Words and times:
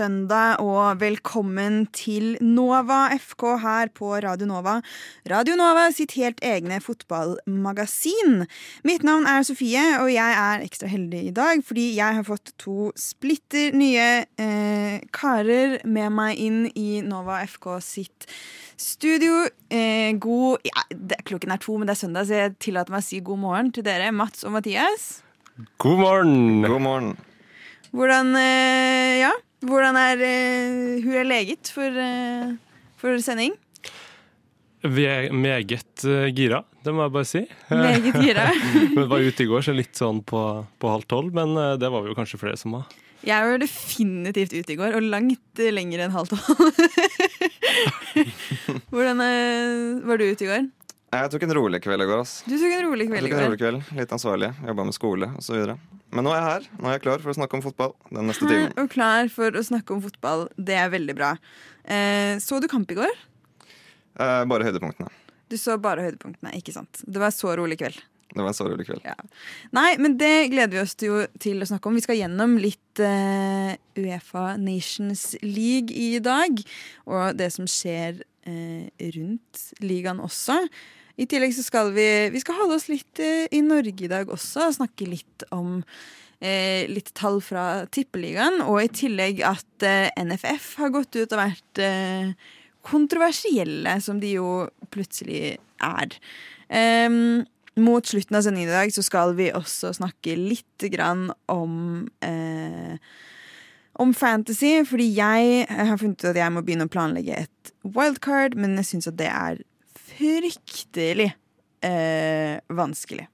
søndag, 0.00 0.60
og 0.64 1.00
velkommen 1.00 1.82
til 1.92 2.38
Nova 2.40 3.10
FK 3.20 3.42
her 3.60 3.90
på 3.92 4.14
Radio 4.24 4.46
Nova. 4.48 4.78
Radio 5.28 5.56
Nova 5.58 5.88
sitt 5.92 6.14
helt 6.16 6.40
egne 6.46 6.78
fotballmagasin. 6.80 8.46
Mitt 8.86 9.04
navn 9.04 9.28
er 9.28 9.44
Sofie, 9.44 9.82
og 10.00 10.08
jeg 10.12 10.38
er 10.44 10.64
ekstra 10.64 10.88
heldig 10.88 11.20
i 11.28 11.34
dag 11.36 11.60
fordi 11.66 11.90
jeg 11.98 12.16
har 12.16 12.24
fått 12.24 12.54
to 12.62 12.88
splitter 12.98 13.76
nye 13.76 14.24
eh, 14.40 15.04
karer 15.12 15.80
med 15.84 16.16
meg 16.16 16.40
inn 16.40 16.62
i 16.72 17.02
Nova 17.04 17.42
FK 17.44 17.68
sitt 17.84 18.28
studio. 18.80 19.42
Eh, 19.68 20.14
god 20.16 20.64
ja, 20.64 20.86
det, 20.94 21.20
Klokken 21.28 21.52
er 21.52 21.60
to, 21.60 21.76
men 21.76 21.90
det 21.90 21.98
er 21.98 22.02
søndag, 22.06 22.30
så 22.30 22.40
jeg 22.40 22.56
tillater 22.62 22.96
meg 22.96 23.04
å 23.04 23.08
si 23.10 23.20
god 23.26 23.44
morgen 23.44 23.74
til 23.76 23.84
dere, 23.84 24.08
Mats 24.16 24.48
og 24.48 24.56
Mathias. 24.56 25.10
God 25.82 26.00
morgen! 26.00 26.64
God 26.64 26.84
morgen. 26.88 27.14
Hvordan, 27.90 28.36
eh, 28.38 29.20
ja, 29.26 29.34
hvordan 29.66 29.96
er 30.00 30.20
uh, 30.22 31.02
hun 31.04 31.16
er 31.20 31.26
leget 31.28 31.70
for, 31.74 31.90
uh, 31.96 32.54
for 33.00 33.18
sending? 33.24 33.56
Vi 34.80 35.04
er 35.04 35.28
meget 35.36 36.04
uh, 36.08 36.28
gira, 36.32 36.62
det 36.84 36.94
må 36.96 37.04
jeg 37.04 37.12
bare 37.12 37.28
si. 37.28 37.42
Meget 37.68 38.14
gira. 38.16 38.46
Vi 38.96 39.04
var 39.10 39.20
ute 39.20 39.44
i 39.44 39.48
går, 39.50 39.66
så 39.66 39.74
litt 39.76 39.92
sånn 39.98 40.22
på, 40.24 40.40
på 40.80 40.92
halv 40.94 41.04
tolv, 41.10 41.34
men 41.36 41.52
uh, 41.58 41.74
det 41.80 41.90
var 41.92 42.06
vi 42.06 42.12
jo 42.14 42.16
kanskje 42.16 42.40
flere 42.40 42.56
som 42.60 42.78
var. 42.78 42.88
Jeg 43.20 43.44
var 43.44 43.60
definitivt 43.60 44.54
ute 44.56 44.72
i 44.72 44.78
går, 44.80 44.94
og 44.96 45.04
langt 45.12 45.60
lenger 45.60 46.06
enn 46.06 46.14
halv 46.14 46.30
tolv. 46.32 46.72
hvordan 48.94 49.20
var 50.08 50.16
du 50.16 50.24
ute 50.30 50.46
i 50.46 50.48
går? 50.48 50.70
Jeg 51.10 51.30
tok 51.34 51.42
en 51.44 51.52
rolig 51.58 51.80
kveld 51.84 52.04
i 52.04 52.06
går. 52.08 52.20
ass. 52.22 52.38
Du 52.46 52.54
tok 52.54 52.70
en 52.70 52.84
rolig 52.86 53.10
kveld 53.10 53.26
i 53.26 53.28
Jeg 53.28 53.34
tok 53.34 53.36
en 53.36 53.42
går. 53.42 53.48
rolig 53.50 53.60
kveld, 53.60 53.96
Litt 53.98 54.12
ansvarlig. 54.14 54.52
Jobba 54.64 54.86
med 54.88 54.96
skole 54.96 55.28
osv. 55.36 55.74
Men 56.10 56.26
nå 56.26 56.32
er 56.34 56.40
jeg 56.40 56.48
her. 56.48 56.68
Nå 56.80 56.88
er 56.90 56.96
jeg 56.96 57.04
klar 57.06 57.22
for 57.22 57.32
å 57.32 57.36
snakke 57.38 57.58
om 57.58 57.64
fotball 57.64 57.94
den 58.10 58.30
neste 58.30 58.48
timen. 58.50 58.72
og 58.82 58.90
klar 58.90 59.30
for 59.32 59.54
å 59.54 59.64
snakke 59.66 59.94
om 59.94 60.02
fotball. 60.02 60.46
Det 60.58 60.76
er 60.78 60.90
veldig 60.92 61.16
bra. 61.18 61.34
Eh, 61.84 62.36
så 62.42 62.58
du 62.62 62.66
kamp 62.70 62.90
i 62.90 62.98
går? 62.98 63.18
Eh, 64.18 64.44
bare 64.50 64.66
høydepunktene. 64.66 65.10
Du 65.50 65.56
så 65.58 65.76
bare 65.82 66.08
høydepunktene, 66.08 66.54
ikke 66.58 66.74
sant? 66.74 67.02
Det 67.06 67.22
var 67.22 67.34
så 67.34 67.54
rolig 67.58 67.78
kveld. 67.80 67.98
Det 68.30 68.38
var 68.38 68.52
en 68.52 68.54
så 68.54 68.66
rolig 68.70 68.86
kveld. 68.86 69.02
Ja. 69.06 69.16
Nei, 69.74 69.96
men 69.98 70.14
det 70.18 70.50
gleder 70.52 70.76
vi 70.76 70.82
oss 70.84 70.94
til, 70.98 71.24
til 71.42 71.62
å 71.62 71.66
snakke 71.66 71.90
om. 71.90 71.96
Vi 71.98 72.04
skal 72.04 72.20
gjennom 72.20 72.54
litt 72.62 73.02
eh, 73.02 73.74
Uefa 73.98 74.52
Nations 74.60 75.32
League 75.42 75.90
i 75.90 76.20
dag. 76.22 76.62
Og 77.10 77.38
det 77.38 77.50
som 77.56 77.66
skjer 77.70 78.22
eh, 78.46 78.86
rundt 79.16 79.64
ligaen 79.82 80.22
også. 80.22 80.60
I 81.20 81.26
tillegg 81.28 81.52
så 81.52 81.64
skal 81.66 81.92
vi, 81.96 82.06
vi 82.32 82.40
skal 82.40 82.56
holde 82.62 82.78
oss 82.78 82.88
litt 82.88 83.20
eh, 83.20 83.44
i 83.52 83.60
Norge 83.64 84.06
i 84.06 84.10
dag 84.10 84.30
også. 84.32 84.70
og 84.70 84.76
Snakke 84.78 85.08
litt 85.08 85.44
om 85.52 85.82
eh, 86.40 86.88
litt 86.88 87.12
tall 87.18 87.40
fra 87.44 87.84
Tippeligaen. 87.92 88.62
Og 88.64 88.80
i 88.84 88.88
tillegg 89.02 89.42
at 89.46 89.86
eh, 89.86 90.08
NFF 90.16 90.72
har 90.80 90.94
gått 90.96 91.18
ut 91.18 91.28
og 91.28 91.42
vært 91.42 91.82
eh, 91.84 92.32
kontroversielle, 92.88 93.98
som 94.00 94.20
de 94.22 94.34
jo 94.38 94.50
plutselig 94.92 95.58
er. 95.84 96.16
Em, 96.72 97.42
mot 97.80 98.06
slutten 98.06 98.38
av 98.38 98.46
sendingen 98.46 98.70
i 98.72 98.78
dag 98.78 98.92
så 98.94 99.04
skal 99.04 99.34
vi 99.36 99.50
også 99.52 99.92
snakke 99.98 100.38
litt 100.38 100.88
grann 100.92 101.28
om 101.52 102.06
eh, 102.24 102.96
om 104.00 104.14
fantasy, 104.16 104.78
fordi 104.88 105.10
jeg 105.12 105.66
har 105.68 105.98
funnet 106.00 106.22
ut 106.22 106.30
at 106.30 106.38
jeg 106.40 106.52
må 106.54 106.62
begynne 106.64 106.86
å 106.88 106.92
planlegge 106.92 107.42
et 107.42 107.72
wildcard, 107.84 108.54
men 108.56 108.78
jeg 108.80 108.88
syns 108.94 109.10
at 109.10 109.18
det 109.20 109.28
er 109.28 109.60
fryktelig 110.20 111.32
eh, 111.84 112.60
vanskelig. 112.68 113.28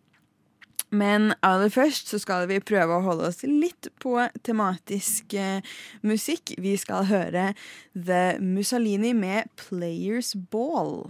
Men 0.94 1.32
aller 1.42 1.68
først 1.68 2.12
så 2.12 2.18
skal 2.22 2.46
vi 2.46 2.60
prøve 2.62 2.94
å 2.94 3.02
holde 3.02 3.26
oss 3.26 3.42
litt 3.42 3.88
på 4.02 4.14
tematisk 4.46 5.34
eh, 5.34 5.64
musikk. 6.06 6.54
Vi 6.62 6.76
skal 6.78 7.08
høre 7.10 7.48
The 7.92 8.38
Mussolini 8.38 9.10
med 9.16 9.50
Players 9.58 10.36
Ball. 10.52 11.08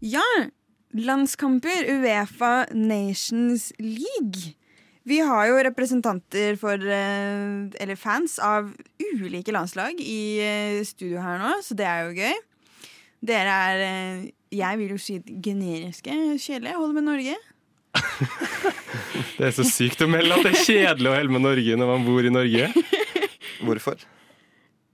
Ja, 0.00 0.24
landskamper, 0.96 1.84
Uefa 1.98 2.64
Nations 2.72 3.72
League. 3.78 4.54
Vi 5.08 5.18
har 5.24 5.46
jo 5.48 5.60
representanter 5.64 6.56
for, 6.60 6.74
eh, 6.76 7.68
eller 7.80 7.96
fans 7.96 8.38
av 8.38 8.74
ulike 9.00 9.52
landslag 9.54 10.00
i 10.00 10.40
eh, 10.44 10.84
studio 10.84 11.22
her 11.24 11.38
nå, 11.40 11.54
så 11.64 11.76
det 11.78 11.86
er 11.88 12.02
jo 12.04 12.18
gøy. 12.18 12.34
Dere 13.30 13.54
er, 13.70 13.84
eh, 13.86 14.26
jeg 14.52 14.78
vil 14.78 14.92
jo 14.92 14.98
si 15.00 15.16
generiske 15.18 16.12
kjedelige. 16.36 16.74
Jeg 16.74 16.80
holder 16.82 16.98
med 17.00 17.08
Norge. 17.08 17.38
Det 19.38 19.46
er 19.46 19.54
så 19.54 19.64
sykt 19.66 20.02
å 20.02 20.08
melde 20.10 20.34
at 20.34 20.44
det 20.44 20.50
er 20.50 20.64
kjedelig 20.66 21.08
å 21.10 21.14
holde 21.14 21.34
med 21.34 21.42
Norge 21.44 21.76
når 21.78 21.90
man 21.92 22.04
bor 22.06 22.26
i 22.26 22.32
Norge. 22.34 22.68
Hvorfor? 23.66 24.02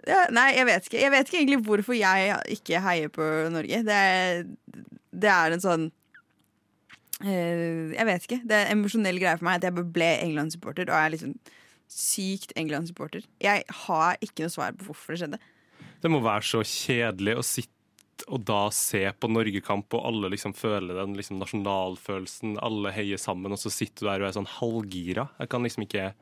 Ja, 0.06 0.26
nei, 0.32 0.50
jeg 0.58 0.68
vet 0.68 0.88
ikke. 0.88 1.00
Jeg 1.00 1.12
vet 1.14 1.28
ikke 1.28 1.38
egentlig 1.40 1.60
hvorfor 1.64 1.96
jeg 1.96 2.34
ikke 2.52 2.80
heier 2.84 3.12
på 3.12 3.28
Norge. 3.52 3.80
Det 3.86 3.96
er, 3.96 4.42
det 5.24 5.30
er 5.32 5.56
en 5.56 5.64
sånn 5.64 5.86
Jeg 7.22 8.06
vet 8.08 8.24
ikke. 8.26 8.40
Det 8.42 8.56
er 8.56 8.70
en 8.70 8.80
emosjonell 8.80 9.20
greie 9.22 9.38
for 9.38 9.46
meg 9.46 9.60
at 9.60 9.68
jeg 9.68 9.86
ble 9.94 10.10
England-supporter, 10.24 10.88
og 10.90 10.96
jeg 10.96 11.06
er 11.06 11.14
liksom 11.14 11.36
sykt 11.94 12.54
England-supporter. 12.58 13.26
Jeg 13.44 13.62
har 13.84 14.18
ikke 14.24 14.46
noe 14.46 14.54
svar 14.54 14.74
på 14.74 14.88
hvorfor 14.88 15.14
det 15.14 15.22
skjedde. 15.22 15.38
Det 16.02 16.10
må 16.12 16.20
være 16.24 16.44
så 16.48 16.64
kjedelig 16.66 17.38
å 17.38 17.46
sitte 17.46 17.70
og 18.30 18.44
da 18.46 18.68
se 18.72 19.02
på 19.20 19.28
Norgekamp, 19.28 19.92
og 19.98 20.04
alle 20.08 20.30
liksom 20.32 20.54
føler 20.56 20.96
den 20.96 21.16
liksom 21.18 21.40
nasjonalfølelsen. 21.42 22.54
Alle 22.64 22.92
heier 22.94 23.20
sammen, 23.20 23.52
og 23.52 23.60
så 23.60 23.72
sitter 23.74 24.06
du 24.06 24.08
der 24.08 24.22
og 24.22 24.28
er 24.28 24.36
sånn 24.36 24.50
halvgira. 24.58 25.26
Jeg 25.42 25.50
kan 25.52 25.66
liksom 25.66 25.84
ikke 25.84 26.12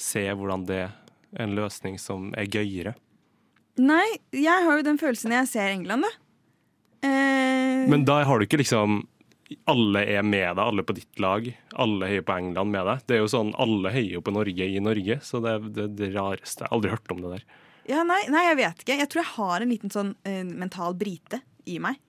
se 0.00 0.24
hvordan 0.32 0.64
det 0.68 0.80
er 0.88 1.44
en 1.44 1.54
løsning 1.58 2.00
som 2.02 2.32
er 2.38 2.48
gøyere. 2.50 2.96
Nei, 3.78 4.06
jeg 4.32 4.64
har 4.66 4.80
jo 4.80 4.86
den 4.86 4.98
følelsen 4.98 5.30
når 5.30 5.42
jeg 5.42 5.52
ser 5.52 5.74
England, 5.74 6.08
da. 6.08 6.12
Eh, 7.06 7.84
Men 7.92 8.06
da 8.08 8.22
har 8.24 8.40
du 8.40 8.46
ikke 8.46 8.62
liksom 8.62 9.02
alle 9.70 10.02
er 10.10 10.24
med 10.26 10.56
deg, 10.56 10.62
alle 10.62 10.82
på 10.86 10.96
ditt 10.96 11.20
lag. 11.22 11.46
Alle 11.78 12.08
heier 12.10 12.24
på 12.26 12.34
England 12.34 12.72
med 12.72 12.88
deg. 12.88 13.04
Det 13.06 13.16
er 13.16 13.22
jo 13.22 13.30
sånn, 13.30 13.52
Alle 13.62 13.92
heier 13.94 14.18
jo 14.18 14.24
på 14.26 14.34
Norge 14.34 14.66
i 14.66 14.82
Norge, 14.82 15.20
så 15.22 15.40
det 15.44 15.52
er 15.54 15.68
det, 15.78 15.86
det 16.00 16.10
rareste. 16.16 16.64
Jeg 16.64 16.70
har 16.70 16.76
aldri 16.76 16.94
hørt 16.94 17.14
om 17.14 17.22
det 17.22 17.32
der. 17.36 17.46
Ja, 17.86 18.02
nei, 18.06 18.24
nei, 18.32 18.42
jeg 18.48 18.58
vet 18.58 18.82
ikke. 18.82 18.98
Jeg 18.98 19.10
tror 19.12 19.22
jeg 19.22 19.32
har 19.36 19.62
en 19.62 19.70
liten 19.70 19.92
sånn 19.94 20.12
uh, 20.26 20.42
mental 20.48 20.96
brite 20.98 21.40
i 21.70 21.78
meg. 21.82 22.00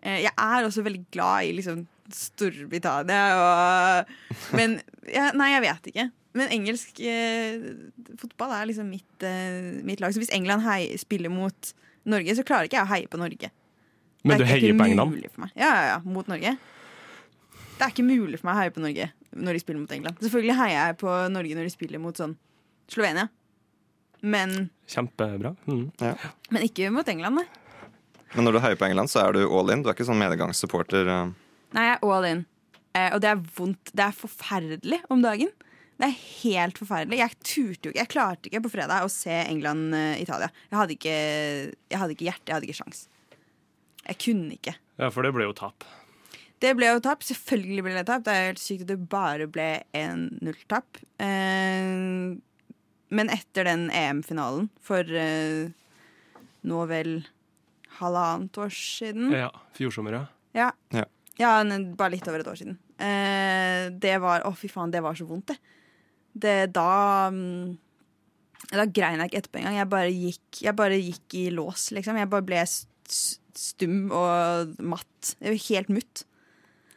Uh, 0.00 0.16
jeg 0.16 0.32
er 0.32 0.64
også 0.64 0.84
veldig 0.86 1.04
glad 1.12 1.50
i 1.50 1.56
liksom 1.58 1.84
Storbritannia 2.14 3.24
og 3.36 4.54
Men 4.56 4.78
ja, 5.12 5.28
Nei, 5.36 5.50
jeg 5.52 5.64
vet 5.66 5.90
ikke. 5.90 6.06
Men 6.38 6.52
engelsk 6.54 7.00
eh, 7.02 7.64
fotball 8.20 8.52
er 8.54 8.68
liksom 8.68 8.88
mitt, 8.92 9.24
mitt 9.84 10.00
lag. 10.00 10.12
Så 10.14 10.22
hvis 10.22 10.32
England 10.32 10.62
hei, 10.62 10.92
spiller 11.00 11.32
mot 11.32 11.72
Norge, 12.08 12.36
så 12.36 12.44
klarer 12.46 12.68
ikke 12.68 12.78
jeg 12.78 12.86
å 12.86 12.90
heie 12.92 13.10
på 13.10 13.20
Norge. 13.20 13.50
Men 14.28 14.40
du 14.40 14.44
er 14.44 14.52
heier 14.52 14.76
på 14.76 14.86
England? 14.86 15.18
Ja, 15.56 15.68
ja, 15.68 15.84
ja, 15.90 15.98
mot 16.04 16.28
Norge. 16.30 16.54
Det 17.78 17.86
er 17.86 17.92
ikke 17.94 18.06
mulig 18.08 18.40
for 18.40 18.48
meg 18.50 18.56
å 18.56 18.60
heie 18.62 18.74
på 18.74 18.82
Norge 18.82 19.08
når 19.38 19.54
de 19.54 19.62
spiller 19.62 19.80
mot 19.82 19.92
England. 19.94 20.18
Selvfølgelig 20.24 20.56
heier 20.58 20.78
jeg 20.88 20.96
på 20.98 21.14
Norge 21.30 21.58
når 21.58 21.68
de 21.68 21.72
spiller 21.74 22.02
mot 22.02 22.18
sånn 22.18 22.34
Slovenia. 22.90 23.28
Men, 24.26 24.54
Kjempebra. 24.90 25.52
Mm. 25.68 25.84
Ja. 26.02 26.14
men 26.50 26.64
ikke 26.66 26.88
mot 26.90 27.08
England, 27.12 27.38
nei. 27.38 27.46
Men 28.34 28.44
når 28.48 28.56
du 28.56 28.60
heier 28.64 28.78
på 28.80 28.88
England, 28.88 29.12
så 29.12 29.22
er 29.22 29.36
du 29.36 29.44
all 29.46 29.70
in. 29.72 29.84
Du 29.84 29.88
er 29.88 29.94
ikke 29.94 30.08
sånn 30.08 30.18
medgangssupporter. 30.20 31.06
eh. 31.08 31.30
Nei, 31.76 31.84
jeg 31.86 31.94
er 32.00 32.08
all 32.08 32.26
in. 32.28 32.42
Eh, 32.98 33.08
og 33.14 33.22
det 33.22 33.30
er 33.30 33.44
vondt. 33.56 33.92
Det 33.94 34.04
er 34.04 34.16
forferdelig 34.16 34.98
om 35.12 35.22
dagen. 35.24 35.52
Det 35.98 36.06
er 36.08 36.18
helt 36.42 36.78
forferdelig. 36.78 37.18
Jeg 37.18 37.36
turte 37.42 37.88
jo 37.88 37.92
ikke, 37.92 38.00
jeg 38.02 38.10
klarte 38.12 38.50
ikke 38.50 38.64
på 38.66 38.70
fredag 38.74 39.06
å 39.06 39.10
se 39.12 39.34
England-Italia. 39.48 40.50
Jeg 40.70 40.78
hadde 40.78 40.94
ikke, 40.98 41.14
jeg 41.90 42.02
hadde 42.02 42.14
ikke 42.14 42.28
hjerte, 42.28 42.46
jeg 42.50 42.54
hadde 42.58 42.68
ikke 42.68 42.78
sjans. 42.82 43.00
Jeg 44.08 44.20
kunne 44.22 44.54
ikke. 44.58 44.76
Ja, 44.98 45.08
for 45.14 45.26
det 45.26 45.32
ble 45.34 45.46
jo 45.48 45.56
tap. 45.58 45.86
Det 46.62 46.74
ble 46.78 46.90
jo 46.90 47.02
tap. 47.02 47.22
Selvfølgelig 47.26 47.84
ble 47.86 47.96
det 47.98 48.06
tap. 48.08 48.24
Det 48.26 48.34
er 48.34 48.48
helt 48.50 48.62
sykt 48.62 48.86
at 48.86 48.92
det 48.92 48.98
bare 49.10 49.46
ble 49.50 49.68
1-0-tap. 49.96 51.00
Eh, 51.22 52.38
men 53.08 53.32
etter 53.32 53.68
den 53.68 53.86
EM-finalen 53.94 54.68
for 54.84 55.06
eh, 55.16 55.70
nå 56.68 56.80
vel 56.90 57.12
halvannet 57.98 58.58
år 58.60 58.72
siden 58.74 59.32
Ja, 59.32 59.48
Fjorsommer, 59.76 60.18
ja. 60.18 60.24
Ja. 60.56 60.68
Ja. 60.94 61.06
Ja, 61.38 61.52
bare 61.96 62.16
litt 62.16 62.26
over 62.28 62.42
et 62.42 62.50
år 62.50 62.58
siden. 62.58 62.78
Eh, 62.98 63.88
det 63.94 64.16
var 64.22 64.42
Å, 64.46 64.52
fy 64.58 64.70
faen, 64.70 64.90
det 64.90 65.02
var 65.04 65.14
så 65.18 65.26
vondt, 65.28 65.52
det. 65.52 65.58
det 66.34 66.56
da 66.74 67.30
mm, 67.30 67.76
Da 68.74 68.86
grein 68.90 69.22
jeg 69.22 69.30
ikke 69.30 69.42
etterpå 69.44 69.60
engang. 69.62 69.78
Jeg 69.78 69.90
bare 69.94 70.10
gikk, 70.12 70.62
jeg 70.66 70.76
bare 70.76 70.98
gikk 70.98 71.38
i 71.38 71.44
lås, 71.54 71.92
liksom. 71.94 72.18
Jeg 72.18 72.30
bare 72.32 72.46
ble 72.48 72.64
stum 72.68 74.10
og 74.10 74.74
matt. 74.82 75.36
Jeg 75.38 75.54
var 75.54 75.62
helt 75.68 75.94
mutt. 75.94 76.24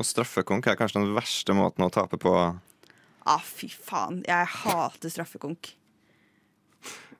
Og 0.01 0.07
straffekonk 0.07 0.65
er 0.65 0.79
kanskje 0.79 1.03
den 1.03 1.13
verste 1.13 1.53
måten 1.53 1.85
å 1.85 1.91
tape 1.93 2.17
på. 2.21 2.33
Ah, 3.29 3.43
fy 3.45 3.69
faen. 3.69 4.23
Jeg 4.25 4.49
hater 4.63 5.13
straffekonk. 5.13 5.75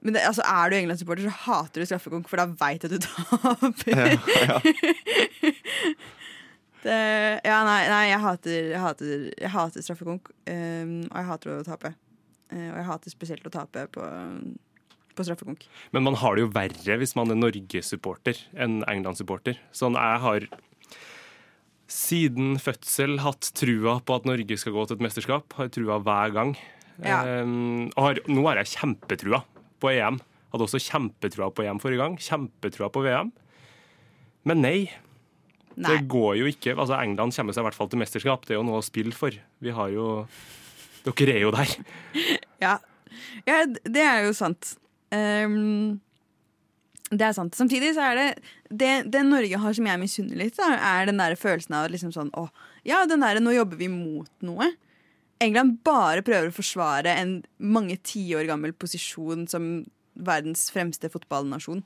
Men 0.02 0.16
det, 0.16 0.24
altså, 0.26 0.42
er 0.50 0.72
du 0.72 0.76
England-supporter, 0.80 1.28
så 1.28 1.36
hater 1.44 1.84
du 1.84 1.86
straffekonk, 1.86 2.26
for 2.30 2.42
da 2.42 2.48
veit 2.58 2.82
du 2.82 2.90
at 2.90 2.96
du 2.96 3.06
taper. 3.06 3.94
Ja, 3.94 4.08
ja. 4.50 4.58
Det, 6.82 6.94
ja, 7.46 7.60
nei, 7.62 7.82
nei 7.92 8.06
jeg, 8.08 8.18
hater, 8.24 8.56
jeg, 8.72 8.80
hater, 8.82 9.26
jeg 9.38 9.50
hater 9.54 9.84
straffekonk, 9.86 10.32
um, 10.50 10.96
og 11.12 11.20
jeg 11.20 11.28
hater 11.28 11.52
å 11.54 11.58
tape. 11.68 11.92
Uh, 12.50 12.72
og 12.72 12.80
jeg 12.80 12.88
hater 12.88 13.14
spesielt 13.14 13.46
å 13.46 13.52
tape 13.54 13.84
på, 13.94 14.08
på 15.14 15.26
straffekonk. 15.28 15.68
Men 15.94 16.08
man 16.08 16.18
har 16.18 16.34
det 16.34 16.48
jo 16.48 16.50
verre 16.56 16.98
hvis 16.98 17.14
man 17.20 17.30
er 17.30 17.38
Norge-supporter 17.38 18.42
enn 18.58 18.80
England-supporter. 18.90 19.62
Sånn, 19.78 19.94
jeg 19.94 20.24
har 20.26 20.50
siden 21.92 22.56
fødsel 22.62 23.20
hatt 23.24 23.52
trua 23.58 23.98
på 24.06 24.16
at 24.16 24.28
Norge 24.30 24.58
skal 24.60 24.76
gå 24.76 24.86
til 24.88 24.98
et 24.98 25.06
mesterskap. 25.06 25.54
Har 25.58 25.72
trua 25.74 26.00
hver 26.04 26.34
gang. 26.36 26.56
Ja. 27.04 27.22
Um, 27.44 27.90
og 27.98 28.06
har, 28.06 28.22
nå 28.32 28.46
har 28.48 28.62
jeg 28.62 28.74
kjempetrua 28.78 29.42
på 29.82 29.92
EM. 29.92 30.20
Hadde 30.54 30.68
også 30.68 30.82
kjempetrua 30.84 31.50
på 31.56 31.66
EM 31.66 31.82
forrige 31.84 32.04
gang. 32.04 32.18
Kjempetrua 32.22 32.92
på 32.94 33.04
VM. 33.06 33.32
Men 34.48 34.64
nei. 34.64 34.78
Nei. 35.76 35.88
Det 35.88 36.08
går 36.12 36.38
jo 36.42 36.50
ikke. 36.52 36.76
Altså 36.76 36.98
England 37.00 37.36
kommer 37.36 37.56
seg 37.56 37.64
i 37.64 37.68
hvert 37.70 37.80
fall 37.80 37.92
til 37.92 38.02
mesterskap. 38.02 38.48
Det 38.48 38.56
er 38.56 38.62
jo 38.62 38.68
noe 38.68 38.82
å 38.82 38.86
spille 38.86 39.16
for. 39.16 39.36
Vi 39.64 39.76
har 39.76 39.92
jo 39.94 40.08
Dere 41.08 41.34
er 41.34 41.46
jo 41.48 41.54
der. 41.56 41.76
Ja. 42.62 42.76
ja, 43.48 43.64
det 43.66 44.02
er 44.06 44.28
jo 44.28 44.36
sant. 44.38 44.76
Ehm, 45.16 45.98
det 47.12 47.26
er 47.28 47.34
sant. 47.36 47.56
Samtidig 47.58 47.92
så 47.98 48.06
er 48.08 48.20
det 48.20 48.28
Det, 48.70 48.92
det 49.12 49.24
Norge 49.28 49.60
har 49.60 49.74
som 49.76 49.88
jeg 49.90 50.00
misunner 50.00 50.40
litt, 50.40 50.56
da, 50.56 50.72
er 50.76 51.10
den 51.10 51.20
der 51.20 51.36
følelsen 51.40 51.76
av 51.76 51.90
liksom 51.92 52.14
sånn 52.16 52.32
Å, 52.40 52.46
ja, 52.88 53.04
den 53.10 53.24
derre 53.24 53.44
nå 53.44 53.54
jobber 53.56 53.80
vi 53.82 53.90
mot 53.92 54.32
noe. 54.48 54.72
England 55.42 55.82
bare 55.84 56.24
prøver 56.24 56.52
å 56.52 56.56
forsvare 56.56 57.16
en 57.18 57.40
mange 57.58 57.98
tiår 58.06 58.46
gammel 58.50 58.74
posisjon 58.78 59.48
som 59.50 59.72
verdens 60.14 60.68
fremste 60.74 61.10
fotballnasjon. 61.10 61.82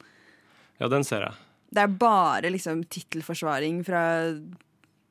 Ja, 0.82 0.90
den 0.92 1.06
ser 1.08 1.24
jeg. 1.24 1.38
Det 1.72 1.84
er 1.86 2.00
bare 2.00 2.52
liksom 2.52 2.84
tittelforsvaring 2.92 3.80
fra 3.88 4.04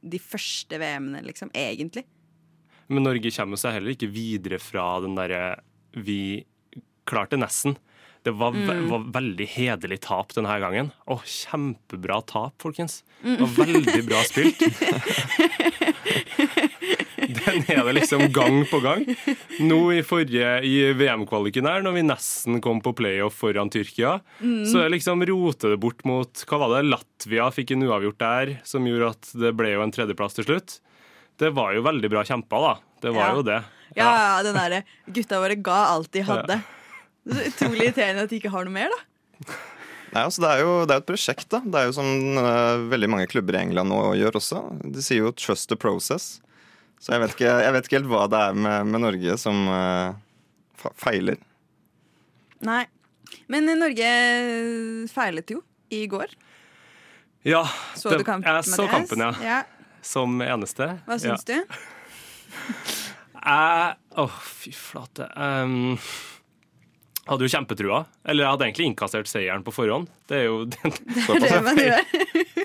de 0.04 0.20
første 0.20 0.76
VM-ene, 0.80 1.22
liksom. 1.24 1.50
Egentlig. 1.56 2.04
Men 2.92 3.06
Norge 3.08 3.32
kommer 3.32 3.60
seg 3.60 3.78
heller 3.78 3.94
ikke 3.94 4.12
videre 4.12 4.60
fra 4.60 4.98
den 5.00 5.16
derre 5.16 5.56
Vi 5.96 6.44
klarte 7.08 7.38
nesten. 7.40 7.78
Det 8.24 8.32
var, 8.40 8.54
ve 8.56 8.74
var 8.88 9.02
veldig 9.12 9.46
hederlig 9.52 9.98
tap 10.06 10.30
denne 10.32 10.54
gangen. 10.62 10.86
Å, 11.12 11.18
kjempebra 11.28 12.22
tap, 12.24 12.54
folkens. 12.62 13.02
Det 13.20 13.36
var 13.42 13.52
veldig 13.66 14.04
bra 14.08 14.22
spilt. 14.24 14.64
Den 17.44 17.64
er 17.70 17.82
det 17.86 17.92
liksom 17.98 18.26
gang 18.34 18.62
på 18.68 18.80
gang. 18.84 19.04
Nå 19.64 19.78
i 19.94 20.00
forrige 20.06 20.50
i 20.66 20.74
VM-kvaliken 20.96 21.68
her, 21.68 21.84
når 21.84 21.96
vi 21.98 22.04
nesten 22.06 22.60
kom 22.64 22.80
på 22.84 22.92
playoff 22.96 23.36
foran 23.42 23.70
Tyrkia, 23.72 24.18
så 24.40 24.84
jeg 24.84 24.94
liksom 24.96 25.24
roter 25.28 25.74
det 25.74 25.80
bort 25.82 26.04
mot 26.08 26.44
Hva 26.48 26.58
var 26.64 26.74
det? 26.76 26.82
Latvia 26.90 27.48
fikk 27.54 27.74
en 27.76 27.86
uavgjort 27.88 28.20
der, 28.20 28.54
som 28.68 28.86
gjorde 28.88 29.12
at 29.14 29.32
det 29.44 29.54
ble 29.58 29.74
jo 29.76 29.84
en 29.84 29.94
tredjeplass 29.94 30.36
til 30.38 30.48
slutt. 30.48 30.78
Det 31.40 31.50
var 31.56 31.74
jo 31.76 31.84
veldig 31.86 32.10
bra 32.12 32.22
kjempa, 32.28 32.60
da. 32.62 32.74
Det 33.04 33.12
var 33.14 33.28
Ja. 33.28 33.34
jo 33.36 33.42
det. 33.46 33.60
Ja, 33.94 34.08
ja, 34.16 34.42
den 34.42 34.56
derre 34.58 34.80
Gutta 35.12 35.38
våre 35.42 35.54
ga 35.60 35.80
alt 35.92 36.10
de 36.14 36.22
hadde. 36.26 36.56
Er 36.60 36.83
så 37.30 37.46
utrolig 37.48 37.88
irriterende 37.88 38.26
at 38.26 38.32
de 38.32 38.38
ikke 38.40 38.52
har 38.52 38.66
noe 38.66 38.74
mer, 38.74 38.92
da. 38.94 39.54
Nei, 40.14 40.22
altså 40.22 40.44
det, 40.44 40.50
er 40.52 40.60
jo, 40.62 40.72
det 40.86 40.94
er 40.94 40.98
jo 41.00 41.02
et 41.02 41.08
prosjekt, 41.10 41.46
da. 41.50 41.58
Det 41.64 41.80
er 41.80 41.88
jo 41.88 41.94
som 41.96 42.08
uh, 42.38 42.84
veldig 42.92 43.08
mange 43.10 43.26
klubber 43.30 43.56
i 43.56 43.62
England 43.64 43.90
nå 43.90 44.00
gjør 44.20 44.38
også. 44.38 44.60
De 44.94 45.02
sier 45.02 45.24
jo 45.24 45.32
'trust 45.34 45.66
the 45.72 45.78
process'. 45.80 46.38
Så 47.02 47.12
jeg 47.12 47.20
vet 47.20 47.34
ikke, 47.34 47.50
jeg 47.64 47.72
vet 47.74 47.88
ikke 47.88 47.98
helt 47.98 48.12
hva 48.12 48.26
det 48.30 48.38
er 48.40 48.54
med, 48.56 48.86
med 48.92 49.02
Norge 49.02 49.34
som 49.42 49.66
uh, 49.68 50.14
feiler. 51.00 51.40
Nei. 52.64 52.84
Men 53.50 53.66
Norge 53.76 54.08
feilet 55.12 55.50
jo 55.50 55.60
i 55.92 56.04
går. 56.08 56.30
Ja, 57.44 57.64
Så 57.94 58.10
det- 58.10 58.18
du 58.22 58.24
kampen? 58.24 58.48
Jeg 58.48 58.64
så 58.64 58.86
Mathias? 58.86 58.94
kampen, 58.94 59.18
ja. 59.18 59.32
ja. 59.42 59.62
Som 60.04 60.40
eneste. 60.40 60.86
Hva 61.08 61.18
syns 61.20 61.44
du? 61.44 61.56
Jeg 63.44 63.96
Å, 64.16 64.24
fy 64.40 64.70
flate. 64.72 65.26
Um, 65.36 65.98
hadde 67.28 67.46
jo 67.46 67.52
kjempetrua. 67.54 68.04
Eller 68.28 68.44
jeg 68.44 68.54
hadde 68.54 68.66
egentlig 68.68 68.86
innkassert 68.90 69.30
seieren 69.30 69.64
på 69.64 69.74
forhånd. 69.74 70.10
Det 70.28 70.38
er 70.42 70.46
jo 70.48 70.62
den, 70.74 70.94
Såpass, 71.24 71.48
Det 71.48 71.60
man 71.64 71.80
gjør. 71.80 72.04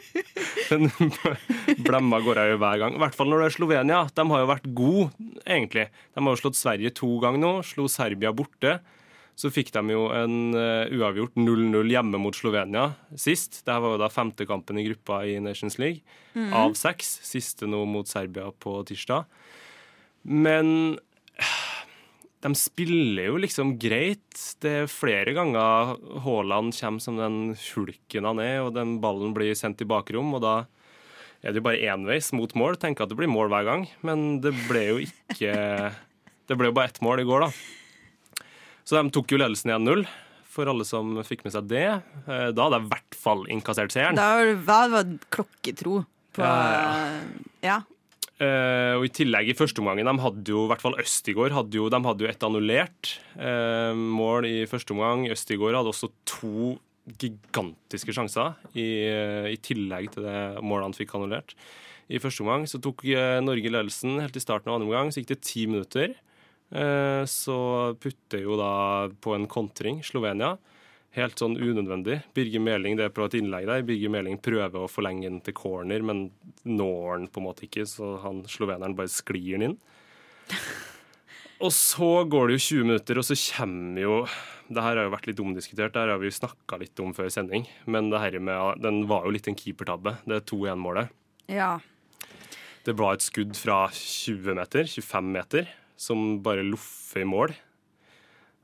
den 0.69 1.83
blemma 1.85 2.21
går 2.25 2.43
jeg 2.43 2.53
jo 2.53 2.61
hver 2.61 2.83
gang. 2.83 2.95
I 2.97 3.03
hvert 3.05 3.17
fall 3.17 3.31
når 3.31 3.43
det 3.43 3.49
er 3.49 3.57
Slovenia. 3.57 4.03
De 4.15 4.25
har 4.33 4.43
jo 4.43 4.51
vært 4.53 4.71
gode, 4.77 5.09
egentlig. 5.45 5.89
De 6.13 6.23
har 6.23 6.35
jo 6.35 6.41
slått 6.43 6.59
Sverige 6.59 6.93
to 6.99 7.11
ganger 7.23 7.43
nå. 7.43 7.53
Slo 7.67 7.87
Serbia 7.91 8.33
borte. 8.35 8.79
Så 9.39 9.47
fikk 9.55 9.71
de 9.71 9.93
jo 9.93 10.09
en 10.11 10.55
eh, 10.59 10.91
uavgjort 10.99 11.37
0-0 11.39 11.93
hjemme 11.93 12.19
mot 12.19 12.35
Slovenia 12.35 12.89
sist. 13.15 13.61
Dette 13.61 13.77
var 13.79 13.95
jo 13.95 14.01
da 14.01 14.09
femte 14.11 14.43
kampen 14.49 14.81
i 14.81 14.83
gruppa 14.89 15.21
i 15.23 15.37
Nations 15.39 15.79
League 15.79 16.03
av 16.51 16.75
seks. 16.75 17.21
Siste 17.23 17.69
nå 17.69 17.85
mot 17.87 18.07
Serbia 18.09 18.49
på 18.51 18.81
tirsdag. 18.89 19.23
Men 20.27 20.99
de 22.43 22.51
spiller 22.55 23.25
jo 23.29 23.39
liksom 23.43 23.73
greit. 23.81 24.41
Det 24.63 24.71
er 24.83 24.91
flere 24.91 25.33
ganger 25.35 25.95
Haaland 26.23 26.71
kommer 26.77 27.03
som 27.03 27.17
den 27.19 27.39
hulken 27.73 28.27
han 28.29 28.39
er, 28.43 28.61
og 28.63 28.73
den 28.77 28.97
ballen 29.03 29.33
blir 29.35 29.51
sendt 29.59 29.81
i 29.83 29.87
bakrom, 29.89 30.31
og 30.37 30.43
da 30.45 30.53
er 31.43 31.51
det 31.55 31.59
jo 31.61 31.65
bare 31.67 31.83
enveis 31.93 32.31
mot 32.35 32.51
mål. 32.59 32.77
Tenker 32.79 33.03
at 33.05 33.11
det 33.11 33.17
blir 33.19 33.31
mål 33.31 33.51
hver 33.51 33.67
gang, 33.67 33.83
men 34.07 34.39
det 34.43 34.53
ble 34.69 34.85
jo 34.93 35.01
ikke 35.03 35.53
Det 36.49 36.55
ble 36.57 36.71
jo 36.71 36.73
bare 36.73 36.89
ett 36.89 37.03
mål 37.05 37.19
i 37.21 37.27
går, 37.29 37.43
da. 37.45 38.45
Så 38.89 38.97
de 38.97 39.11
tok 39.13 39.29
jo 39.29 39.37
ledelsen 39.37 39.69
1-0, 39.75 39.99
for 40.49 40.65
alle 40.71 40.81
som 40.87 41.11
fikk 41.21 41.43
med 41.45 41.53
seg 41.53 41.67
det. 41.69 41.83
Eh, 42.25 42.47
Da 42.57 42.63
hadde 42.65 42.79
jeg 42.79 42.87
i 42.87 42.89
hvert 42.95 43.17
fall 43.21 43.43
innkassert 43.53 43.93
seieren. 43.93 44.17
Da 44.17 44.55
var 44.65 44.89
det, 44.95 45.19
klokketro 45.29 45.99
på 46.33 46.41
Ja, 46.41 47.19
Ja. 47.61 47.77
Eh, 48.39 48.93
og 48.95 49.03
i 49.03 49.11
tillegg 49.11 49.49
i 49.51 49.55
første 49.57 49.81
omgangen, 49.83 50.07
de 50.07 50.23
hadde 50.23 50.53
jo, 50.53 50.61
i 50.63 50.69
hvert 50.71 50.83
fall 50.83 50.95
Østigård 51.01 51.51
hadde 51.51 51.75
jo, 51.75 51.89
de 51.91 51.99
hadde 52.05 52.23
jo 52.23 52.29
et 52.29 52.45
annullert 52.47 53.11
eh, 53.35 53.91
mål 53.91 54.47
i 54.47 54.53
første 54.69 54.95
omgang. 54.95 55.25
Østigård 55.33 55.75
hadde 55.75 55.91
også 55.91 56.07
to 56.29 56.77
gigantiske 57.19 58.15
sjanser 58.15 58.55
i, 58.71 58.87
eh, 59.09 59.49
i 59.51 59.59
tillegg 59.59 60.13
til 60.13 60.27
det 60.29 60.39
målet 60.63 60.87
han 60.87 60.95
fikk 60.95 61.17
annullert. 61.19 61.51
I 62.09 62.21
første 62.23 62.45
omgang 62.45 62.63
så 62.65 62.79
tok 62.81 63.03
Norge 63.43 63.69
ledelsen 63.69 64.15
helt 64.23 64.37
i 64.39 64.41
starten 64.41 64.71
av 64.71 64.79
andre 64.79 64.87
omgang, 64.87 65.11
så 65.11 65.21
gikk 65.21 65.33
det 65.35 65.43
ti 65.45 65.67
minutter. 65.69 66.15
Så 67.29 67.57
putter 68.01 68.41
jo 68.41 68.57
da 68.57 68.71
på 69.21 69.35
en 69.35 69.45
kontring 69.49 69.99
Slovenia. 70.01 70.55
Helt 71.17 71.41
sånn 71.41 71.55
unødvendig. 71.57 72.19
Birger 72.37 72.61
Meling 72.61 72.99
det 72.99 73.07
er 73.07 73.13
på 73.15 73.25
et 73.25 73.39
innlegg 73.39 73.65
der. 73.65 73.85
Birger 73.87 74.11
Meling 74.13 74.37
prøver 74.45 74.83
å 74.83 74.91
forlenge 74.91 75.25
den 75.25 75.39
til 75.45 75.55
corner, 75.57 76.03
men 76.05 76.27
når 76.67 77.15
den 77.15 77.27
på 77.33 77.41
en 77.41 77.47
måte 77.47 77.65
ikke, 77.65 77.87
så 77.89 78.19
han 78.25 78.43
sloveneren 78.49 78.93
bare 78.97 79.09
sklir 79.09 79.57
den 79.57 79.71
inn. 79.71 79.79
Og 81.59 81.73
så 81.75 82.23
går 82.29 82.47
det 82.47 82.55
jo 82.55 82.65
20 82.69 82.85
minutter, 82.87 83.19
og 83.19 83.25
så 83.27 83.35
kommer 83.35 83.99
jo 83.99 84.13
Det 84.69 84.83
her 84.85 84.95
har 84.95 85.07
jo 85.09 85.11
vært 85.11 85.25
litt 85.27 85.39
omdiskutert, 85.43 85.91
det 85.91 85.99
her 85.99 86.11
har 86.13 86.19
vi 86.21 86.29
jo 86.29 86.35
snakka 86.37 86.77
litt 86.79 86.99
om 87.03 87.11
før 87.17 87.27
sending, 87.33 87.65
men 87.89 88.11
det 88.13 88.21
her 88.21 88.37
med, 88.39 88.79
den 88.79 89.01
var 89.09 89.25
jo 89.25 89.33
litt 89.33 89.49
en 89.49 89.57
keepertabbe, 89.57 90.13
det 90.29 90.43
2-1-målet. 90.51 91.09
ja. 91.49 91.79
Det 92.87 92.93
var 92.95 93.17
et 93.17 93.25
skudd 93.25 93.57
fra 93.59 93.89
20 93.91 94.55
meter, 94.55 94.87
25 94.87 95.33
meter, 95.33 95.67
som 95.99 96.37
bare 96.45 96.63
loffer 96.63 97.25
i 97.25 97.27
mål. 97.27 97.51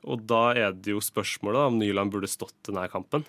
Og 0.05 0.21
da 0.29 0.51
er 0.53 0.75
det 0.77 0.93
jo 0.93 1.01
spørsmålet 1.03 1.71
om 1.71 1.79
Nyland 1.81 2.13
burde 2.13 2.29
stått 2.29 2.55
denne 2.67 2.85
kampen. 2.91 3.25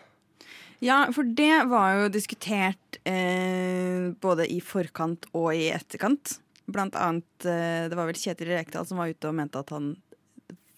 Ja, 0.85 1.07
for 1.15 1.25
det 1.25 1.65
var 1.71 2.03
jo 2.03 2.09
diskutert 2.13 2.99
eh, 3.09 4.13
både 4.21 4.45
i 4.53 4.59
forkant 4.61 5.25
og 5.33 5.55
i 5.57 5.71
etterkant. 5.73 6.37
Blant 6.67 6.99
annet 6.99 7.47
eh, 7.47 7.87
Det 7.89 7.97
var 7.97 8.11
vel 8.11 8.19
Kjetil 8.19 8.51
Rekdal 8.53 8.85
som 8.89 9.01
var 9.01 9.09
ute 9.09 9.31
og 9.31 9.39
mente 9.39 9.63
at 9.63 9.73
han 9.73 9.95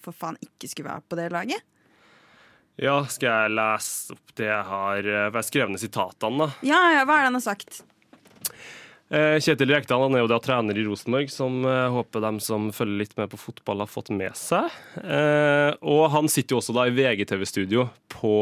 for 0.05 0.15
faen 0.15 0.39
ikke 0.45 0.71
skulle 0.71 0.93
være 0.93 1.05
på 1.09 1.19
det 1.19 1.29
laget. 1.35 1.65
Ja, 2.79 3.01
skal 3.11 3.33
jeg 3.33 3.55
lese 3.59 4.15
opp 4.15 4.35
det 4.39 4.47
jeg 4.47 4.67
har 4.69 5.09
eh, 5.11 5.29
For 5.33 5.41
jeg 5.41 5.49
skrev 5.51 5.73
ned 5.73 5.83
sitatene, 5.83 6.45
da. 6.47 6.67
Ja, 6.69 6.83
ja, 6.95 7.07
hva 7.09 7.19
er 7.19 7.27
det 7.27 7.33
han 7.33 7.41
har 7.41 7.47
sagt? 7.49 7.83
Eh, 9.09 9.39
Kjetil 9.41 9.71
Rekdal 9.73 10.03
han 10.05 10.13
er 10.19 10.21
jo 10.21 10.29
da 10.29 10.37
trener 10.45 10.77
i 10.77 10.83
Rosenborg, 10.85 11.31
som 11.33 11.63
jeg 11.65 11.93
håper 11.95 12.21
de 12.27 12.33
som 12.45 12.69
følger 12.77 13.01
litt 13.01 13.15
med 13.17 13.31
på 13.33 13.41
fotball, 13.41 13.81
har 13.81 13.89
fått 13.89 14.11
med 14.13 14.37
seg. 14.37 14.69
Eh, 15.01 15.73
og 15.81 16.11
han 16.13 16.29
sitter 16.29 16.55
jo 16.55 16.61
også 16.61 16.75
da 16.77 16.85
i 16.89 16.93
VGTV-studio 16.93 17.87
på, 18.13 18.35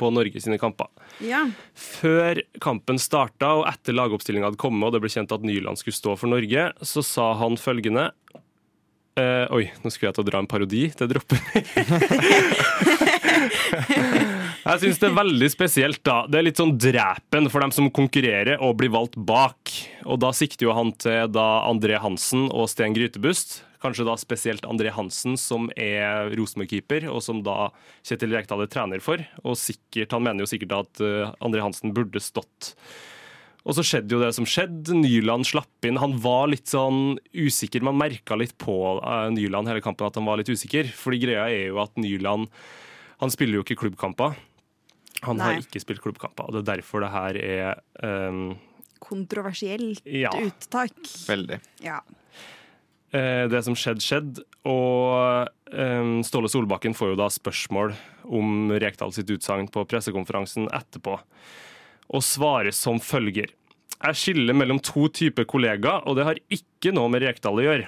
på 0.00 0.10
Norge 0.16 0.40
sine 0.40 0.56
kamper. 0.62 0.88
Ja. 1.20 1.42
Før 1.76 2.40
kampen 2.64 3.00
starta 3.02 3.52
og 3.60 3.66
etter 3.68 3.96
lagoppstillinga 3.96 4.48
hadde 4.48 4.60
kommet 4.60 4.88
og 4.88 4.96
det 4.96 5.02
ble 5.04 5.12
kjent 5.12 5.36
at 5.36 5.44
Nyland 5.44 5.76
skulle 5.80 5.98
stå 5.98 6.16
for 6.16 6.32
Norge, 6.32 6.70
så 6.80 7.04
sa 7.04 7.34
han 7.42 7.60
følgende 7.60 8.08
eh, 9.20 9.44
Oi, 9.52 9.68
nå 9.84 9.92
skulle 9.92 10.08
jeg 10.10 10.16
til 10.16 10.24
å 10.24 10.30
dra 10.30 10.40
en 10.40 10.48
parodi. 10.48 10.88
Det 10.96 11.10
dropper 11.12 11.36
vi. 11.52 11.60
Jeg 14.66 14.80
syns 14.82 14.98
det 14.98 15.06
er 15.06 15.14
veldig 15.14 15.48
spesielt, 15.52 16.00
da. 16.02 16.24
Det 16.26 16.40
er 16.40 16.44
litt 16.48 16.58
sånn 16.58 16.72
drepen 16.74 17.46
for 17.52 17.62
dem 17.62 17.70
som 17.70 17.86
konkurrerer 17.94 18.58
og 18.58 18.80
blir 18.80 18.90
valgt 18.90 19.14
bak. 19.14 19.70
Og 20.02 20.18
da 20.18 20.32
sikter 20.34 20.66
jo 20.66 20.72
han 20.74 20.90
til 20.98 21.28
da 21.30 21.44
André 21.68 22.00
Hansen 22.02 22.48
og 22.50 22.66
Sten 22.72 22.96
Grytebust. 22.96 23.60
Kanskje 23.84 24.08
da 24.08 24.16
spesielt 24.18 24.66
André 24.66 24.90
Hansen, 24.90 25.36
som 25.38 25.68
er 25.78 26.32
Rosenborg-keeper, 26.34 27.06
og 27.12 27.22
som 27.22 27.44
da 27.46 27.68
Kjetil 28.08 28.34
Rekdal 28.34 28.64
er 28.64 28.72
trener 28.72 29.04
for. 29.04 29.22
Og 29.44 29.54
sikkert, 29.60 30.16
han 30.16 30.26
mener 30.26 30.42
jo 30.42 30.50
sikkert 30.50 30.74
at 30.80 31.04
eh, 31.04 31.30
André 31.46 31.62
Hansen 31.62 31.94
burde 31.94 32.24
stått. 32.24 32.72
Og 33.62 33.78
så 33.78 33.86
skjedde 33.86 34.18
jo 34.18 34.24
det 34.24 34.32
som 34.34 34.50
skjedde. 34.50 34.98
Nyland 34.98 35.46
slapp 35.46 35.86
inn. 35.86 36.02
Han 36.02 36.18
var 36.26 36.50
litt 36.50 36.74
sånn 36.74 37.20
usikker. 37.30 37.86
Man 37.86 38.02
merka 38.02 38.34
litt 38.34 38.58
på 38.58 38.76
uh, 38.98 39.30
Nyland 39.30 39.70
hele 39.70 39.82
kampen 39.82 40.10
at 40.10 40.18
han 40.18 40.26
var 40.26 40.42
litt 40.42 40.50
usikker. 40.50 40.90
Fordi 40.90 41.22
greia 41.22 41.46
er 41.46 41.70
jo 41.70 41.80
at 41.82 41.94
Nyland 41.98 42.50
Han 43.22 43.32
spiller 43.32 43.56
jo 43.56 43.64
ikke 43.64 43.78
klubbkamper. 43.80 44.34
Han 45.24 45.38
Nei. 45.40 45.44
har 45.54 45.62
ikke 45.62 45.80
spilt 45.80 46.02
klubbkamper, 46.04 46.44
og 46.48 46.52
det 46.52 46.60
er 46.64 46.76
derfor 46.76 47.00
det 47.00 47.10
her 47.14 47.38
er 47.40 47.80
um, 48.28 48.56
Kontroversielt 49.00 50.00
Ja. 50.08 50.30
uttak. 50.34 50.92
Veldig. 51.28 51.60
Ja. 51.84 52.00
Eh, 53.14 53.46
det 53.48 53.60
som 53.64 53.76
skjedde, 53.78 54.02
skjedde. 54.02 54.42
Og 54.66 55.48
eh, 55.72 56.08
Ståle 56.26 56.50
Solbakken 56.50 56.94
får 56.96 57.12
jo 57.12 57.18
da 57.20 57.28
spørsmål 57.32 57.94
om 58.26 58.72
Rekdal 58.82 59.12
sitt 59.14 59.30
utsagn 59.30 59.68
på 59.72 59.84
pressekonferansen 59.88 60.66
etterpå, 60.74 61.18
og 62.08 62.22
svarer 62.24 62.74
som 62.74 62.98
følger. 63.02 63.52
Jeg 63.96 64.18
skiller 64.20 64.56
mellom 64.56 64.80
to 64.84 65.06
typer 65.08 65.46
kollegaer, 65.48 66.02
og 66.06 66.18
det 66.18 66.26
har 66.28 66.40
ikke 66.52 66.92
noe 66.92 67.08
med 67.12 67.22
Rekdal 67.24 67.62
å 67.62 67.64
gjøre. 67.64 67.86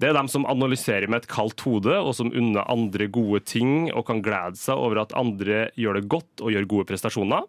Det 0.00 0.08
er 0.08 0.16
dem 0.16 0.28
som 0.30 0.46
analyserer 0.48 1.10
med 1.10 1.22
et 1.22 1.30
kaldt 1.30 1.62
hode, 1.66 1.94
og 2.00 2.14
som 2.16 2.32
unner 2.32 2.68
andre 2.70 3.06
gode 3.12 3.42
ting 3.44 3.90
og 3.92 4.06
kan 4.08 4.22
glede 4.24 4.58
seg 4.58 4.80
over 4.80 5.02
at 5.04 5.12
andre 5.18 5.66
gjør 5.78 6.00
det 6.00 6.08
godt 6.12 6.42
og 6.42 6.54
gjør 6.54 6.70
gode 6.70 6.88
prestasjoner. 6.88 7.44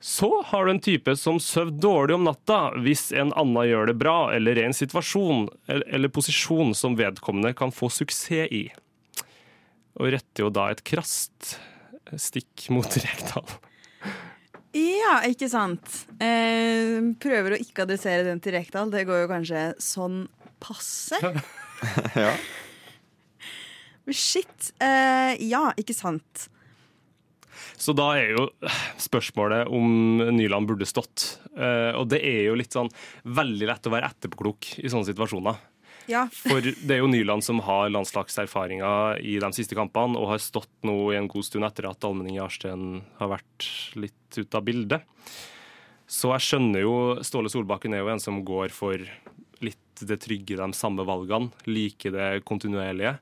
Så 0.00 0.30
har 0.48 0.64
du 0.64 0.72
en 0.72 0.80
type 0.80 1.12
som 1.20 1.36
sover 1.44 1.74
dårlig 1.76 2.16
om 2.16 2.24
natta 2.24 2.70
hvis 2.80 3.10
en 3.12 3.34
annen 3.36 3.68
gjør 3.68 3.90
det 3.92 3.98
bra, 4.00 4.18
eller 4.32 4.56
er 4.56 4.64
i 4.64 4.68
en 4.70 4.76
situasjon 4.76 5.44
eller, 5.68 5.84
eller 5.92 6.12
posisjon 6.12 6.72
som 6.74 6.96
vedkommende 6.96 7.52
kan 7.56 7.72
få 7.74 7.90
suksess 7.92 8.48
i. 8.48 8.64
Og 10.00 10.14
retter 10.14 10.46
jo 10.46 10.52
da 10.54 10.70
et 10.72 10.80
krast 10.86 11.58
stikk 12.16 12.70
mot 12.72 12.88
Rekdal. 13.04 13.44
Ja, 14.72 15.20
ikke 15.26 15.50
sant. 15.50 16.04
Eh, 16.22 16.96
prøver 17.20 17.56
å 17.56 17.60
ikke 17.60 17.84
adressere 17.84 18.24
den 18.24 18.40
til 18.42 18.54
Rekdal. 18.56 18.92
Det 18.92 19.04
går 19.08 19.24
jo 19.24 19.32
kanskje 19.32 19.64
sånn 19.82 20.22
passe. 20.62 21.20
Ja. 22.24 22.34
Men 24.04 24.16
shit. 24.16 24.72
Uh, 24.82 25.36
ja, 25.38 25.70
ikke 25.78 25.94
sant. 25.94 26.48
Så 27.80 27.94
da 27.96 28.10
er 28.18 28.34
jo 28.34 28.46
spørsmålet 29.00 29.68
om 29.72 30.20
Nyland 30.34 30.68
burde 30.68 30.88
stått. 30.88 31.38
Uh, 31.54 31.96
og 32.00 32.08
det 32.12 32.20
er 32.26 32.48
jo 32.48 32.56
litt 32.58 32.74
sånn 32.74 32.90
veldig 33.24 33.68
lett 33.70 33.88
å 33.88 33.92
være 33.94 34.10
etterpåklok 34.10 34.72
i 34.82 34.90
sånne 34.90 35.08
situasjoner. 35.08 35.60
Ja. 36.10 36.24
For 36.32 36.64
det 36.64 36.90
er 36.90 37.02
jo 37.02 37.10
Nyland 37.10 37.44
som 37.46 37.60
har 37.64 37.90
landslagserfaringer 37.92 39.20
i 39.22 39.36
de 39.42 39.50
siste 39.54 39.76
kampene, 39.78 40.18
og 40.18 40.32
har 40.32 40.42
stått 40.42 40.72
nå 40.86 40.96
i 41.12 41.18
en 41.20 41.28
god 41.30 41.46
stund 41.46 41.68
etter 41.68 41.86
at 41.90 42.04
Almenning 42.06 42.40
Jarstein 42.40 43.04
har 43.20 43.32
vært 43.36 43.68
litt 44.00 44.40
ute 44.40 44.58
av 44.58 44.66
bildet. 44.66 45.06
Så 46.10 46.32
jeg 46.34 46.46
skjønner 46.48 46.82
jo 46.82 46.94
Ståle 47.26 47.52
Solbakken 47.52 47.94
er 47.94 48.02
jo 48.02 48.10
en 48.10 48.22
som 48.22 48.40
går 48.46 48.74
for 48.74 49.04
litt 49.64 50.04
det 50.06 50.20
trygge, 50.24 50.56
de 50.56 50.72
samme 50.76 51.04
valgene. 51.08 51.52
Like 51.68 52.12
det 52.14 52.28
kontinuerlige. 52.48 53.18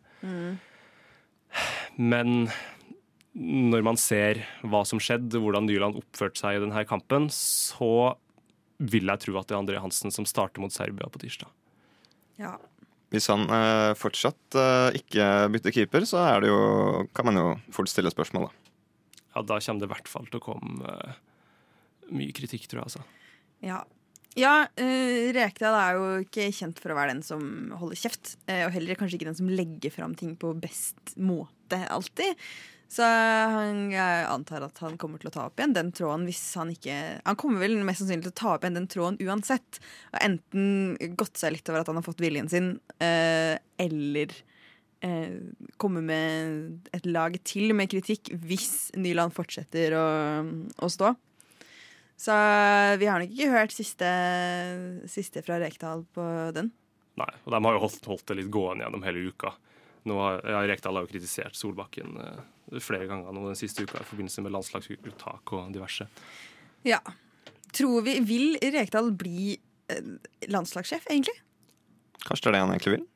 Men 1.99 2.51
når 3.39 3.85
man 3.87 3.99
ser 4.01 4.41
hva 4.67 4.85
som 4.89 5.01
skjedde, 5.03 5.41
hvordan 5.43 5.69
Nyland 5.69 5.99
oppførte 6.01 6.41
seg 6.41 6.57
i 6.59 6.63
denne 6.63 6.85
kampen, 6.89 7.29
så 7.35 8.17
vil 8.79 9.11
jeg 9.11 9.25
tro 9.25 9.39
at 9.39 9.49
det 9.51 9.57
er 9.57 9.63
André 9.63 9.83
Hansen 9.83 10.15
som 10.15 10.27
starter 10.29 10.63
mot 10.63 10.75
Serbia 10.75 11.11
på 11.11 11.23
tirsdag. 11.23 11.51
ja. 12.43 12.57
Hvis 13.09 13.25
han 13.33 13.47
eh, 13.49 13.95
fortsatt 13.97 14.57
eh, 14.61 14.99
ikke 14.99 15.25
bytter 15.55 15.73
keeper, 15.73 16.05
så 16.05 16.21
er 16.27 16.43
det 16.45 16.51
jo, 16.51 16.59
kan 17.17 17.25
man 17.25 17.41
jo 17.41 17.45
fort 17.73 17.89
stille 17.89 18.13
spørsmål, 18.13 18.51
da. 18.51 18.75
Ja, 19.33 19.45
da 19.49 19.57
kommer 19.65 19.81
det 19.81 19.89
i 19.89 19.93
hvert 19.95 20.11
fall 20.13 20.29
til 20.29 20.37
å 20.37 20.45
komme 20.45 20.93
eh, 20.93 21.15
mye 22.13 22.35
kritikk, 22.37 22.67
tror 22.69 22.83
jeg. 22.83 22.91
altså. 22.91 23.07
Ja, 23.65 23.79
ja 24.37 24.55
uh, 24.69 25.29
Rekdal 25.37 25.77
er 25.79 25.99
jo 25.99 26.09
ikke 26.25 26.49
kjent 26.55 26.81
for 26.83 26.93
å 26.93 26.99
være 26.99 27.15
den 27.15 27.23
som 27.27 27.45
holder 27.79 28.01
kjeft. 28.01 28.35
Uh, 28.49 28.67
og 28.67 28.75
heller 28.77 28.99
kanskje 28.99 29.21
ikke 29.21 29.31
den 29.31 29.39
som 29.39 29.53
legger 29.53 29.95
fram 29.95 30.17
ting 30.19 30.35
på 30.41 30.53
best 30.61 31.15
måte 31.17 31.81
alltid. 31.89 32.37
Så 32.89 33.05
han, 33.05 33.91
jeg 33.93 34.21
antar 34.31 34.65
at 34.65 34.79
han 34.81 34.97
kommer 35.01 35.21
til 35.21 35.29
å 35.29 35.35
ta 35.35 35.45
opp 35.51 35.61
igjen 35.61 35.75
den 35.77 35.91
tråden 35.93 36.25
hvis 36.25 36.41
han 36.57 36.71
ikke 36.73 36.95
Han 37.21 37.37
kommer 37.37 37.61
vel 37.61 37.77
mest 37.85 38.01
sannsynlig 38.01 38.25
til 38.25 38.33
å 38.33 38.39
ta 38.41 38.55
opp 38.55 38.65
igjen 38.65 38.79
den 38.79 38.89
tråden 38.89 39.19
uansett. 39.29 39.81
Og 40.15 40.21
enten 40.25 41.17
gått 41.21 41.37
seg 41.41 41.53
litt 41.53 41.69
over 41.69 41.83
at 41.83 41.91
han 41.93 42.01
har 42.01 42.07
fått 42.07 42.25
viljen 42.25 42.49
sin, 42.49 42.71
uh, 43.05 43.55
eller 43.85 44.33
uh, 45.05 45.37
komme 45.77 46.05
med 46.09 46.89
et 46.97 47.09
lag 47.09 47.37
til 47.45 47.77
med 47.77 47.93
kritikk 47.93 48.33
hvis 48.33 48.89
Nyland 48.97 49.37
fortsetter 49.37 49.99
å, 49.99 50.09
å 50.81 50.93
stå. 50.93 51.13
Så 52.19 52.35
vi 52.99 53.07
har 53.07 53.23
nok 53.23 53.31
ikke 53.31 53.51
hørt 53.53 53.71
siste, 53.75 54.09
siste 55.11 55.43
fra 55.47 55.61
Rekdal 55.63 56.03
på 56.17 56.25
den. 56.57 56.73
Nei, 57.19 57.31
og 57.45 57.53
De 57.55 57.61
har 57.65 57.77
jo 57.77 57.83
holdt, 57.85 58.05
holdt 58.11 58.27
det 58.31 58.37
litt 58.41 58.51
gående 58.55 58.85
gjennom 58.87 59.05
hele 59.07 59.23
uka. 59.31 59.53
Nå 60.09 60.17
har, 60.23 60.41
ja, 60.47 60.61
Rekdal 60.67 60.99
har 60.99 61.07
jo 61.07 61.11
kritisert 61.13 61.55
Solbakken 61.59 62.17
eh, 62.23 62.79
flere 62.83 63.07
ganger 63.11 63.35
nå 63.35 63.45
den 63.49 63.59
siste 63.59 63.85
uka 63.87 64.01
i 64.03 64.07
forbindelse 64.09 64.43
med 64.45 64.55
landslagsuttak 64.55 65.53
og 65.55 65.71
diverse. 65.75 66.07
Ja. 66.87 66.99
Tror 67.75 68.03
vi 68.07 68.19
Vil 68.27 68.59
Rekdal 68.75 69.11
bli 69.19 69.53
eh, 69.91 70.13
landslagssjef, 70.51 71.07
egentlig? 71.11 71.37
Kanskje 72.25 72.49
det 72.49 72.51
er 72.51 72.57
det 72.57 72.63
han 72.65 72.75
egentlig 72.75 72.95
vil? 72.97 73.07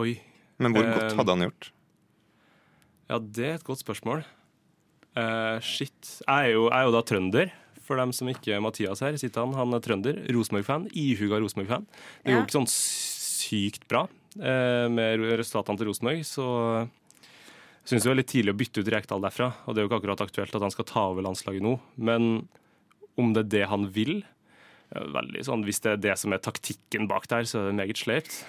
Oi. 0.00 0.12
Men 0.60 0.74
hvor 0.76 0.84
Eh, 0.84 0.92
godt 0.96 1.16
hadde 1.20 1.36
han 1.36 1.46
gjort? 1.48 1.70
Ja, 3.10 3.18
det 3.18 3.46
er 3.48 3.54
et 3.56 3.64
godt 3.66 3.80
spørsmål. 3.80 4.24
Eh, 5.16 5.58
shit. 5.64 6.20
Jeg 6.26 6.50
er, 6.50 6.52
jo, 6.54 6.68
jeg 6.70 6.78
er 6.78 6.86
jo 6.88 6.94
da 6.94 7.02
trønder. 7.02 7.50
For 7.86 7.98
dem 7.98 8.12
som 8.14 8.28
ikke 8.30 8.52
er 8.54 8.60
Mathias 8.62 9.00
her, 9.02 9.16
sitter 9.18 9.42
han. 9.42 9.54
Han 9.58 9.74
er 9.74 9.82
trønder. 9.82 10.20
Rosenborg-fan. 10.30 10.88
Ihuga 10.94 11.40
Rosenborg-fan. 11.42 11.86
Det 12.22 12.30
Ja. 12.30 12.36
går 12.38 12.46
ikke 12.46 12.58
sånn 12.60 12.70
sykt 12.70 13.88
bra 13.90 14.04
uh, 14.06 14.86
med 14.92 15.18
resultatene 15.40 15.80
til 15.80 15.88
Rosenborg, 15.90 16.20
så 16.28 16.46
syns 17.88 18.04
det 18.04 18.10
er 18.12 18.18
litt 18.20 18.30
tidlig 18.30 18.52
å 18.54 18.58
bytte 18.60 18.84
ut 18.84 18.90
Rekdal 18.94 19.24
derfra. 19.24 19.48
Og 19.66 19.74
det 19.74 19.80
er 19.80 19.86
jo 19.86 19.90
ikke 19.90 19.98
akkurat 20.04 20.22
aktuelt 20.22 20.54
at 20.54 20.62
han 20.62 20.70
skal 20.70 20.86
ta 20.86 21.08
over 21.10 21.24
landslaget 21.26 21.64
nå. 21.64 21.72
Men 21.98 22.46
om 23.18 23.32
det 23.34 23.46
er 23.46 23.50
det 23.56 23.64
han 23.72 23.88
vil 23.90 24.20
veldig 24.90 25.42
sånn, 25.46 25.62
Hvis 25.66 25.78
det 25.84 25.90
er 25.92 25.96
det 26.02 26.14
som 26.18 26.32
er 26.34 26.38
taktikken 26.42 27.06
bak 27.10 27.26
der, 27.30 27.42
så 27.46 27.60
er 27.60 27.66
det 27.70 27.76
meget 27.78 27.98
sleipt. 27.98 28.44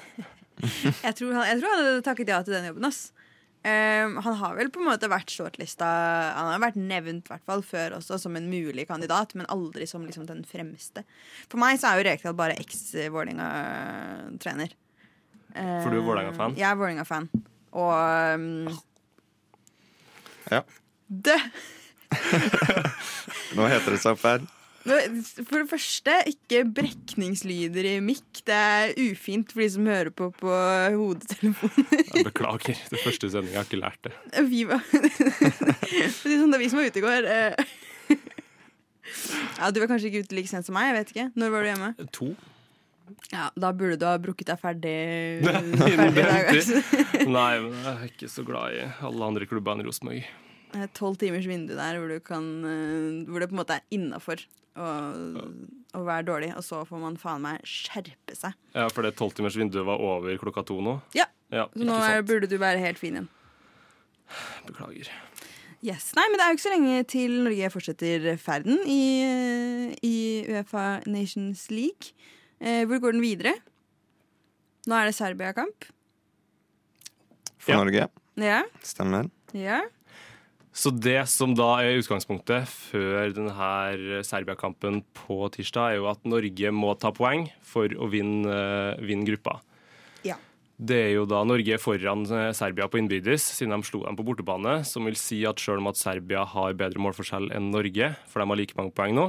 Jeg 1.06 1.16
tror 1.18 1.34
han, 1.34 1.46
jeg 1.48 1.58
tror 1.62 1.70
han 1.74 1.80
hadde 1.82 2.02
takket 2.06 2.28
ja 2.30 2.40
til 2.46 2.54
den 2.54 2.66
jobben. 2.70 2.86
ass. 2.86 3.12
Um, 3.62 4.16
han 4.26 4.34
har 4.40 4.56
vel 4.58 4.72
på 4.74 4.82
en 4.82 4.88
måte 4.90 5.06
vært 5.06 5.30
shortlista 5.30 5.86
Han 6.34 6.48
har 6.50 6.58
vært 6.64 6.80
nevnt 6.82 7.28
hvert 7.30 7.44
fall 7.46 7.62
før 7.62 7.94
også 8.00 8.18
som 8.24 8.34
en 8.40 8.48
mulig 8.50 8.88
kandidat, 8.90 9.36
men 9.38 9.46
aldri 9.54 9.86
som 9.90 10.02
liksom 10.08 10.26
den 10.26 10.42
fremste. 10.50 11.04
For 11.46 11.62
meg 11.62 11.78
så 11.78 11.86
er 11.92 11.96
jo 12.00 12.08
Rekdal 12.10 12.34
bare 12.40 12.58
eks-Vålerenga-trener. 12.58 14.72
For 15.54 15.90
du 15.94 15.98
er 16.00 16.08
Vålerenga-fan? 16.08 16.58
Jeg 16.58 16.66
er 16.72 16.78
Vålerenga-fan. 16.80 17.26
Og 17.78 17.94
um, 18.40 18.66
Ja. 20.50 20.62
Død! 21.12 21.44
Nå 23.58 23.68
heter 23.70 23.92
det 23.94 24.02
seg 24.02 24.18
her. 24.26 24.42
For 24.82 25.60
det 25.62 25.68
første, 25.70 26.14
ikke 26.32 26.64
brekningslyder 26.74 27.86
i 27.86 27.96
mikk. 28.02 28.42
Det 28.48 28.56
er 28.58 28.94
ufint 29.12 29.52
for 29.54 29.62
de 29.62 29.68
som 29.76 29.86
hører 29.90 30.10
på 30.16 30.32
på 30.34 30.54
hodetelefoner. 30.98 32.02
Jeg 32.16 32.26
beklager. 32.32 32.80
Det 32.90 33.02
første 33.04 33.30
sendinga 33.30 33.62
har 33.62 33.68
ikke 33.70 33.82
lært 33.82 34.08
det. 34.08 34.14
Vi 34.50 34.64
var 34.70 34.82
det 34.92 35.12
sånn, 36.18 36.50
Det 36.50 36.58
er 36.58 36.64
vi 36.64 36.70
som 36.74 36.82
var 36.82 36.90
ute 36.90 37.02
i 37.02 37.06
går. 37.06 37.30
eh. 37.30 37.68
Ja, 39.60 39.70
Du 39.70 39.80
var 39.84 39.90
kanskje 39.92 40.10
ikke 40.10 40.24
ute 40.26 40.38
like 40.40 40.50
sent 40.50 40.66
som 40.66 40.74
meg. 40.78 40.90
jeg 40.90 40.98
vet 40.98 41.12
ikke 41.14 41.28
Når 41.38 41.52
var 41.54 41.62
du 41.66 41.70
hjemme? 41.72 41.90
To. 42.18 42.30
Ja, 43.32 43.50
Da 43.60 43.72
burde 43.76 43.98
du 44.02 44.06
ha 44.08 44.16
brukket 44.24 44.50
deg 44.50 44.60
ferdig. 44.62 44.96
Ferdig 45.82 46.16
dag, 46.16 46.50
altså. 46.56 46.80
Nei, 47.28 47.52
men 47.60 47.76
jeg 47.76 47.92
er 47.92 48.08
ikke 48.10 48.30
så 48.32 48.46
glad 48.48 48.78
i 48.80 48.86
alle 49.12 49.28
andre 49.30 49.46
klubber 49.50 49.76
enn 49.78 49.86
Rosenborg. 49.86 50.26
Tolv 50.96 51.18
timers 51.20 51.46
vindu 51.50 51.74
der 51.76 51.98
hvor, 52.00 52.08
du 52.08 52.22
kan, 52.24 52.46
eh, 52.64 53.22
hvor 53.28 53.44
det 53.44 53.50
på 53.52 53.58
en 53.58 53.62
måte 53.62 53.76
er 53.78 53.86
innafor 53.94 54.40
å, 54.76 54.88
og 55.98 56.06
være 56.08 56.26
dårlig. 56.28 56.52
Og 56.58 56.64
så 56.64 56.82
får 56.88 57.02
man 57.02 57.18
faen 57.22 57.42
meg 57.44 57.62
skjerpe 57.68 58.36
seg. 58.38 58.56
Ja, 58.76 58.88
for 58.94 59.04
det 59.08 59.16
tolvtimersvinduet 59.20 59.86
var 59.88 60.00
over 60.04 60.38
klokka 60.42 60.64
to 60.68 60.80
nå. 60.84 61.00
Ja, 61.18 61.26
Ja, 61.52 61.66
Så 61.76 61.84
nå 61.84 61.98
er, 62.00 62.22
burde 62.24 62.48
du 62.48 62.56
være 62.62 62.80
helt 62.80 63.00
fin 63.02 63.18
igjen. 63.18 63.28
Beklager. 64.68 65.10
Yes. 65.84 66.12
Nei, 66.16 66.24
men 66.30 66.38
det 66.38 66.46
er 66.46 66.52
jo 66.54 66.58
ikke 66.60 66.64
så 66.68 66.72
lenge 66.76 67.00
til 67.10 67.32
Norge 67.44 67.70
fortsetter 67.74 68.28
ferden 68.40 68.78
i, 68.86 69.00
i 70.06 70.16
Uefa 70.48 71.02
Nations 71.10 71.66
League. 71.74 72.14
Eh, 72.62 72.84
hvor 72.88 73.02
går 73.02 73.18
den 73.18 73.24
videre? 73.26 73.56
Nå 74.88 74.96
er 74.96 75.10
det 75.10 75.16
Serbia-kamp. 75.18 75.90
For 77.62 77.74
Ja. 77.74 77.82
Norge. 77.82 78.08
Ja. 78.42 78.62
Stemmer. 78.86 79.28
ja. 79.58 79.82
Så 80.72 80.94
det 80.96 81.20
som 81.28 81.52
da 81.52 81.82
er 81.84 82.00
utgangspunktet 82.00 82.70
før 82.70 83.34
denne 83.36 84.22
Serbia-kampen 84.24 85.02
på 85.18 85.44
tirsdag, 85.52 85.92
er 85.92 86.00
jo 86.00 86.08
at 86.12 86.24
Norge 86.24 86.72
må 86.72 86.94
ta 86.96 87.12
poeng 87.12 87.50
for 87.60 87.92
å 87.92 88.08
vinne, 88.12 88.56
vinne 89.04 89.28
gruppa. 89.28 89.58
Ja. 90.24 90.38
Det 90.80 91.02
er 91.10 91.12
jo 91.18 91.28
da 91.30 91.44
Norge 91.44 91.76
er 91.76 91.82
foran 91.82 92.24
eh, 92.24 92.54
Serbia 92.56 92.88
på 92.88 93.02
innbyrdes, 93.02 93.44
siden 93.60 93.76
de 93.76 93.90
slo 93.90 94.06
dem 94.06 94.16
på 94.18 94.26
bortebane. 94.26 94.80
Som 94.88 95.10
vil 95.10 95.20
si 95.20 95.44
at 95.46 95.60
selv 95.62 95.84
om 95.84 95.92
at 95.92 96.00
Serbia 96.00 96.48
har 96.56 96.80
bedre 96.80 97.04
målforskjell 97.04 97.52
enn 97.52 97.68
Norge, 97.76 98.14
for 98.32 98.40
de 98.42 98.48
har 98.54 98.62
like 98.64 98.80
mange 98.80 98.96
poeng 98.96 99.18
nå, 99.18 99.28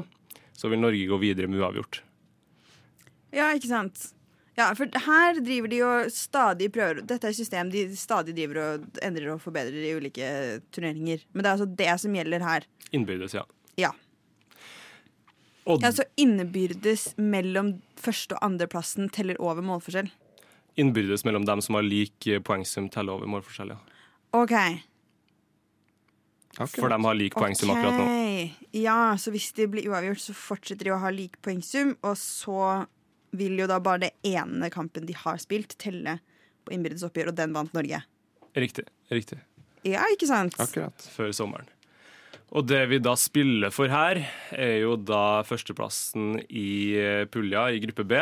så 0.55 0.71
vil 0.71 0.81
Norge 0.81 1.11
gå 1.11 1.19
videre 1.21 1.51
med 1.51 1.59
uavgjort. 1.61 2.05
Ja, 3.35 3.51
ikke 3.57 3.73
sant. 3.73 4.13
Ja, 4.59 4.69
for 4.77 4.85
her 5.07 5.39
driver 5.41 5.71
de 5.73 5.79
jo 5.81 5.91
stadig 6.13 6.67
prøver 6.75 7.01
Dette 7.09 7.25
er 7.25 7.33
et 7.33 7.39
system 7.39 7.71
de 7.73 7.87
stadig 7.97 8.35
driver 8.37 8.59
og 8.61 8.99
endrer 9.01 9.31
og 9.33 9.41
forbedrer 9.41 9.81
i 9.81 9.95
ulike 9.97 10.27
turneringer. 10.75 11.23
Men 11.33 11.45
det 11.45 11.49
er 11.49 11.55
altså 11.57 11.69
det 11.81 11.93
som 12.03 12.19
gjelder 12.19 12.45
her. 12.45 12.67
Innbyrdes, 12.93 13.37
ja. 13.39 13.47
Ja. 13.81 13.95
Og 15.65 15.81
ja 15.81 15.93
så 15.95 16.05
innbyrdes 16.21 17.13
mellom 17.17 17.79
første- 17.97 18.37
og 18.37 18.45
andreplassen 18.45 19.09
teller 19.09 19.41
over 19.41 19.65
målforskjell. 19.65 20.11
innbyrdes 20.77 21.25
mellom 21.25 21.45
dem 21.45 21.61
som 21.61 21.77
har 21.77 21.85
lik 21.85 22.27
eh, 22.27 22.41
poengsum, 22.41 22.89
teller 22.89 23.13
over 23.13 23.29
målforskjell. 23.29 23.75
Ja. 23.75 23.81
OK. 24.33 24.55
For 26.77 26.89
de 26.89 26.97
har 27.05 27.15
lik 27.17 27.35
poengsum 27.37 27.71
akkurat 27.73 27.97
nå. 27.97 28.07
Ja, 28.77 29.17
så 29.17 29.33
hvis 29.33 29.53
det 29.57 29.71
blir 29.73 29.89
uavgjort, 29.89 30.21
så 30.21 30.35
fortsetter 30.37 30.89
de 30.89 30.93
å 30.93 31.01
ha 31.01 31.13
lik 31.13 31.39
poengsum, 31.45 31.95
og 32.03 32.17
så 32.21 32.87
vil 33.37 33.59
jo 33.63 33.69
da 33.71 33.79
bare 33.83 34.07
det 34.07 34.13
ene 34.29 34.71
kampen 34.73 35.07
de 35.09 35.17
har 35.17 35.41
spilt, 35.43 35.77
telle 35.81 36.19
på 36.63 36.75
innbyrdes 36.77 37.05
oppgjør, 37.09 37.33
og 37.33 37.39
den 37.39 37.55
vant 37.57 37.73
Norge. 37.77 38.03
Riktig. 38.53 38.85
riktig. 39.11 39.41
Ja, 39.89 40.05
ikke 40.13 40.29
sant? 40.29 40.59
Akkurat. 40.63 41.09
Før 41.15 41.33
sommeren. 41.35 41.71
Og 42.53 42.67
det 42.69 42.83
vi 42.91 43.01
da 43.01 43.15
spiller 43.17 43.73
for 43.73 43.89
her, 43.89 44.21
er 44.53 44.77
jo 44.83 44.99
da 45.01 45.41
førsteplassen 45.49 46.43
i 46.53 46.93
eh, 47.01 47.25
pulja 47.33 47.71
i 47.73 47.81
gruppe 47.83 48.05
B. 48.05 48.21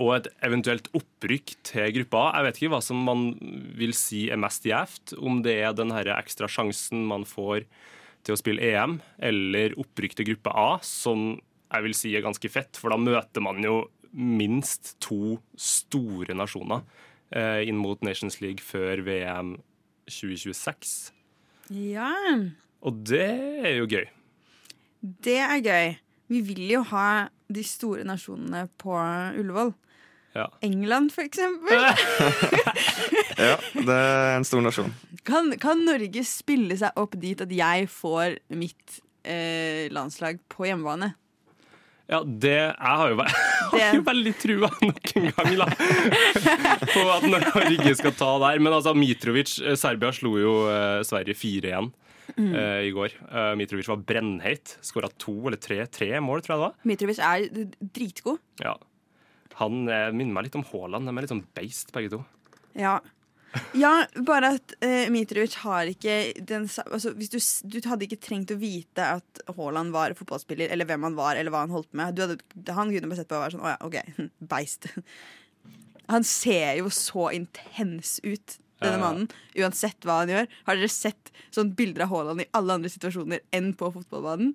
Og 0.00 0.14
et 0.16 0.28
eventuelt 0.42 0.88
opprykk 0.96 1.54
til 1.68 1.92
gruppa 2.00 2.24
A. 2.24 2.30
Jeg 2.38 2.46
vet 2.48 2.60
ikke 2.60 2.72
hva 2.74 2.82
som 2.82 3.02
man 3.06 3.26
vil 3.78 3.94
si 3.96 4.26
er 4.32 4.40
mest 4.40 4.66
gjevt. 4.66 5.14
Om 5.14 5.44
det 5.46 5.58
er 5.62 5.76
den 5.76 5.94
her 5.94 6.10
ekstra 6.16 6.50
sjansen 6.50 7.04
man 7.06 7.26
får 7.28 7.68
til 8.24 8.34
å 8.34 8.40
spille 8.40 8.64
EM, 8.64 8.98
eller 9.22 9.76
opprykk 9.78 10.16
til 10.18 10.32
gruppe 10.32 10.54
A, 10.56 10.78
som 10.82 11.36
jeg 11.74 11.84
vil 11.88 11.94
si 11.98 12.14
er 12.16 12.24
ganske 12.24 12.50
fett. 12.52 12.76
For 12.80 12.92
da 12.94 12.98
møter 13.00 13.42
man 13.44 13.62
jo 13.64 13.80
minst 14.14 14.94
to 15.02 15.38
store 15.58 16.36
nasjoner 16.38 16.84
eh, 17.34 17.64
inn 17.68 17.78
mot 17.80 18.02
Nations 18.06 18.40
League 18.44 18.62
før 18.62 19.02
VM 19.06 19.56
2026. 20.10 21.12
Ja, 21.74 22.10
Og 22.84 22.98
det 23.08 23.24
er 23.64 23.78
jo 23.80 23.86
gøy. 23.88 24.04
det 25.24 25.38
er 25.40 25.60
gøy. 25.64 25.94
Vi 26.28 26.40
vil 26.44 26.66
jo 26.70 26.82
ha 26.92 27.28
de 27.52 27.62
store 27.64 28.04
nasjonene 28.08 28.66
på 28.80 28.94
Ullevål. 29.40 29.72
Ja. 30.34 30.46
England, 30.66 31.12
for 31.14 31.22
eksempel. 31.26 31.78
Ja, 33.34 33.56
det 33.74 33.94
er 33.94 34.36
en 34.38 34.44
stor 34.46 34.62
nasjon. 34.62 34.92
Kan, 35.26 35.50
kan 35.58 35.80
Norge 35.86 36.22
spille 36.26 36.76
seg 36.78 36.94
opp 37.00 37.16
dit 37.20 37.40
at 37.42 37.50
jeg 37.50 37.88
får 37.90 38.36
mitt 38.54 39.00
eh, 39.26 39.90
landslag 39.92 40.38
på 40.52 40.68
hjemmebane? 40.68 41.08
Ja, 42.10 42.20
det 42.20 42.52
Jeg 42.52 42.76
har 43.00 43.10
jo, 43.10 43.16
vært, 43.16 43.36
har 43.72 43.96
jo 43.96 44.04
veldig 44.04 44.32
trua 44.36 44.68
nok 44.84 45.12
en 45.16 45.28
gang, 45.30 45.52
da. 45.62 45.68
På 46.94 47.04
at 47.14 47.26
Norge 47.30 47.94
skal 47.96 48.16
ta 48.18 48.30
der. 48.42 48.60
Men 48.60 48.76
altså, 48.76 48.92
Mitrovic 48.98 49.56
eh, 49.62 49.76
Serbia 49.80 50.12
slo 50.12 50.34
jo 50.40 50.54
eh, 50.68 51.00
Sverige 51.08 51.36
4-1 51.40 51.88
eh, 52.36 52.82
i 52.90 52.92
går. 52.94 53.16
Eh, 53.24 53.52
Mitrovic 53.60 53.88
var 53.88 54.02
brennheit. 54.04 54.76
Skåra 54.84 55.08
to 55.16 55.38
eller 55.48 55.60
tre, 55.60 55.80
tre 55.88 56.12
mål, 56.20 56.44
tror 56.44 56.54
jeg 56.54 56.60
det 56.60 56.66
var. 56.66 56.76
Mitrovic 56.92 57.22
er 57.24 57.48
dritgod. 57.96 58.42
Ja. 58.60 58.76
Han 59.62 59.84
eh, 59.88 60.10
minner 60.12 60.36
meg 60.36 60.50
litt 60.50 60.60
om 60.60 60.66
Haaland. 60.74 61.08
De 61.08 61.14
er 61.16 61.24
litt 61.26 61.32
sånn 61.32 61.46
beist, 61.56 61.92
begge 61.96 62.12
to. 62.18 62.20
Ja. 62.76 62.98
Ja, 63.78 63.92
bare 64.26 64.54
at 64.56 64.74
uh, 64.82 65.06
Mitrovic 65.14 65.54
har 65.62 65.90
ikke 65.90 66.16
den 66.46 66.66
altså, 66.66 67.12
du, 67.14 67.38
du 67.70 67.78
hadde 67.88 68.06
ikke 68.08 68.18
trengt 68.22 68.50
å 68.54 68.58
vite 68.58 69.06
at 69.18 69.42
Haaland 69.56 69.94
var 69.94 70.14
fotballspiller, 70.18 70.72
eller 70.74 70.88
hvem 70.88 71.06
han 71.08 71.16
var, 71.18 71.38
eller 71.38 71.54
hva 71.54 71.64
han 71.66 71.74
holdt 71.74 71.92
med. 71.96 72.16
Du 72.16 72.24
hadde, 72.24 72.38
han 72.74 72.90
kunne 72.92 73.10
bare 73.10 73.20
sett 73.22 73.30
på 73.30 73.38
og 73.38 73.44
vært 73.46 73.56
sånn 73.56 73.64
Å 73.66 73.72
ja, 73.74 73.78
OK, 73.86 74.28
beist. 74.54 74.90
Han 76.10 76.26
ser 76.28 76.80
jo 76.82 76.90
så 76.92 77.30
intens 77.36 78.18
ut, 78.26 78.58
denne 78.82 78.96
Ja, 78.96 78.98
ja. 78.98 79.02
mannen. 79.04 79.28
Uansett 79.62 80.04
hva 80.04 80.18
han 80.24 80.32
gjør. 80.34 80.50
Har 80.66 80.76
dere 80.80 80.90
sett 80.92 81.30
sånn 81.54 81.70
bilder 81.78 82.04
av 82.04 82.12
Haaland 82.12 82.42
i 82.44 82.50
alle 82.58 82.76
andre 82.80 82.90
situasjoner 82.92 83.44
enn 83.54 83.70
på 83.78 83.88
fotballbanen? 83.94 84.52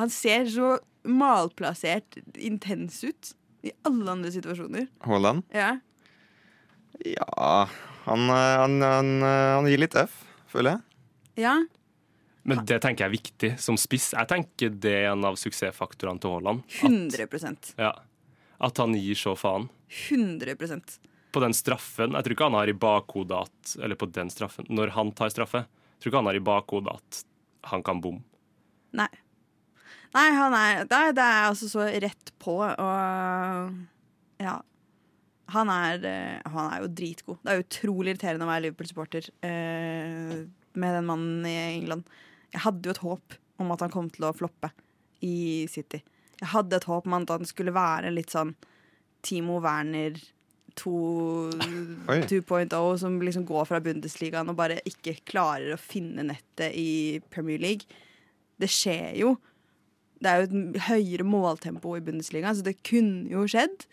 Han 0.00 0.10
ser 0.10 0.48
så 0.50 0.78
malplassert 1.04 2.16
intens 2.40 3.02
ut 3.04 3.34
i 3.66 3.70
alle 3.86 4.08
andre 4.10 4.32
situasjoner. 4.34 4.88
Haaland? 5.06 5.44
Ja. 5.54 5.76
Ja 7.06 7.68
han, 8.04 8.30
eh, 8.30 8.34
han, 8.34 8.82
han, 8.82 9.22
eh, 9.22 9.54
han 9.54 9.68
gir 9.70 9.78
litt 9.82 9.94
F, 9.98 10.22
føler 10.50 10.76
jeg. 10.76 11.44
Ja. 11.46 11.54
Men 12.42 12.64
det 12.66 12.80
tenker 12.82 13.04
jeg 13.04 13.10
er 13.10 13.14
viktig 13.14 13.50
som 13.62 13.78
spiss. 13.78 14.10
Jeg 14.16 14.28
tenker 14.30 14.72
det 14.82 14.94
er 15.04 15.12
en 15.12 15.22
av 15.28 15.38
suksessfaktorene 15.38 16.18
til 16.22 16.34
Haaland. 16.34 16.64
At, 16.66 16.88
100 16.88 17.76
ja, 17.78 17.92
at 18.66 18.80
han 18.82 18.96
gir 18.98 19.18
så 19.18 19.36
faen. 19.38 19.68
100% 19.92 20.98
på 21.32 21.40
den 21.40 21.52
straffen 21.56 22.12
Jeg 22.16 22.24
tror 22.24 22.34
ikke 22.34 22.46
han 22.48 22.56
har 22.56 22.68
i 22.68 22.74
bakhodet 22.76 23.38
at 23.44 23.70
Eller 23.84 23.96
på 23.96 24.06
den 24.08 24.30
straffen. 24.32 24.66
Når 24.72 24.92
han 24.96 25.12
tar 25.16 25.30
straffe, 25.32 25.62
jeg 25.64 26.02
tror 26.02 26.10
ikke 26.10 26.20
han 26.20 26.28
har 26.28 26.38
i 26.38 26.44
bakhodet 26.44 26.96
at 26.98 27.20
han 27.70 27.84
kan 27.86 28.00
bomme. 28.02 28.24
Nei. 28.92 29.08
Nei, 30.12 30.26
han 30.36 30.52
er, 30.58 30.82
det 30.90 31.22
er 31.24 31.46
altså 31.46 31.70
så 31.70 31.86
rett 31.86 32.34
på, 32.42 32.58
og 32.60 34.42
Ja. 34.42 34.58
Han 35.52 35.70
er, 35.72 36.04
eh, 36.08 36.50
han 36.52 36.68
er 36.68 36.82
jo 36.82 36.90
dritgod. 37.00 37.40
Det 37.42 37.52
er 37.52 37.64
utrolig 37.64 38.14
irriterende 38.14 38.46
å 38.46 38.50
være 38.50 38.64
Liverpool-supporter 38.66 39.28
eh, 39.44 40.36
med 40.72 40.96
den 40.96 41.08
mannen 41.08 41.48
i 41.48 41.56
England. 41.76 42.08
Jeg 42.52 42.64
hadde 42.66 42.88
jo 42.88 42.94
et 42.94 43.04
håp 43.04 43.38
om 43.62 43.72
at 43.74 43.84
han 43.84 43.92
kom 43.92 44.08
til 44.12 44.28
å 44.28 44.34
floppe 44.36 44.72
i 45.24 45.66
City. 45.70 46.02
Jeg 46.40 46.50
hadde 46.54 46.78
et 46.78 46.88
håp 46.88 47.06
om 47.06 47.18
at 47.20 47.30
han 47.30 47.48
skulle 47.48 47.74
være 47.74 48.10
litt 48.14 48.32
sånn 48.34 48.54
Timo 49.22 49.60
Werner 49.62 50.16
2.0, 50.80 52.24
2.0, 52.28 52.96
som 52.98 53.18
liksom 53.22 53.44
går 53.46 53.68
fra 53.68 53.80
Bundesligaen 53.84 54.50
og 54.50 54.58
bare 54.58 54.80
ikke 54.88 55.18
klarer 55.28 55.74
å 55.74 55.80
finne 55.80 56.24
nettet 56.26 56.74
i 56.78 57.20
Premier 57.32 57.60
League. 57.62 58.00
Det 58.60 58.70
skjer 58.72 59.18
jo. 59.20 59.36
Det 60.22 60.30
er 60.30 60.40
jo 60.40 60.48
et 60.48 60.80
høyere 60.88 61.26
måltempo 61.26 61.96
i 61.98 62.04
Bundesligaen, 62.04 62.56
så 62.56 62.64
det 62.66 62.80
kunne 62.86 63.28
jo 63.30 63.44
skjedd. 63.50 63.86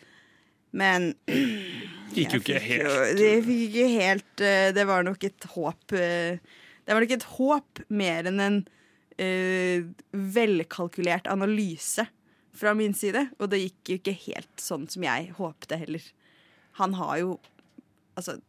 Men 0.71 1.13
Gikk 2.17 2.35
jo 2.35 2.39
ikke 2.41 2.59
helt 2.61 2.89
jo- 2.89 3.17
Det 3.17 3.31
fikk 3.45 3.63
ikke 3.69 3.87
helt 3.93 4.43
Det 4.75 4.85
var 4.89 5.03
nok 5.05 5.23
et 5.27 5.45
håp 5.53 5.93
eh, 5.97 6.39
Det 6.85 6.93
var 6.95 7.05
nok 7.05 7.13
et 7.15 7.25
håp 7.37 7.81
mer 7.89 8.29
enn 8.29 8.39
en 8.43 8.59
uh, 9.19 9.83
velkalkulert 10.13 11.27
analyse 11.29 12.05
fra 12.59 12.73
min 12.75 12.93
side. 12.97 13.25
Og 13.39 13.49
det 13.51 13.59
gikk 13.61 13.91
jo 13.91 13.97
ikke 13.99 14.15
helt 14.25 14.63
sånn 14.63 14.87
som 14.91 15.03
jeg 15.05 15.29
håpte 15.37 15.77
heller. 15.79 16.03
Han 16.81 16.95
har 16.99 17.19
jo 17.21 17.37
Altså, 18.19 18.39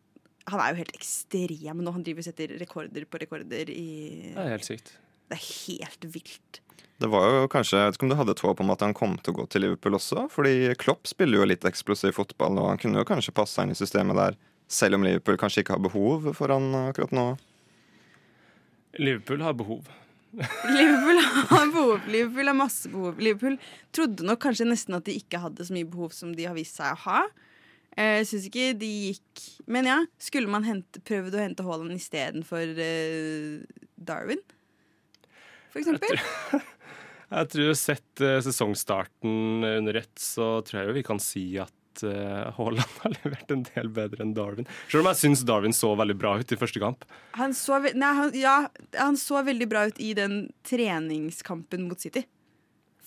han 0.50 0.58
er 0.64 0.72
jo 0.72 0.80
helt 0.80 0.96
ekstrem 0.96 1.82
nå. 1.84 1.92
Han 1.94 2.02
driver 2.02 2.24
og 2.24 2.26
setter 2.26 2.56
rekorder 2.58 3.04
på 3.06 3.20
rekorder 3.22 3.68
i 3.70 3.84
Det 4.32 4.40
er 4.40 4.54
helt 4.56 4.66
sykt. 4.66 4.94
Det 5.30 5.36
er 5.36 5.44
helt 5.46 6.06
vilt. 6.16 6.60
Det 7.00 7.08
var 7.08 7.26
jo 7.32 7.48
kanskje, 7.48 7.78
Jeg 7.78 7.88
vet 7.88 7.96
ikke 7.96 8.06
om 8.06 8.12
du 8.12 8.18
hadde 8.18 8.34
et 8.36 8.42
håp 8.44 8.60
om 8.60 8.72
at 8.74 8.82
han 8.84 8.96
kom 8.96 9.14
til 9.18 9.32
å 9.32 9.38
gå 9.38 9.46
til 9.48 9.64
Liverpool 9.64 9.96
også? 9.96 10.26
Fordi 10.32 10.74
Klopp 10.80 11.08
spiller 11.08 11.40
jo 11.40 11.48
litt 11.48 11.64
eksplosiv 11.64 12.12
fotball, 12.18 12.58
og 12.60 12.68
han 12.72 12.80
kunne 12.82 13.00
jo 13.00 13.08
kanskje 13.08 13.32
passa 13.36 13.64
inn 13.64 13.72
i 13.72 13.78
systemet 13.78 14.18
der. 14.18 14.36
Selv 14.70 14.98
om 14.98 15.06
Liverpool 15.06 15.40
kanskje 15.40 15.64
ikke 15.64 15.78
har 15.78 15.82
behov 15.82 16.28
for 16.36 16.52
han 16.52 16.68
akkurat 16.84 17.14
nå. 17.16 17.24
Liverpool 19.00 19.42
har 19.46 19.56
behov. 19.56 19.88
Liverpool 20.76 21.22
har 21.50 21.72
behov. 21.72 22.06
Liverpool 22.06 22.52
har 22.52 22.58
masse 22.58 22.90
behov. 22.92 23.18
Liverpool 23.18 23.56
trodde 23.96 24.26
nok 24.26 24.42
kanskje 24.44 24.68
nesten 24.68 24.98
at 24.98 25.08
de 25.08 25.16
ikke 25.18 25.40
hadde 25.42 25.66
så 25.66 25.74
mye 25.74 25.88
behov 25.88 26.12
som 26.14 26.34
de 26.36 26.46
har 26.46 26.54
vist 26.58 26.78
seg 26.78 26.92
å 26.94 27.02
ha. 27.06 27.24
Jeg 27.98 28.26
syns 28.28 28.44
ikke 28.46 28.68
de 28.78 28.88
gikk 29.10 29.40
Men 29.66 29.88
ja, 29.88 29.96
skulle 30.22 30.46
man 30.46 30.62
hente, 30.62 31.00
prøvd 31.02 31.34
å 31.34 31.40
hente 31.42 31.64
Haaland 31.66 31.96
istedenfor 31.96 32.76
uh, 32.78 33.82
Darwin? 33.98 34.44
For 35.70 35.82
eksempel? 35.82 36.20
Jeg 37.30 37.50
tror 37.52 37.76
sett 37.78 38.22
eh, 38.26 38.40
sesongstarten 38.42 39.62
under 39.62 40.00
ett, 40.00 40.16
så 40.18 40.56
tror 40.66 40.80
jeg 40.80 40.88
jo 40.88 40.94
vi 40.96 41.04
kan 41.06 41.20
si 41.22 41.44
at 41.62 42.02
eh, 42.02 42.48
Haaland 42.56 42.96
har 43.04 43.14
levert 43.20 43.54
en 43.54 43.62
del 43.68 43.92
bedre 43.94 44.24
enn 44.24 44.32
Darwin. 44.34 44.66
Selv 44.90 45.04
om 45.04 45.10
jeg 45.12 45.20
syns 45.20 45.44
Darwin 45.46 45.76
så 45.76 45.92
veldig 45.98 46.16
bra 46.18 46.34
ut 46.40 46.50
i 46.50 46.58
første 46.58 46.82
kamp. 46.82 47.06
Han 47.38 47.54
så, 47.54 47.78
nei, 47.94 48.10
han, 48.18 48.34
ja, 48.34 48.56
han 48.98 49.18
så 49.20 49.44
veldig 49.46 49.70
bra 49.70 49.86
ut 49.86 50.02
i 50.02 50.10
den 50.18 50.40
treningskampen 50.66 51.86
mot 51.86 52.02
City. 52.02 52.24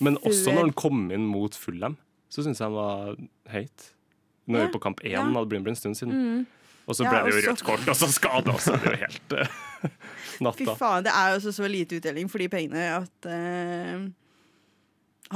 Men 0.04 0.16
også 0.24 0.56
når 0.56 0.70
han 0.70 0.76
kom 0.80 1.04
inn 1.12 1.28
mot 1.28 1.60
Fulham, 1.60 2.00
så 2.32 2.48
syns 2.48 2.64
jeg 2.64 2.72
han 2.72 2.80
var 2.80 3.20
heit. 3.52 3.92
Nå 4.48 4.60
er 4.60 4.70
vi 4.70 4.76
på 4.78 4.86
kamp 4.88 5.04
én, 5.04 5.20
ja. 5.20 5.24
det 5.28 5.48
blir 5.52 5.72
en 5.72 5.80
stund 5.80 6.00
siden. 6.00 6.46
Og 6.88 6.98
så 6.98 7.06
Ja, 7.06 7.12
ble 7.14 7.32
det 7.32 7.44
jo 7.44 7.52
rødt 7.52 7.64
kort, 7.64 7.86
og 7.88 7.96
så 7.96 8.10
skada 8.12 8.52
også. 8.58 8.76
Det 8.82 8.90
er 8.92 8.96
jo 8.98 9.04
helt 9.06 9.36
natta 10.44 10.58
Fy 10.60 10.66
faen, 10.80 11.06
det 11.06 11.14
er 11.16 11.36
jo 11.36 11.44
så, 11.46 11.54
så 11.56 11.70
lite 11.72 12.00
utdeling 12.02 12.32
for 12.32 12.44
de 12.44 12.50
pengene 12.52 12.84
at 12.98 13.28
uh, 13.30 14.04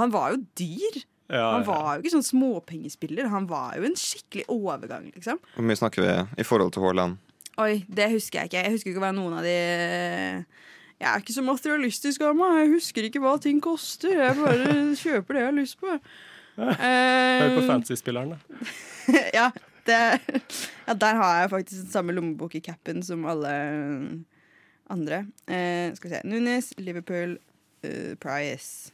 Han 0.01 0.11
var 0.13 0.33
jo 0.35 0.41
dyr. 0.59 0.99
Ja, 1.31 1.45
Han 1.57 1.63
ja. 1.63 1.67
var 1.67 1.87
jo 1.95 2.03
ikke 2.03 2.13
sånn 2.17 2.27
småpengespiller. 2.27 3.27
Han 3.31 3.47
var 3.49 3.75
jo 3.79 3.87
en 3.87 3.97
skikkelig 3.99 4.45
overgang, 4.53 5.09
liksom. 5.15 5.39
Hvor 5.55 5.65
mye 5.67 5.79
snakker 5.79 6.03
vi 6.05 6.13
i 6.43 6.47
forhold 6.47 6.71
til 6.75 6.85
Haaland? 6.85 7.17
Oi, 7.57 7.81
det 7.89 8.11
husker 8.13 8.43
jeg 8.43 8.51
ikke. 8.51 8.63
Jeg 8.67 8.75
husker 8.75 8.91
ikke 8.93 9.01
hva 9.01 9.11
noen 9.17 9.39
av 9.39 9.43
de 9.47 9.55
Jeg 9.57 11.07
er 11.09 11.21
ikke 11.23 11.33
så 11.35 11.43
materialistisk 11.45 12.21
av 12.27 12.37
meg. 12.37 12.59
Jeg 12.61 12.73
husker 12.75 13.07
ikke 13.07 13.21
hva 13.23 13.35
ting 13.41 13.59
koster. 13.63 14.13
Jeg 14.13 14.37
bare 14.37 14.75
kjøper 15.03 15.33
det 15.39 15.41
jeg 15.43 15.49
har 15.51 15.57
lyst 15.57 15.79
på. 15.81 15.97
Hør 16.57 16.73
på 17.53 17.61
Eh, 17.61 17.67
fancy-spilleren, 17.69 18.31
da. 18.33 18.61
ja, 19.39 19.49
det, 19.87 20.01
ja, 20.87 20.93
der 20.93 21.21
har 21.21 21.39
jeg 21.41 21.53
faktisk 21.55 21.81
den 21.81 21.91
samme 21.91 22.15
lommebok 22.15 22.55
i 22.55 22.63
capen 22.63 23.01
som 23.03 23.25
alle 23.29 23.53
andre. 24.91 25.23
Eh, 25.47 25.93
skal 25.95 26.09
vi 26.09 26.13
se. 26.15 26.21
Nunes, 26.27 26.73
Liverpool, 26.77 27.37
uh, 27.87 28.13
Price. 28.21 28.93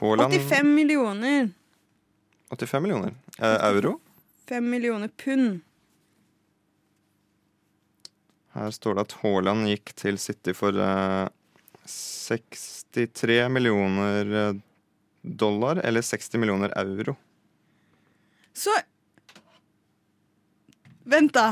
Haaland 0.00 0.32
85 0.32 0.74
millioner. 0.74 1.50
85 2.50 2.82
millioner. 2.82 3.14
Eh, 3.38 3.64
euro. 3.70 4.00
5 4.48 4.70
millioner 4.70 5.08
pund. 5.08 5.60
Her 8.52 8.70
står 8.70 8.94
det 8.94 9.04
at 9.06 9.12
Haaland 9.22 9.68
gikk 9.70 9.92
til 9.94 10.18
City 10.18 10.54
for 10.56 10.74
eh, 10.74 11.28
63 11.86 13.44
millioner 13.52 14.32
eh, 14.40 14.54
dollar, 15.22 15.82
eller 15.86 16.02
60 16.02 16.40
millioner 16.42 16.74
euro. 16.80 17.14
Så 18.52 18.74
Vent, 21.10 21.32
da. 21.36 21.46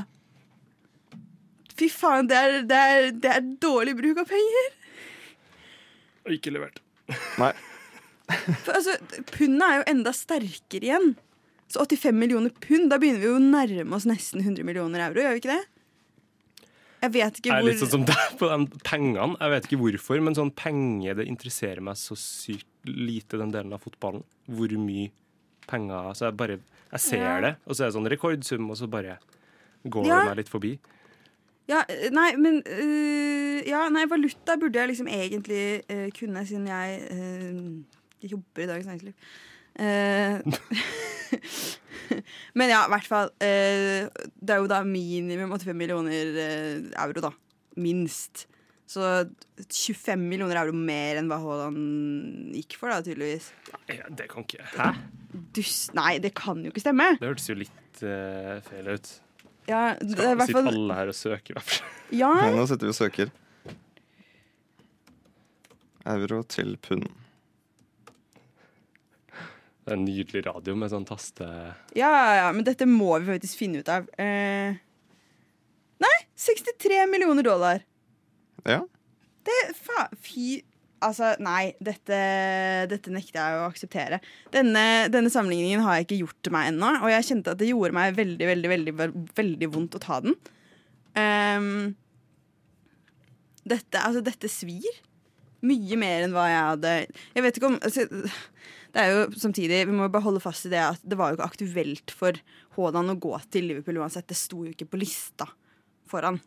Fy 1.78 1.88
faen, 1.92 2.26
det 2.30 2.36
er, 2.38 2.58
det, 2.66 2.78
er, 2.78 3.08
det 3.22 3.32
er 3.36 3.48
dårlig 3.62 3.94
bruk 3.98 4.20
av 4.24 4.28
penger. 4.30 4.68
Og 6.26 6.34
ikke 6.34 6.52
levert. 6.54 6.80
Nei, 7.40 7.52
For 8.64 8.74
altså, 8.76 8.98
Pundet 9.32 9.64
er 9.64 9.78
jo 9.80 9.84
enda 9.94 10.12
sterkere 10.12 10.84
igjen. 10.90 11.14
Så 11.68 11.84
85 11.84 12.16
millioner 12.16 12.52
pund, 12.64 12.88
da 12.92 12.98
begynner 13.00 13.22
vi 13.22 13.28
jo 13.28 13.36
å 13.38 13.44
nærme 13.44 13.96
oss 13.96 14.06
nesten 14.08 14.42
100 14.42 14.64
millioner 14.68 15.06
euro. 15.06 15.22
gjør 15.24 15.36
vi 15.36 15.42
ikke 15.42 15.54
det? 15.54 15.64
Jeg 16.98 17.12
vet 17.14 17.38
ikke 17.38 17.52
hvor... 17.52 17.60
Jeg 17.60 17.62
er 17.62 17.68
litt 17.68 17.82
sånn 17.82 17.92
som 17.92 18.04
deg 18.08 18.34
på 18.40 18.48
de 18.50 18.80
pengene. 18.88 19.36
Jeg 19.38 19.52
vet 19.54 19.68
ikke 19.68 19.80
hvorfor, 19.84 20.22
men 20.24 20.36
sånn 20.36 20.52
penger 20.58 21.18
det 21.20 21.28
interesserer 21.30 21.84
meg 21.84 21.98
så 22.00 22.16
sykt 22.18 22.66
lite, 22.88 23.38
den 23.40 23.52
delen 23.54 23.76
av 23.76 23.84
fotballen. 23.84 24.24
Hvor 24.48 24.72
mye 24.80 25.10
penger 25.68 26.14
Så 26.16 26.24
jeg 26.30 26.36
bare 26.40 26.58
Jeg 26.88 27.00
ser 27.04 27.20
Ja. 27.20 27.40
det, 27.44 27.54
og 27.68 27.76
så 27.76 27.84
er 27.84 27.90
det 27.90 27.96
sånn 27.98 28.08
rekordsum, 28.10 28.70
og 28.72 28.78
så 28.80 28.88
bare 28.90 29.18
går 29.90 30.06
Ja. 30.06 30.20
det 30.20 30.30
meg 30.32 30.40
litt 30.42 30.52
forbi. 30.52 30.78
Ja, 31.68 31.82
eh, 31.88 32.08
nei, 32.14 32.30
men 32.40 32.62
øh, 32.64 33.60
Ja, 33.68 33.88
nei, 33.92 34.06
valuta 34.08 34.56
burde 34.60 34.80
jeg 34.80 34.88
liksom 34.88 35.08
egentlig 35.12 35.82
øh, 35.92 36.08
kunne, 36.16 36.46
siden 36.48 36.68
jeg 36.70 37.00
øh, 37.12 38.30
jobber 38.30 38.62
i 38.62 38.66
Dagens 38.70 38.86
Næringsliv. 38.86 39.12
Uh, 39.78 40.42
men 42.58 42.70
ja, 42.72 42.80
i 42.86 42.90
hvert 42.90 43.06
fall. 43.06 43.28
det 43.38 44.50
er 44.50 44.56
jo 44.58 44.66
da 44.66 44.80
minimum 44.82 45.52
85 45.52 45.76
millioner 45.76 46.32
euro, 46.98 47.20
da. 47.20 47.30
Minst. 47.76 48.48
Så 48.88 49.28
25 49.60 50.18
millioner 50.18 50.58
euro 50.64 50.74
mer 50.74 51.20
enn 51.20 51.30
hva 51.30 51.38
Haaland 51.38 52.56
gikk 52.56 52.74
for, 52.80 52.90
da, 52.90 53.04
tydeligvis. 53.06 53.52
Ja, 53.86 54.08
Det 54.10 54.26
kan 54.32 54.48
ikke 54.48 54.66
Hæ? 54.72 54.90
Dus, 55.54 55.92
nei, 55.94 56.16
det 56.18 56.34
kan 56.34 56.64
jo 56.64 56.72
ikke 56.72 56.82
stemme. 56.82 57.12
Det 57.20 57.28
hørtes 57.28 57.50
jo 57.52 57.60
litt 57.60 58.02
feil 58.02 58.94
ut. 58.96 59.14
Ja, 59.68 59.82
det 60.00 60.16
er 60.24 60.32
i 60.32 60.36
hvert 60.38 60.48
Sitter 60.48 60.70
alle 60.72 60.96
her 60.96 61.10
og 61.12 61.16
søker. 61.16 61.58
Ja, 62.08 62.32
Ja, 62.40 62.50
nå 62.56 62.64
sitter 62.70 62.88
vi 62.88 62.94
og 62.94 62.98
søker. 62.98 63.32
Euro 66.08 66.42
til 66.48 66.76
pund. 66.80 67.04
Det 69.28 69.92
er 69.92 69.96
en 69.96 70.04
nydelig 70.04 70.42
radio 70.44 70.74
med 70.76 70.90
sånn 70.92 71.04
taste... 71.08 71.46
Ja, 71.96 72.08
ja, 72.12 72.32
ja, 72.42 72.48
men 72.52 72.64
dette 72.64 72.84
må 72.88 73.14
vi 73.22 73.30
faktisk 73.34 73.60
finne 73.60 73.80
ut 73.80 73.88
av. 73.92 74.08
Eh, 74.20 74.76
nei, 76.04 76.16
63 76.36 77.06
millioner 77.08 77.44
dollar. 77.46 77.84
Ja. 78.68 78.82
Det, 79.48 79.56
fa, 79.80 80.08
fy 80.20 80.58
Altså, 81.04 81.30
nei, 81.42 81.76
dette, 81.84 82.18
dette 82.90 83.12
nekter 83.14 83.38
jeg 83.38 83.58
å 83.60 83.66
akseptere. 83.68 84.18
Denne, 84.54 84.82
denne 85.14 85.30
sammenligningen 85.30 85.84
har 85.84 85.98
jeg 85.98 86.08
ikke 86.08 86.20
gjort 86.24 86.38
til 86.42 86.54
meg 86.56 86.72
ennå, 86.72 86.90
og 87.04 87.12
jeg 87.12 87.26
kjente 87.28 87.54
at 87.54 87.60
det 87.60 87.70
gjorde 87.70 87.94
meg 87.94 88.16
veldig, 88.18 88.48
veldig, 88.50 88.70
veldig, 88.72 88.94
veldig, 89.38 89.68
vondt 89.74 89.98
å 89.98 90.02
ta 90.02 90.18
den. 90.24 90.34
Um, 91.18 91.68
dette, 93.68 94.02
altså, 94.02 94.24
dette 94.26 94.50
svir. 94.50 95.02
Mye 95.66 95.98
mer 95.98 96.22
enn 96.22 96.34
hva 96.36 96.44
jeg 96.46 96.58
hadde 96.68 96.90
Jeg 97.34 97.42
vet 97.42 97.56
ikke 97.58 97.66
om 97.66 97.78
altså, 97.82 98.04
Det 98.94 99.00
er 99.02 99.08
jo 99.10 99.24
samtidig 99.42 99.80
Vi 99.88 99.96
må 99.96 100.06
bare 100.06 100.22
holde 100.22 100.38
fast 100.38 100.68
i 100.68 100.70
det 100.70 100.78
at 100.78 101.02
det 101.02 101.18
var 101.18 101.32
jo 101.32 101.34
ikke 101.34 101.48
aktuelt 101.48 102.14
for 102.14 102.38
Haaland 102.76 103.10
å 103.10 103.16
gå 103.18 103.32
til 103.50 103.66
Liverpool 103.66 103.98
uansett. 103.98 104.28
Det 104.30 104.38
sto 104.38 104.62
jo 104.62 104.70
ikke 104.70 104.86
på 104.92 105.00
lista 105.02 105.48
for 106.06 106.22
han. 106.22 106.38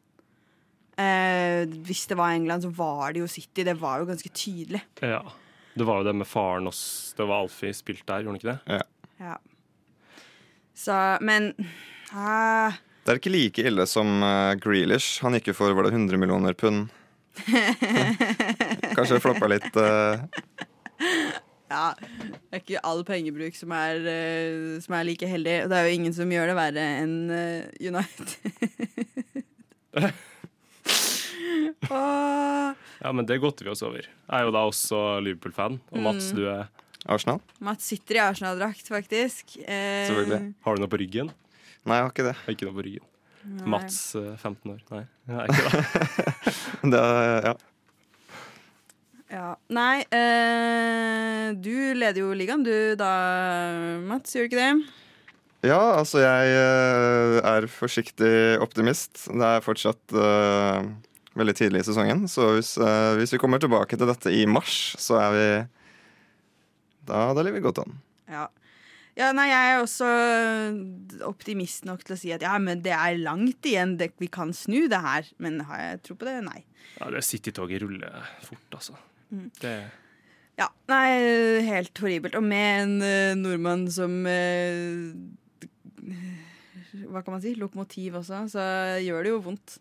Eh, 1.01 1.67
hvis 1.87 2.05
det 2.09 2.17
var 2.19 2.33
England, 2.35 2.65
så 2.65 2.71
var 2.75 3.13
det 3.13 3.23
jo 3.23 3.29
City. 3.29 3.63
Det 3.67 3.77
var 3.79 4.01
jo 4.01 4.09
ganske 4.09 4.29
tydelig. 4.29 4.81
Ja. 5.01 5.23
Det 5.73 5.87
var 5.87 6.01
jo 6.01 6.07
det 6.09 6.13
med 6.19 6.27
faren 6.27 6.65
hos 6.67 7.13
Det 7.15 7.23
var 7.23 7.45
Alfie 7.45 7.71
spilt 7.73 8.03
der, 8.03 8.25
gjorde 8.25 8.33
han 8.33 8.39
ikke 8.41 8.51
det? 8.51 8.79
Ja. 9.23 9.37
Så, 10.75 10.95
men 11.23 11.53
ah, 12.11 12.75
Det 13.05 13.13
er 13.13 13.21
ikke 13.21 13.31
like 13.31 13.63
ille 13.69 13.85
som 13.87 14.19
uh, 14.23 14.57
Grealish. 14.59 15.21
Han 15.23 15.37
gikk 15.37 15.51
jo 15.51 15.57
for 15.61 15.77
var 15.77 15.87
det 15.87 15.93
100 15.95 16.19
millioner 16.19 16.57
pund. 16.57 16.89
Kanskje 18.95 19.15
det 19.15 19.23
floppa 19.23 19.47
litt. 19.51 19.71
Uh... 19.77 20.19
Ja. 21.71 21.93
Det 21.95 22.57
er 22.57 22.63
ikke 22.65 22.83
all 22.83 23.05
pengebruk 23.07 23.55
som 23.55 23.71
er, 23.77 24.01
uh, 24.03 24.81
som 24.83 24.97
er 24.97 25.07
like 25.07 25.29
heldig. 25.29 25.61
Og 25.63 25.71
det 25.71 25.79
er 25.79 25.87
jo 25.87 25.95
ingen 26.01 26.17
som 26.17 26.35
gjør 26.35 26.51
det 26.51 26.57
verre 26.59 26.89
enn 27.05 27.15
United. 27.79 28.35
Åh, 31.89 32.73
Ja, 33.01 33.11
men 33.11 33.25
det 33.25 33.39
godter 33.41 33.65
vi 33.67 33.71
oss 33.73 33.81
over. 33.85 34.05
Jeg 34.05 34.37
er 34.37 34.45
jo 34.47 34.51
da 34.55 34.61
også 34.69 34.99
Liverpool-fan. 35.25 35.79
Og 35.91 36.03
Mats, 36.05 36.31
Mm. 36.31 36.35
du 36.37 36.43
er 36.51 36.67
Arsenal? 37.09 37.39
Mats 37.59 37.85
sitter 37.89 38.15
i 38.19 38.23
Arsenal-drakt, 38.27 38.87
faktisk. 38.87 39.57
Eh, 39.65 40.07
Selvfølgelig. 40.09 40.53
Har 40.63 40.75
du 40.75 40.81
noe 40.83 40.91
på 40.91 40.99
ryggen? 41.01 41.31
Nei, 41.85 41.97
jeg 41.97 42.03
har 42.05 42.11
ikke 42.13 42.27
det. 42.29 42.35
Ikke 42.53 42.67
noe 42.69 42.77
på 42.77 42.85
ryggen. 42.85 43.07
nei. 43.45 43.65
Mats, 43.73 44.15
eh, 44.15 44.35
15 44.37 44.71
år. 44.75 44.81
Nei, 44.91 45.05
jeg 45.27 45.37
er 45.37 45.45
ikke 45.49 45.71
det. 45.71 46.91
det 46.93 46.99
er, 47.01 47.45
ja. 47.49 47.53
Ja. 49.31 49.55
Nei, 49.71 50.03
eh, 50.11 51.53
du 51.55 51.93
leder 51.95 52.19
jo 52.21 52.33
ligaen 52.35 52.63
du 52.67 52.95
da, 52.99 53.11
Mats. 54.05 54.35
Gjør 54.35 54.49
du 54.49 54.55
ikke 54.55 54.59
det? 54.61 54.89
ja, 55.63 55.79
altså 56.01 56.19
jeg 56.23 56.53
eh, 56.57 57.37
er 57.47 57.67
forsiktig 57.71 58.59
optimist. 58.61 59.27
Det 59.31 59.47
er 59.55 59.61
fortsatt 59.65 60.13
eh, 60.17 60.89
veldig 61.37 61.55
tidlig 61.57 61.83
i 61.83 61.87
sesongen. 61.87 62.25
Så 62.31 62.53
hvis, 62.57 62.73
uh, 62.81 63.17
hvis 63.19 63.35
vi 63.35 63.41
kommer 63.41 63.61
tilbake 63.61 63.97
til 63.97 64.09
dette 64.09 64.33
i 64.35 64.45
mars, 64.49 64.95
så 64.99 65.19
er 65.21 65.35
vi 65.35 65.45
Da, 67.07 67.31
da 67.33 67.41
ligger 67.41 67.57
vi 67.57 67.65
godt 67.65 67.79
an. 67.81 67.95
Ja. 68.29 68.43
ja. 69.17 69.31
Nei, 69.35 69.47
jeg 69.49 69.69
er 69.71 69.79
også 69.81 70.09
optimist 71.25 71.87
nok 71.87 72.03
til 72.05 72.15
å 72.15 72.19
si 72.19 72.29
at 72.35 72.45
ja, 72.45 72.53
men 72.61 72.83
det 72.85 72.93
er 72.93 73.17
langt 73.17 73.65
igjen. 73.65 73.97
Det, 73.97 74.11
vi 74.21 74.29
kan 74.31 74.53
snu 74.53 74.85
det 74.91 75.01
her. 75.01 75.31
Men 75.41 75.63
har 75.65 75.81
jeg 75.81 76.03
tro 76.05 76.19
på 76.19 76.29
det? 76.29 76.37
Nei. 76.45 76.61
Ja, 76.99 77.09
det 77.09 77.23
City-toget 77.25 77.81
ruller 77.81 78.21
fort, 78.45 78.69
altså. 78.77 78.99
Mm. 79.31 79.49
Det, 79.61 79.75
Ja, 80.59 80.67
nei, 80.91 81.07
helt 81.65 81.97
horribelt. 82.03 82.35
Og 82.37 82.43
med 82.45 82.83
en 82.83 82.97
uh, 83.01 83.37
nordmann 83.39 83.87
som 83.89 84.19
uh, 84.27 85.09
Hva 87.07 87.23
kan 87.23 87.33
man 87.33 87.41
si? 87.41 87.55
Lokomotiv 87.57 88.19
også, 88.19 88.43
så 88.51 88.65
gjør 89.01 89.25
det 89.25 89.33
jo 89.33 89.45
vondt. 89.47 89.79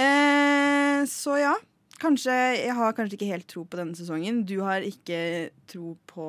Eh, 0.00 1.02
så 1.10 1.36
ja. 1.40 1.56
Kanskje, 2.00 2.32
Jeg 2.56 2.72
har 2.78 2.94
kanskje 2.96 3.18
ikke 3.18 3.28
helt 3.28 3.48
tro 3.50 3.66
på 3.68 3.76
denne 3.76 3.96
sesongen. 3.98 4.40
Du 4.48 4.62
har 4.64 4.80
ikke 4.86 5.50
tro 5.68 5.98
på 6.08 6.28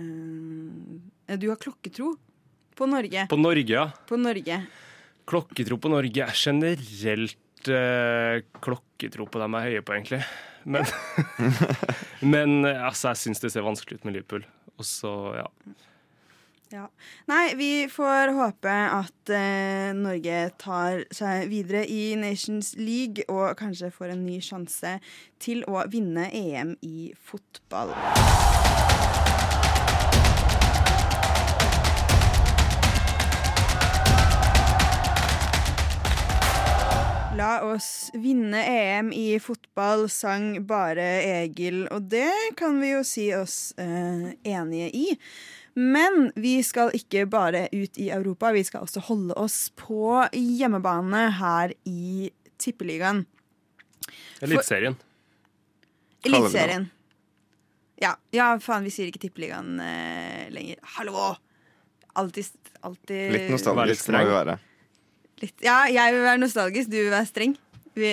eh, 0.00 1.36
Du 1.36 1.50
har 1.50 1.60
klokketro 1.60 2.14
på 2.74 2.88
Norge. 2.90 3.26
på 3.28 3.36
Norge, 3.38 3.70
ja. 3.70 3.90
På 4.08 4.16
Norge. 4.18 4.62
Klokketro 5.28 5.78
på 5.78 5.92
Norge 5.92 6.24
er 6.24 6.34
generelt 6.34 7.68
eh, 7.70 8.40
klokketro 8.64 9.28
på 9.30 9.40
dem 9.40 9.54
jeg 9.54 9.60
er 9.60 9.70
høye 9.70 9.84
på, 9.84 9.94
egentlig. 9.94 10.22
Men, 10.64 10.88
men 12.34 12.64
eh, 12.64 12.82
altså, 12.88 13.12
jeg 13.12 13.22
syns 13.26 13.44
det 13.44 13.52
ser 13.54 13.66
vanskelig 13.66 14.00
ut 14.00 14.08
med 14.08 14.18
Liverpool. 14.18 14.48
Og 14.80 14.88
så, 14.88 15.12
ja. 15.38 15.46
Ja. 16.74 16.88
Nei, 17.26 17.54
vi 17.54 17.88
får 17.88 18.32
håpe 18.34 18.72
at 18.96 19.30
eh, 19.30 19.92
Norge 19.94 20.38
tar 20.58 21.04
seg 21.14 21.46
videre 21.52 21.84
i 21.86 22.16
Nations 22.18 22.72
League 22.74 23.22
og 23.30 23.54
kanskje 23.60 23.92
får 23.94 24.16
en 24.16 24.24
ny 24.26 24.40
sjanse 24.42 24.96
til 25.38 25.62
å 25.70 25.84
vinne 25.86 26.26
EM 26.34 26.74
i 26.82 27.12
fotball. 27.14 27.94
La 37.38 37.54
oss 37.70 38.10
vinne 38.18 38.66
EM 38.66 39.14
i 39.14 39.38
fotball, 39.38 40.08
sang 40.10 40.56
bare 40.66 41.12
Egil, 41.38 41.84
og 41.94 42.10
det 42.10 42.32
kan 42.58 42.82
vi 42.82 42.96
jo 42.96 43.06
si 43.06 43.30
oss 43.38 43.76
eh, 43.78 44.32
enige 44.42 44.90
i. 44.90 45.12
Men 45.74 46.28
vi 46.38 46.58
skal 46.62 46.92
ikke 46.94 47.24
bare 47.26 47.66
ut 47.72 47.98
i 47.98 48.10
Europa, 48.14 48.52
vi 48.54 48.62
skal 48.66 48.84
også 48.86 49.02
holde 49.08 49.34
oss 49.38 49.72
på 49.74 50.20
hjemmebane 50.30 51.26
her 51.40 51.74
i 51.90 52.30
Tippeligaen. 52.62 53.24
Eliteserien. 54.44 54.94
Eliteserien. 56.24 56.86
Ja, 58.02 58.14
ja, 58.34 58.52
faen, 58.62 58.86
vi 58.86 58.92
sier 58.94 59.10
ikke 59.10 59.22
Tippeligaen 59.26 59.80
eh, 59.82 60.46
lenger. 60.54 60.78
Hallo! 60.98 61.32
Alltid, 62.14 62.54
alltid 62.86 63.34
Litt 63.34 63.50
nostalgisk 63.50 64.12
må 64.14 64.22
vi 64.22 64.34
være. 64.36 64.56
Litt, 65.42 65.56
ja, 65.64 65.80
jeg 65.90 66.14
vil 66.14 66.22
være 66.22 66.42
nostalgisk, 66.42 66.90
du 66.92 67.00
vil 67.00 67.10
være 67.10 67.26
streng. 67.26 67.56
Vi. 67.98 68.10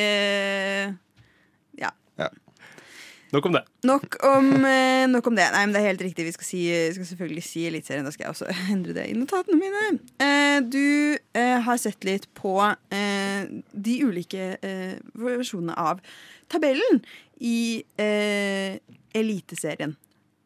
Nok 3.32 3.46
om 3.48 3.54
det. 3.56 3.62
Nok 3.88 4.16
om, 4.28 4.50
eh, 4.66 5.08
nok 5.08 5.28
om 5.28 5.36
det. 5.36 5.46
Nei, 5.54 5.66
men 5.66 5.74
Det 5.74 5.82
er 5.82 5.88
helt 5.88 6.02
riktig. 6.04 6.26
Vi 6.28 6.34
skal, 6.36 6.46
si, 6.46 6.62
skal 6.96 7.06
selvfølgelig 7.06 7.44
si 7.48 7.66
Eliteserien. 7.70 8.06
Da 8.06 8.12
skal 8.12 8.26
jeg 8.28 8.34
også 8.34 8.50
endre 8.74 8.96
det 8.98 9.06
i 9.08 9.16
notatene 9.16 9.60
mine. 9.60 10.00
Eh, 10.20 10.60
du 10.68 11.18
eh, 11.34 11.60
har 11.64 11.80
sett 11.80 12.04
litt 12.08 12.28
på 12.36 12.58
eh, 12.92 13.46
de 13.72 13.96
ulike 14.04 14.58
eh, 14.60 14.98
versjonene 15.16 15.78
av 15.80 16.04
tabellen 16.52 17.00
i 17.40 17.84
eh, 17.96 18.76
Eliteserien. 19.16 19.96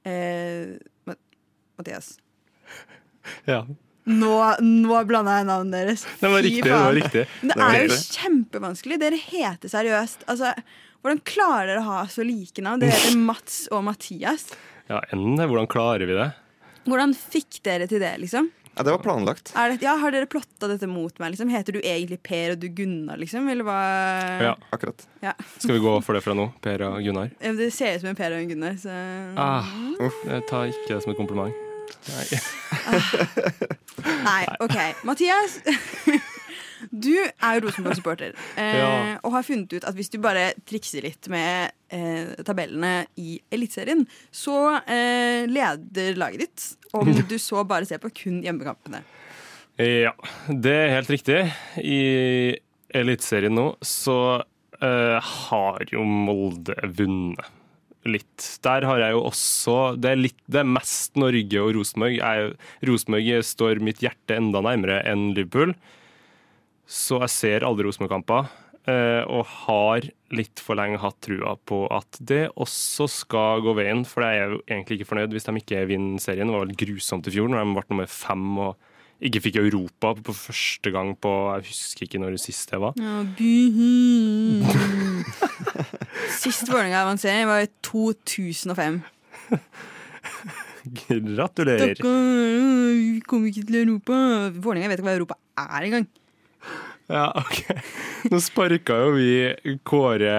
Eh, 0.05 0.77
Mathias. 1.75 2.13
Ja. 3.49 3.63
Nå, 4.05 4.33
nå 4.61 4.97
blanda 5.09 5.39
jeg 5.39 5.47
navnet 5.49 5.73
deres. 5.73 6.05
Det 6.21 6.29
var 6.29 6.43
riktig. 6.45 6.63
det 6.69 6.77
var 6.77 6.93
riktig. 6.93 7.23
Det 7.41 7.55
er 7.57 7.77
jo 7.81 7.95
kjempevanskelig. 7.97 8.99
Dere 9.01 9.17
heter 9.17 9.71
seriøst 9.71 10.27
altså, 10.29 10.51
Hvordan 11.05 11.19
klarer 11.21 11.67
dere 11.69 11.81
å 11.83 11.85
ha 11.85 11.97
så 12.09 12.23
like 12.25 12.63
navn? 12.65 12.81
Dere 12.81 12.95
heter 12.97 13.19
Mats 13.21 13.67
og 13.69 13.83
Mathias. 13.85 14.47
Ja, 14.89 15.03
enn, 15.13 15.35
Hvordan 15.37 15.67
klarer 15.69 16.09
vi 16.09 16.15
det? 16.17 16.31
Hvordan 16.89 17.13
fikk 17.13 17.59
dere 17.65 17.85
til 17.89 18.01
det, 18.01 18.15
liksom? 18.23 18.47
Ja, 18.75 18.83
det 18.83 18.91
var 18.95 19.03
planlagt. 19.03 19.51
Er 19.53 19.69
det, 19.69 19.85
ja, 19.85 19.93
har 20.01 20.11
dere 20.11 20.25
plotta 20.25 20.67
dette 20.67 20.89
mot 20.89 21.13
meg? 21.21 21.35
liksom? 21.35 21.51
Heter 21.53 21.77
du 21.77 21.79
egentlig 21.79 22.17
Per 22.25 22.55
og 22.55 22.63
du 22.63 22.65
Gunnar, 22.73 23.21
liksom? 23.21 23.45
Eller 23.53 23.67
hva? 23.69 23.77
Ja. 24.49 24.55
Akkurat. 24.73 25.05
Ja. 25.21 25.35
Skal 25.59 25.77
vi 25.77 25.83
gå 25.85 25.93
for 26.03 26.17
det 26.17 26.23
fra 26.25 26.33
nå, 26.33 26.49
Per 26.65 26.83
og 26.89 26.97
Gunnar? 27.05 27.29
Ja, 27.37 27.53
Det 27.53 27.69
ser 27.77 27.95
ut 27.95 28.01
som 28.01 28.09
en 28.09 28.17
Per 28.17 28.33
og 28.33 28.41
en 28.41 28.49
Gunnar, 28.49 28.81
så 28.81 28.97
Ah, 29.37 29.69
jeg 30.01 30.41
tar 30.49 30.73
ikke 30.73 30.89
det 30.89 31.03
som 31.05 31.13
et 31.13 31.21
kompliment. 31.21 31.53
Nei. 32.09 32.25
Nei, 34.25 34.41
OK. 34.65 34.77
Mathias. 35.05 35.61
Du 36.91 37.11
er 37.15 37.57
jo 37.59 37.65
Rosenborg-supporter 37.67 38.33
eh, 38.61 38.77
Ja. 38.79 38.89
og 39.23 39.31
har 39.37 39.45
funnet 39.47 39.73
ut 39.77 39.87
at 39.87 39.95
hvis 39.97 40.11
du 40.13 40.17
bare 40.23 40.49
trikser 40.67 41.05
litt 41.05 41.29
med 41.31 41.71
eh, 41.93 42.33
tabellene 42.47 43.05
i 43.21 43.37
Eliteserien, 43.55 44.05
så 44.33 44.57
eh, 44.83 45.45
leder 45.49 46.17
laget 46.19 46.45
ditt. 46.45 46.65
Om 46.95 47.11
du 47.31 47.37
så 47.41 47.63
bare 47.67 47.87
ser 47.89 48.01
på 48.03 48.11
kun 48.23 48.41
hjemmekampene. 48.45 49.03
Ja, 49.79 50.13
det 50.47 50.71
er 50.85 50.93
helt 50.99 51.09
riktig. 51.11 51.41
I 51.83 52.01
Eliteserien 52.95 53.55
nå 53.57 53.73
så 53.83 54.17
eh, 54.79 55.19
har 55.19 55.83
jo 55.91 56.05
Molde 56.07 56.77
vunnet 56.95 57.51
litt. 58.05 58.45
Der 58.61 58.85
har 58.85 58.99
jeg 59.01 59.15
jo 59.15 59.23
også 59.25 59.75
Det 59.97 60.11
er, 60.13 60.19
litt, 60.21 60.37
det 60.45 60.59
er 60.61 60.67
mest 60.69 61.15
Norge 61.17 61.61
og 61.63 61.71
Rosenborg. 61.73 62.19
Rosenborg 62.85 63.31
står 63.49 63.81
mitt 63.83 64.03
hjerte 64.05 64.37
enda 64.37 64.61
nærmere 64.61 64.99
enn 65.09 65.31
Liverpool. 65.33 65.73
Så 66.85 67.17
jeg 67.23 67.31
ser 67.33 67.65
alle 67.65 67.81
Rosenborg-kamper. 67.87 68.45
eh, 68.85 69.23
og 69.25 69.41
har 69.65 70.05
litt 70.35 70.61
for 70.61 70.77
lenge 70.77 70.99
hatt 71.01 71.17
trua 71.25 71.55
på 71.65 71.87
at 71.89 72.19
det 72.21 72.51
også 72.53 73.07
skal 73.09 73.63
gå 73.65 73.73
veien. 73.79 74.03
For 74.05 74.21
jeg 74.21 74.37
er 74.43 74.51
jo 74.53 74.59
egentlig 74.67 74.99
ikke 74.99 75.09
fornøyd 75.09 75.33
hvis 75.33 75.47
de 75.47 75.55
ikke 75.57 75.87
vinner 75.89 76.21
serien. 76.21 76.45
Det 76.45 76.53
var 76.53 76.61
vel 76.67 76.77
grusomt 76.77 77.25
i 77.25 77.33
fjor 77.33 77.49
når 77.49 77.63
de 77.63 77.73
ble 77.73 77.81
nummer 77.89 78.05
fem 78.11 78.45
og 78.61 78.75
ikke 79.25 79.41
fikk 79.45 79.55
Europa 79.61 80.11
på 80.19 80.33
første 80.35 80.91
gang 80.91 81.13
på 81.17 81.31
Jeg 81.55 81.63
husker 81.71 82.03
ikke 82.05 82.19
når 82.21 82.31
det 82.35 82.41
siste 82.43 82.75
var. 82.83 82.93
Ja, 82.99 83.23
Sist 86.35 86.67
Vålerenga 86.69 86.99
avanserte, 87.05 87.47
var 87.47 87.63
i 87.63 87.69
2005. 87.85 88.99
Gratulerer. 90.85 91.95
Takk, 91.95 92.05
vi 92.05 93.21
kom 93.25 93.45
ikke 93.49 93.63
til 93.65 93.75
Europa. 93.81 94.13
Vålerenga 94.53 94.91
vet 94.91 94.99
ikke 95.01 95.07
hva 95.09 95.15
Europa 95.17 95.35
er 95.63 95.81
engang. 95.87 96.05
Ja, 97.11 97.29
ok. 97.37 97.59
Nå 98.31 98.41
sparka 98.41 98.97
jo 99.03 99.13
vi 99.13 99.77
Kåre 99.85 100.35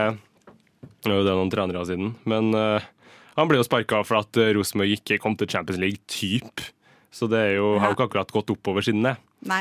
Det 1.04 1.12
er 1.12 1.20
jo 1.20 1.24
noen 1.28 1.52
trenere 1.52 1.84
siden, 1.86 2.14
men 2.26 2.50
uh, 2.56 2.82
han 3.36 3.50
ble 3.50 3.60
jo 3.60 3.66
sparka 3.66 4.00
for 4.06 4.22
at 4.22 4.38
eh, 4.40 4.54
Rosenborg 4.56 4.96
ikke 4.96 5.20
kom 5.22 5.36
til 5.36 5.50
Champions 5.52 5.78
League, 5.82 6.00
typ. 6.08 6.62
Så 7.12 7.28
det 7.28 7.42
er 7.42 7.52
jo, 7.58 7.74
har 7.78 7.92
jo 7.92 7.96
ikke 7.98 8.06
akkurat 8.08 8.32
gått 8.32 8.52
oppover 8.54 8.84
siden 8.84 9.04
det. 9.04 9.12
Nei. 9.46 9.60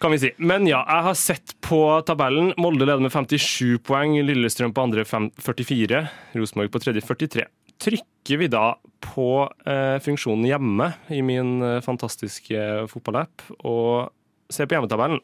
kan 0.00 0.14
vi 0.14 0.20
si. 0.22 0.30
Men 0.38 0.68
ja, 0.70 0.84
jeg 0.86 1.06
har 1.08 1.18
sett 1.18 1.56
på 1.66 1.80
tabellen. 2.06 2.52
Molde 2.62 2.86
leder 2.86 3.02
med 3.02 3.10
57 3.10 3.82
poeng, 3.82 4.14
Lillestrøm 4.28 4.74
på 4.76 4.86
andre 4.86 5.02
44, 5.06 6.04
Rosenborg 6.38 6.70
på 6.70 6.84
tredje 6.86 7.02
43. 7.02 7.48
Trykker 7.82 8.40
vi 8.40 8.48
da 8.52 8.76
på 9.04 9.30
eh, 9.66 9.98
funksjonen 10.06 10.46
hjemme 10.48 10.92
i 11.12 11.20
min 11.26 11.58
eh, 11.66 11.82
fantastiske 11.84 12.86
fotballapp 12.92 13.42
og 13.58 14.14
ser 14.52 14.70
på 14.70 14.78
hjemmetabellen, 14.78 15.20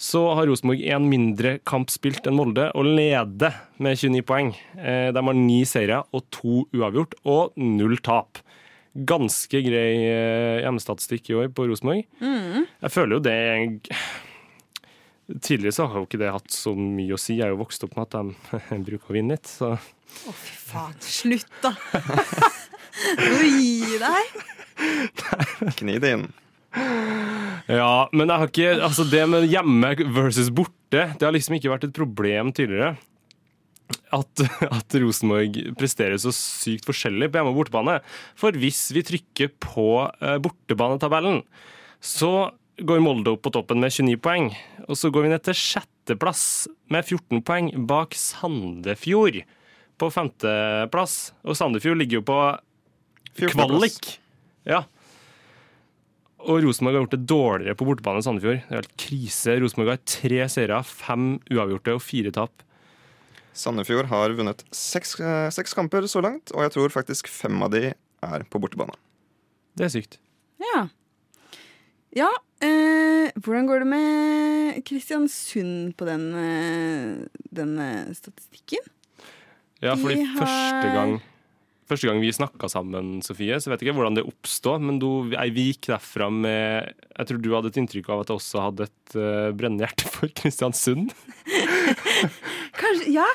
så 0.00 0.22
har 0.32 0.48
Rosenborg 0.48 0.80
én 0.80 1.04
mindre 1.10 1.58
kamp 1.68 1.90
spilt 1.92 2.24
enn 2.28 2.38
Molde 2.38 2.70
og 2.72 2.86
leder 2.88 3.58
med 3.84 3.98
29 4.00 4.22
poeng. 4.24 4.54
Eh, 4.80 5.10
de 5.12 5.24
har 5.26 5.36
ni 5.36 5.58
seire 5.68 5.98
og 6.16 6.24
to 6.32 6.62
uavgjort 6.72 7.18
og 7.28 7.52
null 7.60 7.98
tap. 8.00 8.40
Ganske 8.96 9.60
grei 9.62 9.92
eh, 10.08 10.62
hjemmestatistikk 10.64 11.28
i 11.30 11.36
år 11.42 11.52
på 11.52 11.68
Rosenborg. 11.68 12.06
Jeg 12.24 12.94
føler 12.96 13.18
jo 13.18 13.24
det 13.28 13.36
er 13.36 14.00
Tidligere 15.30 15.76
så 15.76 15.84
har 15.86 16.00
jo 16.00 16.08
ikke 16.08 16.18
det 16.18 16.32
hatt 16.34 16.50
så 16.50 16.72
mye 16.74 17.14
å 17.14 17.20
si. 17.20 17.36
Jeg 17.38 17.46
er 17.46 17.52
jo 17.52 17.60
vokst 17.60 17.84
opp 17.86 17.92
med 17.94 18.08
at 18.08 18.16
de 18.18 18.78
bruker 18.88 19.12
å 19.12 19.14
vinne 19.14 19.36
litt. 19.36 19.46
Så 19.46 19.68
Å, 19.76 20.32
fy 20.34 20.56
faen. 20.72 20.96
Slutt, 21.06 21.52
da. 21.62 21.70
Nå 23.20 23.36
gi 23.46 24.00
deg. 24.02 24.40
Kni 25.78 26.00
det 26.02 26.16
inn. 26.16 26.26
Ja, 27.70 28.08
men 28.10 28.30
jeg 28.30 28.40
har 28.40 28.50
ikke 28.50 28.70
Altså, 28.82 29.04
det 29.06 29.22
med 29.30 29.46
hjemme 29.50 29.92
versus 30.14 30.50
borte, 30.54 30.74
det 30.90 31.22
har 31.22 31.34
liksom 31.34 31.56
ikke 31.58 31.70
vært 31.72 31.86
et 31.86 31.96
problem 31.96 32.52
tidligere. 32.56 32.96
At, 34.14 34.42
at 34.66 34.96
Rosenborg 35.02 35.58
presterer 35.78 36.18
så 36.18 36.32
sykt 36.34 36.86
forskjellig 36.88 37.30
på 37.30 37.38
hjemme- 37.38 37.52
og 37.52 37.60
bortebane. 37.60 37.98
For 38.38 38.54
hvis 38.58 38.88
vi 38.94 39.04
trykker 39.06 39.52
på 39.62 39.86
eh, 40.18 40.38
bortebanetabellen, 40.42 41.44
så 42.02 42.50
går 42.80 43.02
Molde 43.04 43.34
opp 43.34 43.42
på 43.44 43.52
toppen 43.54 43.82
med 43.82 43.92
29 43.92 44.18
poeng. 44.24 44.50
Og 44.88 44.98
så 44.98 45.10
går 45.12 45.26
vi 45.26 45.32
ned 45.34 45.44
til 45.46 45.58
sjetteplass 45.58 46.44
med 46.90 47.06
14 47.06 47.42
poeng 47.46 47.70
bak 47.90 48.16
Sandefjord 48.18 49.42
på 50.00 50.10
femteplass. 50.14 51.18
Og 51.44 51.58
Sandefjord 51.58 52.00
ligger 52.00 52.20
jo 52.20 52.26
på 52.30 52.40
kvalik. 53.52 54.16
Ja. 54.68 54.84
Og 56.40 56.62
Rosenborg 56.64 56.96
har 56.96 57.02
gjort 57.04 57.14
det 57.16 57.26
dårligere 57.28 57.76
på 57.76 57.86
bortebane 57.88 58.20
enn 58.20 58.24
Sandefjord. 58.24 58.60
Det 58.64 58.72
er 58.72 58.80
helt 58.80 58.94
krise. 59.00 59.56
Rosenborg 59.60 59.90
har 59.92 60.00
tre 60.08 60.38
seire, 60.52 60.78
fem 60.88 61.26
uavgjorte 61.52 61.94
og 61.98 62.00
fire 62.04 62.32
tap. 62.34 62.62
Sandefjord 63.60 64.08
har 64.08 64.32
vunnet 64.38 64.62
seks, 64.72 65.16
eh, 65.20 65.50
seks 65.52 65.74
kamper 65.76 66.06
så 66.08 66.22
langt, 66.24 66.52
og 66.54 66.62
jeg 66.64 66.72
tror 66.76 66.88
faktisk 66.94 67.28
fem 67.28 67.60
av 67.66 67.70
de 67.74 67.90
er 68.22 68.44
på 68.48 68.60
bortebane. 68.62 68.94
Det 69.76 69.84
er 69.88 69.92
sykt. 69.92 70.16
Ja. 70.60 70.86
Ja, 72.16 72.30
eh, 72.62 73.30
hvordan 73.38 73.66
går 73.68 73.84
det 73.84 73.90
med 73.90 74.84
Kristiansund 74.84 75.94
på 75.96 76.06
den, 76.08 76.24
eh, 76.34 77.28
den 77.52 77.78
eh, 77.78 78.12
statistikken? 78.14 78.80
Ja, 79.82 79.94
fordi 79.94 80.16
De 80.16 80.24
har- 80.24 80.40
første 80.46 80.94
gang 80.94 81.20
Første 81.90 82.06
gang 82.06 82.20
vi 82.22 82.30
snakka 82.30 82.68
sammen, 82.70 83.16
Sofie, 83.26 83.56
så 83.58 83.72
vet 83.72 83.80
jeg 83.82 83.88
ikke 83.90 83.96
hvordan 83.98 84.14
det 84.20 84.22
oppstod, 84.28 84.82
men 84.86 85.00
du, 85.02 85.08
jeg, 85.34 85.54
gikk 85.56 85.88
derfra 85.90 86.28
med 86.30 86.92
Jeg 87.18 87.26
tror 87.26 87.40
du 87.42 87.48
hadde 87.56 87.72
et 87.72 87.78
inntrykk 87.82 88.10
av 88.14 88.20
at 88.22 88.30
jeg 88.30 88.38
også 88.38 88.62
hadde 88.68 88.86
et 88.86 89.16
uh, 89.18 89.48
brennende 89.58 89.82
hjerte 89.88 90.06
for 90.14 90.30
Kristiansund. 90.38 91.10
Kanskje, 92.80 93.10
ja, 93.16 93.26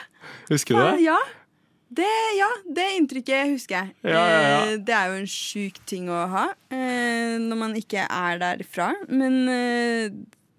Husker 0.49 0.77
du 0.77 0.81
det? 0.85 1.01
ja. 1.09 1.17
Det, 1.95 2.07
ja, 2.35 2.47
det 2.75 2.85
inntrykket 2.97 3.51
husker 3.53 3.75
jeg. 3.77 3.91
Ja, 4.09 4.23
ja, 4.27 4.39
ja. 4.41 4.55
Eh, 4.71 4.79
Det 4.83 4.95
er 4.97 5.11
jo 5.13 5.19
en 5.21 5.29
sjuk 5.29 5.77
ting 5.87 6.07
å 6.11 6.23
ha 6.31 6.47
eh, 6.73 7.35
når 7.39 7.59
man 7.61 7.75
ikke 7.77 8.03
er 8.09 8.39
derfra. 8.41 8.89
Men 9.07 9.37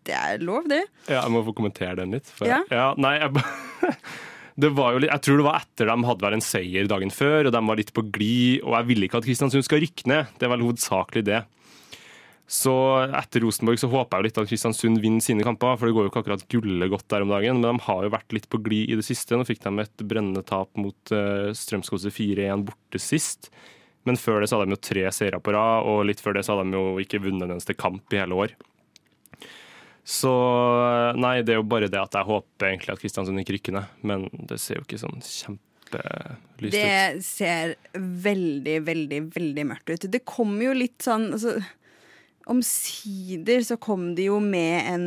det 0.06 0.14
er 0.16 0.38
lov, 0.46 0.68
det. 0.70 0.84
Ja, 1.10 1.24
jeg 1.26 1.34
må 1.34 1.42
få 1.48 1.52
kommentere 1.58 1.96
den 1.98 2.14
litt. 2.16 2.30
For, 2.30 2.46
Ja. 2.48 2.92
nei, 2.96 3.16
jeg, 3.18 3.34
ba- 3.36 3.92
det 4.56 4.70
var 4.72 4.94
jo 4.94 5.02
litt, 5.02 5.12
jeg 5.12 5.24
tror 5.26 5.40
det 5.40 5.44
var 5.44 5.58
etter 5.60 5.90
de 5.90 6.08
hadde 6.08 6.24
vel 6.24 6.34
en 6.38 6.44
seier 6.44 6.88
dagen 6.88 7.12
før, 7.12 7.48
og 7.48 7.52
de 7.52 7.60
var 7.68 7.76
litt 7.76 7.92
på 7.96 8.06
glid. 8.08 8.62
Og 8.64 8.72
jeg 8.78 8.88
vil 8.88 9.04
ikke 9.04 9.20
at 9.20 9.28
Kristiansund 9.28 9.66
skal 9.66 9.82
rykke 9.84 10.08
ned. 10.08 10.32
Det 10.38 10.48
er 10.48 10.52
vel 10.54 10.64
hovedsakelig 10.64 11.24
det. 11.28 11.42
Så 12.46 12.72
etter 13.18 13.42
Rosenborg 13.42 13.80
så 13.82 13.90
håper 13.90 14.16
jeg 14.16 14.22
jo 14.22 14.26
litt 14.28 14.40
at 14.40 14.48
Kristiansund 14.48 15.00
vinner 15.02 15.24
sine 15.24 15.44
kamper, 15.44 15.74
for 15.76 15.88
det 15.88 15.96
går 15.96 16.06
jo 16.06 16.12
ikke 16.12 16.22
akkurat 16.22 16.46
gullet 16.52 16.92
godt 16.92 17.08
der 17.12 17.26
om 17.26 17.34
dagen. 17.34 17.60
Men 17.60 17.76
de 17.76 17.86
har 17.88 18.06
jo 18.06 18.12
vært 18.14 18.36
litt 18.36 18.48
på 18.48 18.60
glid 18.64 18.94
i 18.94 18.98
det 19.00 19.04
siste. 19.04 19.36
Nå 19.36 19.44
fikk 19.48 19.60
de 19.66 19.74
et 19.82 20.04
brennende 20.06 20.44
tap 20.46 20.70
mot 20.80 21.12
uh, 21.12 21.50
Strømskose 21.52 22.14
4-1 22.14 22.64
borte 22.70 23.02
sist. 23.02 23.50
Men 24.06 24.16
før 24.20 24.40
det 24.40 24.48
så 24.48 24.60
hadde 24.60 24.70
de 24.70 24.78
jo 24.78 24.86
tre 24.88 25.04
seire 25.12 25.42
på 25.42 25.52
rad, 25.52 25.84
og 25.90 26.06
litt 26.06 26.22
før 26.22 26.38
det 26.38 26.46
så 26.46 26.54
hadde 26.54 26.70
de 26.70 26.78
jo 26.78 27.02
ikke 27.02 27.20
vunnet 27.26 27.48
en 27.48 27.56
eneste 27.58 27.74
kamp 27.76 28.14
i 28.14 28.22
hele 28.22 28.38
år. 28.46 28.56
Så 30.06 30.32
nei, 31.18 31.40
det 31.42 31.56
er 31.56 31.58
jo 31.58 31.66
bare 31.66 31.88
det 31.90 31.98
at 31.98 32.14
jeg 32.14 32.28
håper 32.28 32.68
egentlig 32.68 32.92
at 32.94 33.00
Kristiansund 33.02 33.42
ikke 33.42 33.56
rykker 33.56 33.74
ned. 33.74 33.94
Men 34.06 34.28
det 34.46 34.60
ser 34.62 34.78
jo 34.78 34.84
ikke 34.86 35.00
sånn 35.02 35.18
kjempelyst 35.18 36.62
ut. 36.62 36.76
Det 36.76 37.24
ser 37.26 37.74
veldig, 37.98 38.76
veldig, 38.86 39.20
veldig 39.34 39.64
mørkt 39.72 39.90
ut. 39.90 40.06
Det 40.14 40.22
kommer 40.28 40.68
jo 40.68 40.76
litt 40.78 41.02
sånn 41.02 41.32
altså, 41.34 41.56
Omsider 42.46 43.64
så 43.66 43.74
kom 43.82 44.12
de 44.14 44.28
jo 44.28 44.36
med 44.38 44.76
en 44.86 45.06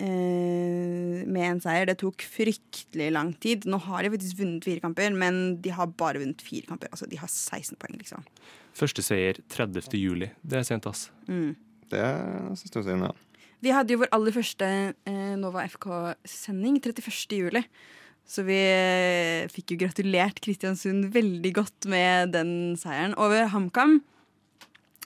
eh, 0.00 1.18
med 1.28 1.44
en 1.50 1.60
seier. 1.60 1.90
Det 1.90 1.98
tok 2.00 2.24
fryktelig 2.24 3.10
lang 3.12 3.34
tid. 3.42 3.66
Nå 3.68 3.82
har 3.84 4.00
de 4.00 4.14
faktisk 4.14 4.40
vunnet 4.40 4.64
fire 4.64 4.80
kamper, 4.80 5.12
men 5.12 5.58
de 5.60 5.74
har 5.76 5.92
bare 6.00 6.22
vunnet 6.22 6.40
fire 6.44 6.70
kamper. 6.70 6.88
Altså, 6.88 7.08
de 7.10 7.20
har 7.20 7.28
16 7.28 7.76
poeng, 7.76 7.98
liksom. 8.00 8.24
Første 8.80 9.04
seier 9.04 9.42
30. 9.52 9.92
juli. 10.00 10.30
Det 10.40 10.62
er 10.62 10.64
sent, 10.64 10.88
ass. 10.88 11.10
Mm. 11.28 11.52
Det 11.92 12.06
syns 12.56 12.72
jeg 12.72 12.80
er 12.80 12.88
synd, 12.88 13.06
ja. 13.10 13.12
Vi 13.62 13.70
hadde 13.70 13.94
jo 13.94 14.00
vår 14.02 14.10
aller 14.14 14.34
første 14.34 14.66
eh, 14.66 15.34
Nova 15.38 15.62
FK-sending 15.70 16.80
31. 16.82 17.36
juli. 17.38 17.62
Så 18.26 18.42
vi 18.46 18.58
eh, 18.58 19.48
fikk 19.50 19.70
jo 19.74 19.78
gratulert 19.84 20.40
Kristiansund 20.42 21.14
veldig 21.14 21.52
godt 21.60 21.86
med 21.90 22.32
den 22.34 22.50
seieren 22.80 23.14
over 23.14 23.46
HamKam. 23.52 24.00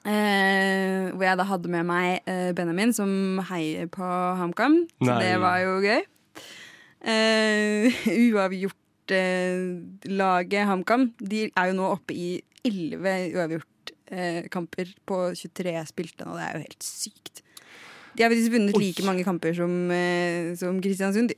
Eh, 0.06 1.10
hvor 1.10 1.24
jeg 1.26 1.38
da 1.40 1.44
hadde 1.48 1.68
med 1.72 1.84
meg 1.88 2.20
eh, 2.30 2.52
Benjamin, 2.56 2.92
som 2.96 3.10
heier 3.50 3.86
på 3.92 4.06
HamKam. 4.40 4.74
Så 5.02 5.12
det 5.20 5.34
var 5.42 5.56
jo 5.64 5.72
gøy. 5.84 6.02
Eh, 7.06 7.86
Uavgjort-laget 8.32 10.62
HamKam 10.66 11.02
De 11.20 11.40
er 11.50 11.64
jo 11.68 11.74
nå 11.76 11.84
oppe 11.92 12.12
i 12.16 12.42
11 12.66 13.36
uavgjort-kamper 13.36 14.86
på 15.06 15.16
23 15.38 15.86
spilte, 15.92 16.22
og 16.24 16.34
det 16.38 16.44
er 16.46 16.52
jo 16.56 16.64
helt 16.64 16.84
sykt. 16.86 17.36
De 18.16 18.24
har 18.24 18.32
faktisk 18.32 18.54
vunnet 18.54 18.76
Oi. 18.76 18.82
like 18.88 19.04
mange 19.06 19.24
kamper 19.26 19.56
som, 19.56 19.72
eh, 19.92 20.54
som 20.56 20.78
Kristiansund, 20.82 21.34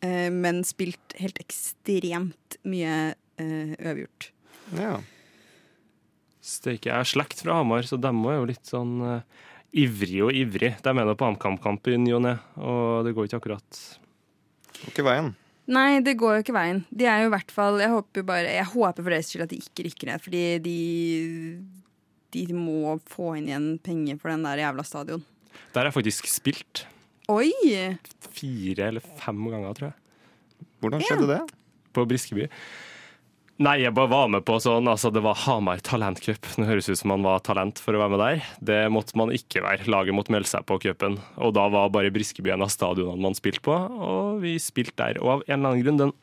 eh, 0.00 0.28
men 0.30 0.62
spilt 0.64 1.16
helt 1.18 1.40
ekstremt 1.42 2.60
mye 2.64 3.14
eh, 3.40 3.72
uavgjort. 3.78 4.30
ja. 4.78 5.00
Steike, 6.40 6.88
jeg 6.88 6.96
er 6.96 7.04
slekt 7.04 7.42
fra 7.44 7.58
Hamar, 7.58 7.84
så 7.84 7.98
dem 8.00 8.22
er 8.24 8.38
jo 8.38 8.46
litt 8.48 8.64
sånn 8.64 8.94
uh, 9.04 9.42
ivrig 9.76 10.22
og 10.24 10.30
ivrig. 10.32 10.70
De 10.80 10.88
er 10.88 10.96
med 10.96 11.10
på 11.12 11.26
HamKam-kamp 11.28 11.90
i 11.92 11.98
ny 12.00 12.14
og 12.16 12.22
ne, 12.24 12.32
og 12.56 13.04
det 13.04 13.12
går 13.14 13.28
ikke 13.28 13.40
akkurat 13.42 13.80
Går 14.80 14.88
ikke 14.94 15.04
veien. 15.04 15.28
Nei, 15.70 16.00
det 16.00 16.16
går 16.18 16.38
jo 16.38 16.44
ikke 16.46 16.56
veien. 16.56 16.80
De 16.88 17.04
er 17.04 17.20
jo 17.20 17.28
i 17.28 17.34
hvert 17.34 17.52
fall 17.52 17.76
Jeg 17.82 17.92
håper, 17.92 18.24
bare, 18.26 18.48
jeg 18.56 18.70
håper 18.72 19.04
for 19.04 19.12
deres 19.12 19.28
skyld 19.28 19.44
at 19.44 19.52
de 19.52 19.60
ikke 19.60 19.84
rykker 19.86 20.10
ned, 20.10 20.24
fordi 20.24 20.42
de 20.64 20.78
de 22.30 22.46
må 22.54 22.96
få 23.10 23.34
inn 23.38 23.48
igjen 23.50 23.68
penger 23.82 24.18
for 24.20 24.32
den 24.32 24.44
der 24.46 24.62
jævla 24.62 24.84
stadion. 24.86 25.24
Der 25.74 25.80
har 25.84 25.90
jeg 25.90 25.98
faktisk 26.00 26.30
spilt 26.30 26.84
Oi! 27.30 27.50
fire 28.34 28.88
eller 28.90 29.04
fem 29.20 29.42
ganger, 29.52 29.74
tror 29.76 29.90
jeg, 29.90 29.98
Hvordan 30.82 31.02
skjedde 31.04 31.28
det? 31.30 31.40
på 31.94 32.04
Briskeby. 32.08 32.46
Nei, 33.60 33.74
jeg 33.82 33.92
bare 33.92 34.08
var 34.08 34.28
med 34.32 34.40
på 34.48 34.54
sånn, 34.62 34.86
altså 34.88 35.10
det 35.12 35.20
var 35.20 35.36
Hamar 35.42 35.82
Talentcup. 35.84 36.46
Det 36.56 36.64
høres 36.64 36.86
ut 36.88 36.96
som 36.96 37.10
man 37.12 37.26
var 37.26 37.42
talent 37.44 37.76
for 37.82 37.92
å 37.92 38.00
være 38.00 38.14
med 38.14 38.22
der. 38.22 38.44
Det 38.64 38.78
måtte 38.88 39.18
man 39.20 39.34
ikke 39.36 39.60
være. 39.66 39.84
Laget 39.92 40.16
måtte 40.16 40.32
melde 40.32 40.48
seg 40.48 40.64
på 40.64 40.78
cupen. 40.80 41.18
Og 41.36 41.52
da 41.58 41.66
var 41.68 41.90
bare 41.92 42.12
Briskeby 42.14 42.54
en 42.54 42.64
av 42.64 42.72
stadionene 42.72 43.20
man 43.20 43.36
spilte 43.36 43.60
på, 43.66 43.74
og 43.76 44.40
vi 44.40 44.54
spilte 44.62 44.96
der. 45.02 45.20
Og 45.20 45.34
av 45.34 45.44
en 45.44 45.58
eller 45.58 45.74
annen 45.74 45.84
grunn, 45.84 46.00
den 46.00 46.14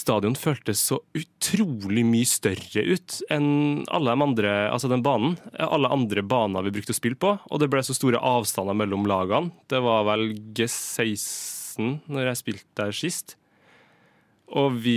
stadion 0.00 0.36
føltes 0.38 0.82
så 0.90 0.98
utrolig 1.16 2.02
mye 2.06 2.28
større 2.28 2.82
ut 2.88 3.18
enn 3.32 3.84
alle 3.92 4.14
de 4.14 4.26
andre, 4.26 4.54
altså 4.72 4.90
den 4.90 5.04
banen. 5.04 5.36
Alle 5.60 5.90
andre 5.92 6.24
baner 6.26 6.64
vi 6.66 6.72
brukte 6.74 6.94
å 6.94 6.98
spille 6.98 7.18
på, 7.20 7.36
og 7.38 7.62
det 7.62 7.70
ble 7.72 7.82
så 7.86 7.96
store 7.96 8.20
avstander 8.20 8.76
mellom 8.78 9.06
lagene. 9.10 9.52
Det 9.70 9.82
var 9.84 10.06
vel 10.08 10.30
G16 10.56 12.00
når 12.10 12.30
jeg 12.30 12.40
spilte 12.42 12.80
der 12.80 12.96
sist. 12.96 13.36
Og 14.50 14.80
vi, 14.82 14.96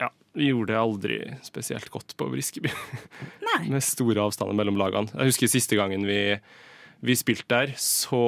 ja, 0.00 0.10
vi 0.36 0.52
gjorde 0.52 0.72
det 0.72 0.80
aldri 0.80 1.18
spesielt 1.46 1.90
godt 1.92 2.14
på 2.18 2.28
Briskeby. 2.32 2.70
Med 3.72 3.82
store 3.86 4.28
avstander 4.28 4.56
mellom 4.56 4.78
lagene. 4.78 5.12
Jeg 5.14 5.32
husker 5.32 5.50
siste 5.50 5.78
gangen 5.78 6.06
vi, 6.08 6.20
vi 7.04 7.14
spilte 7.18 7.46
der, 7.50 7.74
så 7.80 8.22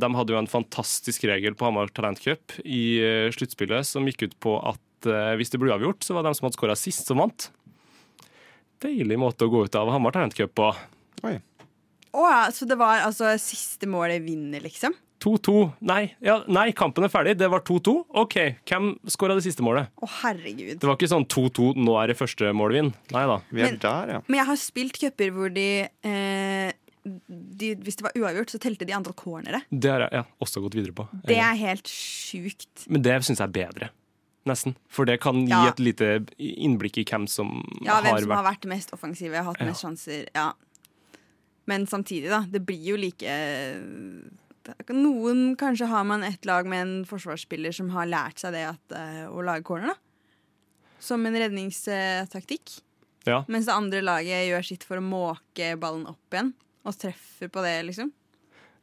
de 0.00 0.08
hadde 0.16 0.34
jo 0.34 0.40
en 0.40 0.50
fantastisk 0.50 1.26
regel 1.30 1.54
på 1.58 1.68
Hamar 1.68 1.92
Talentcup 1.94 2.56
i 2.64 2.98
eh, 3.02 3.28
sluttspillet 3.34 3.86
som 3.86 4.06
gikk 4.10 4.26
ut 4.26 4.36
på 4.42 4.56
at 4.72 4.82
eh, 5.06 5.34
hvis 5.38 5.52
det 5.52 5.60
ble 5.62 5.74
avgjort, 5.74 6.04
så 6.04 6.14
var 6.16 6.24
det 6.24 6.32
de 6.32 6.38
som 6.40 6.48
hadde 6.48 6.58
skåra 6.58 6.76
sist, 6.78 7.06
som 7.08 7.20
vant. 7.22 7.48
Deilig 8.84 9.18
måte 9.20 9.46
å 9.46 9.52
gå 9.52 9.64
ut 9.64 9.78
av 9.78 9.90
Hamar 9.94 10.14
Talentcup 10.14 10.52
på. 10.58 10.70
Oi. 11.24 11.38
Å 12.14 12.26
ja, 12.30 12.42
så 12.54 12.66
det 12.68 12.76
var 12.78 13.02
altså 13.02 13.32
siste 13.42 13.88
målet 13.90 14.22
vinner, 14.22 14.62
liksom? 14.62 14.94
2-2. 15.24 15.54
Nei, 15.88 16.02
ja, 16.24 16.36
nei, 16.52 16.68
kampen 16.76 17.06
er 17.06 17.12
ferdig. 17.12 17.36
Det 17.40 17.48
var 17.50 17.62
2-2. 17.64 17.94
OK, 18.20 18.36
hvem 18.68 18.90
skåra 19.08 19.36
det 19.38 19.46
siste 19.46 19.64
målet? 19.64 19.88
Å, 19.96 20.08
herregud. 20.20 20.76
Det 20.82 20.88
var 20.88 20.98
ikke 20.98 21.10
sånn 21.14 21.26
2-2, 21.32 21.70
nå 21.80 21.96
er 22.02 22.12
det 22.12 22.18
første 22.18 22.52
målet 22.56 22.80
vinn. 22.80 22.90
Nei 23.14 23.24
da. 23.30 23.38
Vi 23.48 23.62
er 23.64 23.72
Men- 23.72 23.80
der, 23.80 24.12
ja. 24.16 24.20
Men 24.28 24.40
jeg 24.42 24.46
har 24.52 24.60
spilt 24.60 25.00
cuper 25.00 25.32
hvor 25.32 25.54
de, 25.54 25.88
eh, 26.04 26.72
de 27.04 27.74
Hvis 27.76 27.96
det 27.96 28.04
var 28.04 28.12
uavgjort, 28.16 28.50
så 28.52 28.58
telte 28.60 28.86
de 28.86 28.92
antall 28.92 29.14
cornere. 29.14 29.62
Det 29.70 29.90
har 29.90 30.00
jeg 30.06 30.12
ja, 30.12 30.24
også 30.40 30.62
gått 30.64 30.74
videre 30.76 30.92
på. 30.92 31.08
Det 31.24 31.36
er 31.36 31.54
helt 31.54 31.84
sjukt. 31.84 32.86
Men 32.88 33.02
det 33.02 33.18
syns 33.24 33.40
jeg 33.40 33.48
er 33.48 33.56
bedre. 33.64 33.90
Nesten. 34.46 34.74
For 34.92 35.04
det 35.08 35.20
kan 35.24 35.46
gi 35.46 35.50
Ja. 35.50 35.68
et 35.68 35.78
lite 35.80 36.26
innblikk 36.38 36.98
i 36.98 37.04
hvem 37.04 37.26
som 37.28 37.62
Ja, 37.82 38.00
hvem 38.02 38.10
har 38.12 38.20
som 38.20 38.28
vært 38.28 38.36
har 38.44 38.52
vært 38.54 38.66
mest 38.68 38.90
offensive, 38.92 39.34
har 39.36 39.44
hatt 39.44 39.60
Ja. 39.60 39.66
mest 39.66 39.82
sjanser. 39.82 40.26
Ja. 40.34 40.52
Men 41.66 41.86
samtidig, 41.86 42.28
da. 42.28 42.42
Det 42.42 42.64
blir 42.66 42.82
jo 42.84 42.96
like 42.96 43.24
Noen 44.88 45.56
Kanskje 45.56 45.86
har 45.88 46.04
man 46.04 46.22
et 46.24 46.44
lag 46.46 46.66
med 46.66 46.80
en 46.86 47.04
forsvarsspiller 47.04 47.72
som 47.74 47.90
har 47.90 48.06
lært 48.06 48.38
seg 48.40 48.52
det 48.52 48.64
at, 48.66 48.92
eh, 48.96 49.26
å 49.28 49.42
lage 49.44 49.62
corner, 49.64 49.88
da. 49.88 49.94
Som 51.00 51.26
en 51.26 51.34
redningstaktikk. 51.34 52.80
Ja. 53.26 53.44
Mens 53.48 53.66
det 53.66 53.74
andre 53.74 54.00
laget 54.00 54.48
gjør 54.48 54.64
sitt 54.64 54.84
for 54.84 54.96
å 54.96 55.02
måke 55.04 55.78
ballen 55.78 56.06
opp 56.06 56.30
igjen. 56.32 56.54
Og 56.84 56.94
treffer 56.96 57.48
på 57.48 57.62
det, 57.62 57.84
liksom. 57.86 58.10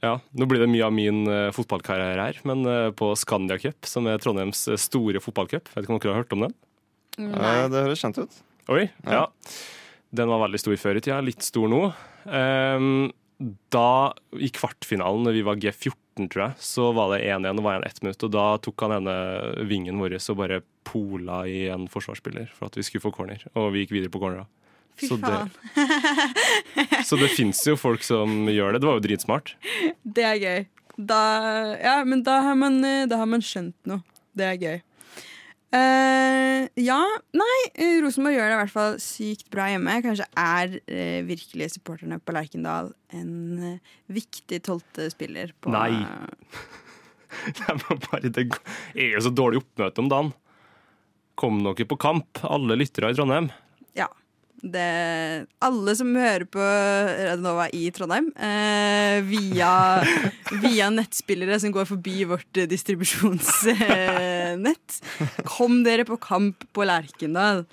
Ja, 0.01 0.15
Nå 0.33 0.47
blir 0.49 0.63
det 0.63 0.69
mye 0.71 0.87
av 0.87 0.93
min 0.95 1.23
uh, 1.29 1.51
fotballkarriere 1.53 2.23
her, 2.25 2.39
men 2.49 2.65
uh, 2.65 2.89
på 2.97 3.11
Scandia 3.19 3.59
Cup, 3.61 3.85
som 3.85 4.09
er 4.09 4.21
Trondheims 4.21 4.63
eh, 4.71 4.79
store 4.81 5.21
fotballcup, 5.21 5.69
vet 5.75 5.85
ikke 5.85 5.93
om 5.93 6.01
dere 6.01 6.15
har 6.15 6.23
hørt 6.23 6.33
om 6.33 6.47
den? 6.47 6.55
Nei. 7.21 7.53
Det 7.69 7.85
høres 7.85 8.01
kjent 8.01 8.17
ut. 8.17 8.39
Oi, 8.71 8.87
ja. 9.05 9.21
Ja. 9.21 9.55
Den 10.11 10.31
var 10.31 10.41
veldig 10.41 10.59
stor 10.63 10.79
før 10.81 10.97
i 10.97 11.03
tida, 11.05 11.19
litt 11.23 11.45
stor 11.45 11.69
nå. 11.69 11.83
Um, 12.25 13.11
da, 13.73 14.13
i 14.37 14.49
kvartfinalen, 14.53 15.27
når 15.27 15.37
vi 15.37 15.43
var 15.45 15.61
G14, 15.61 16.27
tror 16.31 16.43
jeg, 16.47 16.57
så 16.65 16.89
var 16.97 17.13
det 17.13 17.21
1-1 17.29 17.61
og 17.61 17.65
var 17.65 17.77
igjen 17.77 17.87
ett 17.87 18.01
minutt. 18.01 18.25
Og 18.25 18.33
da 18.33 18.47
tok 18.61 18.85
han 18.85 18.95
ene 18.97 19.15
vingen 19.69 20.01
vår 20.01 20.17
og 20.19 20.41
bare 20.41 20.61
pola 20.87 21.43
i 21.49 21.67
en 21.73 21.85
forsvarsspiller 21.91 22.49
for 22.57 22.69
at 22.69 22.77
vi 22.77 22.85
skulle 22.85 23.05
få 23.05 23.13
corner. 23.15 23.45
Og 23.53 23.71
vi 23.75 23.85
gikk 23.85 23.95
videre 23.99 24.13
på 24.13 24.21
cornera. 24.23 24.47
Fy 24.99 25.07
Så 25.07 25.17
det- 25.21 25.31
faen. 25.31 27.05
Så 27.07 27.17
det 27.21 27.31
fins 27.33 27.63
jo 27.67 27.77
folk 27.79 28.03
som 28.03 28.45
gjør 28.51 28.73
det. 28.73 28.81
Det 28.81 28.89
var 28.89 28.99
jo 28.99 29.05
dritsmart. 29.07 29.55
Det 30.03 30.25
er 30.27 30.37
gøy. 30.41 30.65
Da, 30.97 31.21
ja, 31.79 32.03
men 32.05 32.23
da 32.23 32.41
har, 32.45 32.55
man, 32.59 32.83
eh, 32.85 33.07
da 33.09 33.17
har 33.17 33.29
man 33.29 33.41
skjønt 33.41 33.77
noe. 33.89 34.03
Det 34.37 34.45
er 34.47 34.57
gøy. 34.61 34.81
Uh, 35.71 36.67
ja, 36.75 36.99
nei, 37.31 37.57
Rosenborg 38.03 38.35
gjør 38.35 38.49
det 38.49 38.55
i 38.57 38.59
hvert 38.59 38.73
fall 38.73 38.97
sykt 38.99 39.47
bra 39.53 39.69
hjemme. 39.71 39.93
Kanskje 40.03 40.27
er 40.35 40.73
uh, 40.75 41.21
virkelig 41.23 41.69
supporterne 41.77 42.17
på 42.19 42.35
Lerkendal 42.35 42.91
en 43.15 43.31
uh, 43.55 43.93
viktig 44.11 44.59
tolvte 44.67 45.07
spiller 45.13 45.53
på 45.63 45.71
Nei. 45.71 45.93
Det 47.55 47.63
er 47.71 47.77
bare, 47.87 48.27
det 48.27 48.43
er 48.99 49.13
jo 49.13 49.21
så 49.23 49.29
dårlig 49.31 49.61
oppmøte 49.61 50.03
om 50.03 50.09
dagen. 50.11 50.33
Kom 51.39 51.61
dere 51.63 51.87
på 51.87 51.97
kamp, 52.03 52.41
alle 52.43 52.75
lyttere 52.75 53.13
i 53.13 53.15
Trondheim? 53.15 53.47
Ja. 53.95 54.09
Det, 54.61 55.49
alle 55.65 55.95
som 55.97 56.11
hører 56.13 56.45
på 56.45 56.61
Radionova 56.61 57.65
i 57.73 57.89
Trondheim, 57.95 58.27
eh, 58.37 59.17
via, 59.25 60.03
via 60.63 60.89
nettspillere 60.93 61.57
som 61.63 61.71
går 61.73 61.85
forbi 61.89 62.25
vårt 62.29 62.57
eh, 62.57 62.69
distribusjonsnett, 62.69 65.01
kom 65.49 65.81
dere 65.87 66.05
på 66.05 66.17
kamp 66.21 66.61
på 66.77 66.85
Lerkendal. 66.85 67.65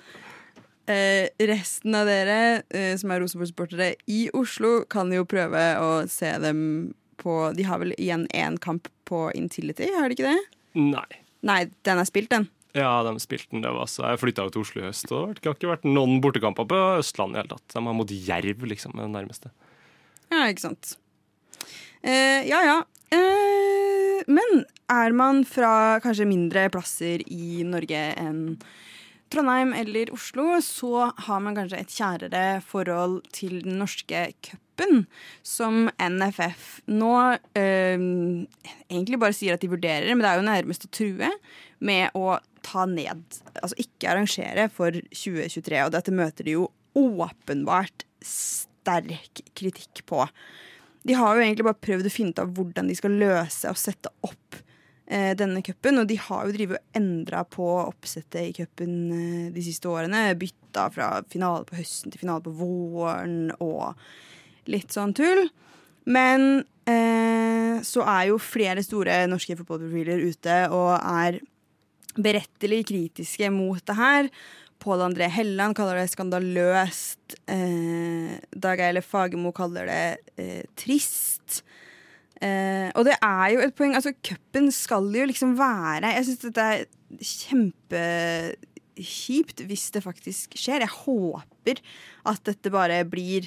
Eh, 0.89 1.29
resten 1.45 1.93
av 1.93 2.09
dere 2.09 2.63
eh, 2.73 2.97
som 2.97 3.11
er 3.13 3.21
Rosenborg-sportere 3.21 3.91
i 4.09 4.23
Oslo, 4.33 4.81
kan 4.89 5.13
jo 5.13 5.27
prøve 5.29 5.77
å 5.77 6.09
se 6.09 6.33
dem 6.41 6.89
på 7.19 7.51
De 7.53 7.63
har 7.67 7.77
vel 7.81 7.91
igjen 7.99 8.23
én 8.33 8.57
kamp 8.63 8.87
på 9.05 9.27
Intility, 9.37 9.85
har 9.93 10.09
de 10.09 10.15
ikke 10.17 10.31
det? 10.31 10.41
Nei. 10.79 11.09
Nei, 11.45 11.65
den 11.85 11.99
er 12.01 12.07
spilt, 12.07 12.31
den. 12.33 12.47
Ja, 12.77 13.01
de 13.05 13.15
spilte 13.21 13.49
den. 13.55 13.63
Det 13.65 13.71
var 13.73 13.89
så. 13.89 14.05
Jeg 14.11 14.21
flytta 14.21 14.45
jo 14.45 14.53
til 14.53 14.63
Oslo 14.65 14.81
i 14.83 14.87
høst, 14.87 15.09
og 15.09 15.33
det 15.39 15.47
har 15.47 15.57
ikke 15.57 15.71
vært 15.71 15.87
noen 15.89 16.19
bortekamper 16.21 16.67
på 16.69 16.81
Østlandet 16.99 17.39
i 17.39 17.41
hele 17.41 17.53
tatt. 17.55 17.65
De 17.73 17.81
har 17.87 17.97
mot 17.97 18.13
Jerv, 18.13 18.65
liksom, 18.69 18.93
med 18.97 19.07
det 19.07 19.13
nærmeste. 19.15 19.53
Ja, 20.29 20.43
ikke 20.45 20.67
sant. 20.67 20.93
Eh, 22.05 22.45
ja, 22.47 22.61
ja. 22.67 22.77
Eh, 23.09 24.21
men 24.29 24.63
er 24.91 25.15
man 25.17 25.41
fra 25.49 25.97
kanskje 26.03 26.29
mindre 26.29 26.67
plasser 26.73 27.23
i 27.25 27.65
Norge 27.65 28.03
enn 28.21 28.43
Trondheim 29.29 29.75
eller 29.77 30.09
Oslo, 30.13 30.55
så 30.65 31.09
har 31.25 31.41
man 31.45 31.57
kanskje 31.57 31.81
et 31.83 31.93
kjærere 31.93 32.45
forhold 32.65 33.21
til 33.33 33.59
den 33.65 33.77
norske 33.81 34.23
cupen, 34.79 35.05
som 35.43 35.89
NFF 35.99 36.81
nå 36.87 37.13
eh, 37.53 37.99
egentlig 38.89 39.19
bare 39.19 39.35
sier 39.35 39.55
at 39.55 39.61
de 39.63 39.71
vurderer, 39.71 40.09
men 40.13 40.23
det 40.23 40.31
er 40.31 40.39
jo 40.39 40.47
nærmest 40.47 40.87
å 40.87 40.91
true 40.93 41.31
med 41.79 42.15
å 42.17 42.39
ta 42.65 42.85
ned, 42.85 43.23
altså 43.61 43.77
ikke 43.79 44.11
arrangere 44.11 44.67
for 44.73 44.91
2023. 44.91 45.83
Og 45.85 45.93
dette 45.95 46.15
møter 46.15 46.47
de 46.47 46.57
jo 46.57 46.69
åpenbart 46.97 48.05
sterk 48.25 49.43
kritikk 49.55 50.03
på. 50.09 50.25
De 51.07 51.15
har 51.15 51.35
jo 51.35 51.45
egentlig 51.45 51.67
bare 51.67 51.79
prøvd 51.79 52.09
å 52.09 52.11
finne 52.11 52.35
ut 52.35 52.41
av 52.43 52.51
hvordan 52.57 52.89
de 52.89 52.97
skal 52.97 53.15
løse 53.15 53.71
og 53.71 53.79
sette 53.79 54.11
opp 54.27 54.59
eh, 55.07 55.31
denne 55.39 55.63
cupen. 55.65 56.01
Og 56.01 56.09
de 56.09 56.19
har 56.19 56.45
jo 56.45 56.55
drevet 56.55 56.81
og 56.81 56.99
endra 56.99 57.45
på 57.47 57.67
oppsettet 57.85 58.49
i 58.49 58.55
cupen 58.57 58.95
eh, 59.15 59.45
de 59.55 59.63
siste 59.63 59.87
årene. 59.89 60.27
Bytta 60.39 60.89
fra 60.93 61.13
finale 61.31 61.63
på 61.69 61.79
høsten 61.79 62.11
til 62.11 62.25
finale 62.25 62.43
på 62.43 62.57
våren 62.59 63.53
og 63.63 63.95
litt 64.69 64.93
sånn 64.95 65.13
tull. 65.17 65.47
Men 66.09 66.63
eh, 66.89 67.77
så 67.85 68.01
er 68.07 68.29
jo 68.31 68.39
flere 68.41 68.81
store 68.85 69.25
norske 69.29 69.57
fotballprofiler 69.59 70.23
ute 70.29 70.57
og 70.73 70.93
er 70.97 71.41
berettelig 72.19 72.85
kritiske 72.89 73.51
mot 73.53 73.83
det 73.85 73.97
her. 73.99 74.31
Pål 74.79 75.01
André 75.09 75.27
Helland 75.31 75.75
kaller 75.77 75.95
det 75.99 76.11
skandaløst. 76.13 77.35
Eh, 77.51 78.31
Dag 78.55 78.79
Eilef 78.83 79.07
Fagermo 79.11 79.51
kaller 79.55 79.85
det 79.89 80.17
eh, 80.39 80.63
trist. 80.79 81.63
Eh, 82.39 82.87
og 82.95 83.03
det 83.09 83.17
er 83.19 83.47
jo 83.53 83.59
et 83.65 83.75
poeng. 83.75 83.93
Altså, 83.97 84.11
cupen 84.23 84.71
skal 84.71 85.05
jo 85.11 85.25
liksom 85.27 85.57
være 85.59 86.13
Jeg 86.15 86.25
syns 86.29 86.43
dette 86.45 86.63
er 86.63 86.87
kjempekjipt 87.19 89.57
hvis 89.67 89.85
det 89.95 90.05
faktisk 90.05 90.45
skjer. 90.55 90.79
Jeg 90.85 90.97
håper 91.01 91.75
at 92.31 92.41
dette 92.47 92.69
bare 92.71 92.97
blir 93.09 93.43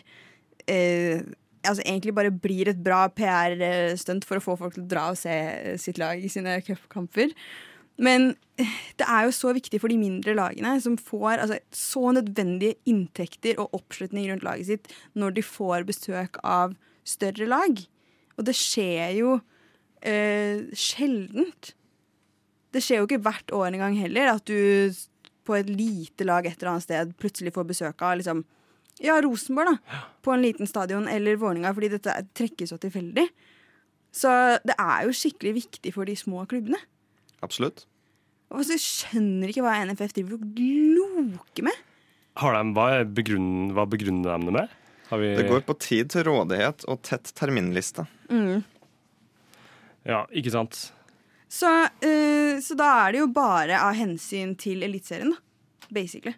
eh, 0.70 1.22
altså 1.62 1.82
egentlig 1.84 2.14
bare 2.16 2.32
blir 2.34 2.70
et 2.70 2.80
bra 2.82 3.04
PR-stunt 3.14 4.26
for 4.26 4.38
å 4.38 4.44
få 4.44 4.56
folk 4.60 4.76
til 4.76 4.86
å 4.86 4.90
dra 4.90 5.10
og 5.12 5.20
se 5.20 5.34
sitt 5.80 6.00
lag 6.02 6.22
i 6.22 6.30
sine 6.32 6.58
cupkamper. 6.66 7.34
Men 8.02 8.32
det 8.56 9.06
er 9.06 9.26
jo 9.26 9.34
så 9.36 9.52
viktig 9.54 9.80
for 9.82 9.92
de 9.92 9.98
mindre 10.00 10.34
lagene, 10.36 10.74
som 10.82 10.96
får 10.98 11.42
altså, 11.44 11.58
så 11.76 12.12
nødvendige 12.16 12.78
inntekter 12.88 13.60
og 13.60 13.76
oppslutning 13.78 14.30
rundt 14.30 14.46
laget 14.46 14.70
sitt 14.70 14.90
når 15.18 15.36
de 15.36 15.44
får 15.46 15.86
besøk 15.88 16.40
av 16.42 16.74
større 17.06 17.48
lag. 17.50 17.84
Og 18.38 18.48
det 18.48 18.56
skjer 18.56 19.18
jo 19.20 19.36
eh, 20.00 20.64
sjeldent. 20.72 21.74
Det 22.72 22.82
skjer 22.82 23.02
jo 23.02 23.08
ikke 23.08 23.22
hvert 23.26 23.54
år 23.54 23.70
engang 23.70 23.98
heller 24.00 24.34
at 24.34 24.48
du 24.48 24.90
på 25.46 25.56
et 25.58 25.68
lite 25.68 26.24
lag 26.24 26.46
et 26.46 26.56
eller 26.60 26.76
annet 26.76 26.86
sted 26.86 27.14
plutselig 27.20 27.52
får 27.54 27.66
besøk 27.68 28.04
av 28.06 28.16
liksom, 28.20 28.44
ja, 29.01 29.16
Rosenborg 29.24 29.72
da, 29.72 30.03
på 30.22 30.34
en 30.34 30.43
liten 30.45 30.68
stadion 30.68 31.09
eller 31.09 31.38
Vålerenga, 31.40 31.72
fordi 31.74 31.93
dette 31.95 32.16
trekkes 32.36 32.74
så 32.74 32.78
tilfeldig. 32.82 33.24
Så 34.12 34.28
det 34.66 34.76
er 34.76 35.07
jo 35.07 35.16
skikkelig 35.16 35.55
viktig 35.62 35.95
for 35.95 36.09
de 36.09 36.16
små 36.18 36.45
klubbene. 36.51 36.80
Absolutt. 37.43 37.86
Og 38.53 38.66
så 38.68 38.76
skjønner 38.76 39.49
ikke 39.49 39.64
hva 39.64 39.78
NFF 39.88 40.12
driver 40.18 40.36
og 40.36 40.45
gloker 40.59 41.66
med. 41.70 41.78
Har 42.40 42.57
de, 42.57 42.74
hva, 42.76 42.88
er 42.99 43.09
begrunn, 43.09 43.72
hva 43.76 43.86
begrunner 43.88 44.36
de 44.36 44.51
det 44.51 44.57
med? 44.59 44.76
Har 45.09 45.20
vi, 45.20 45.32
Det 45.36 45.49
går 45.49 45.64
på 45.68 45.76
tid 45.80 46.12
til 46.12 46.26
rådighet 46.28 46.84
og 46.88 47.01
tett 47.05 47.32
terminliste. 47.36 48.07
Ja, 50.09 50.24
ikke 50.32 50.53
sant? 50.53 50.78
Så, 51.53 51.68
uh, 51.68 52.55
så 52.64 52.76
da 52.78 52.88
er 53.05 53.12
det 53.12 53.20
jo 53.20 53.28
bare 53.32 53.80
av 53.80 53.97
hensyn 53.97 54.55
til 54.61 54.84
Eliteserien, 54.84 55.34
da. 55.34 55.88
Basically. 55.93 56.32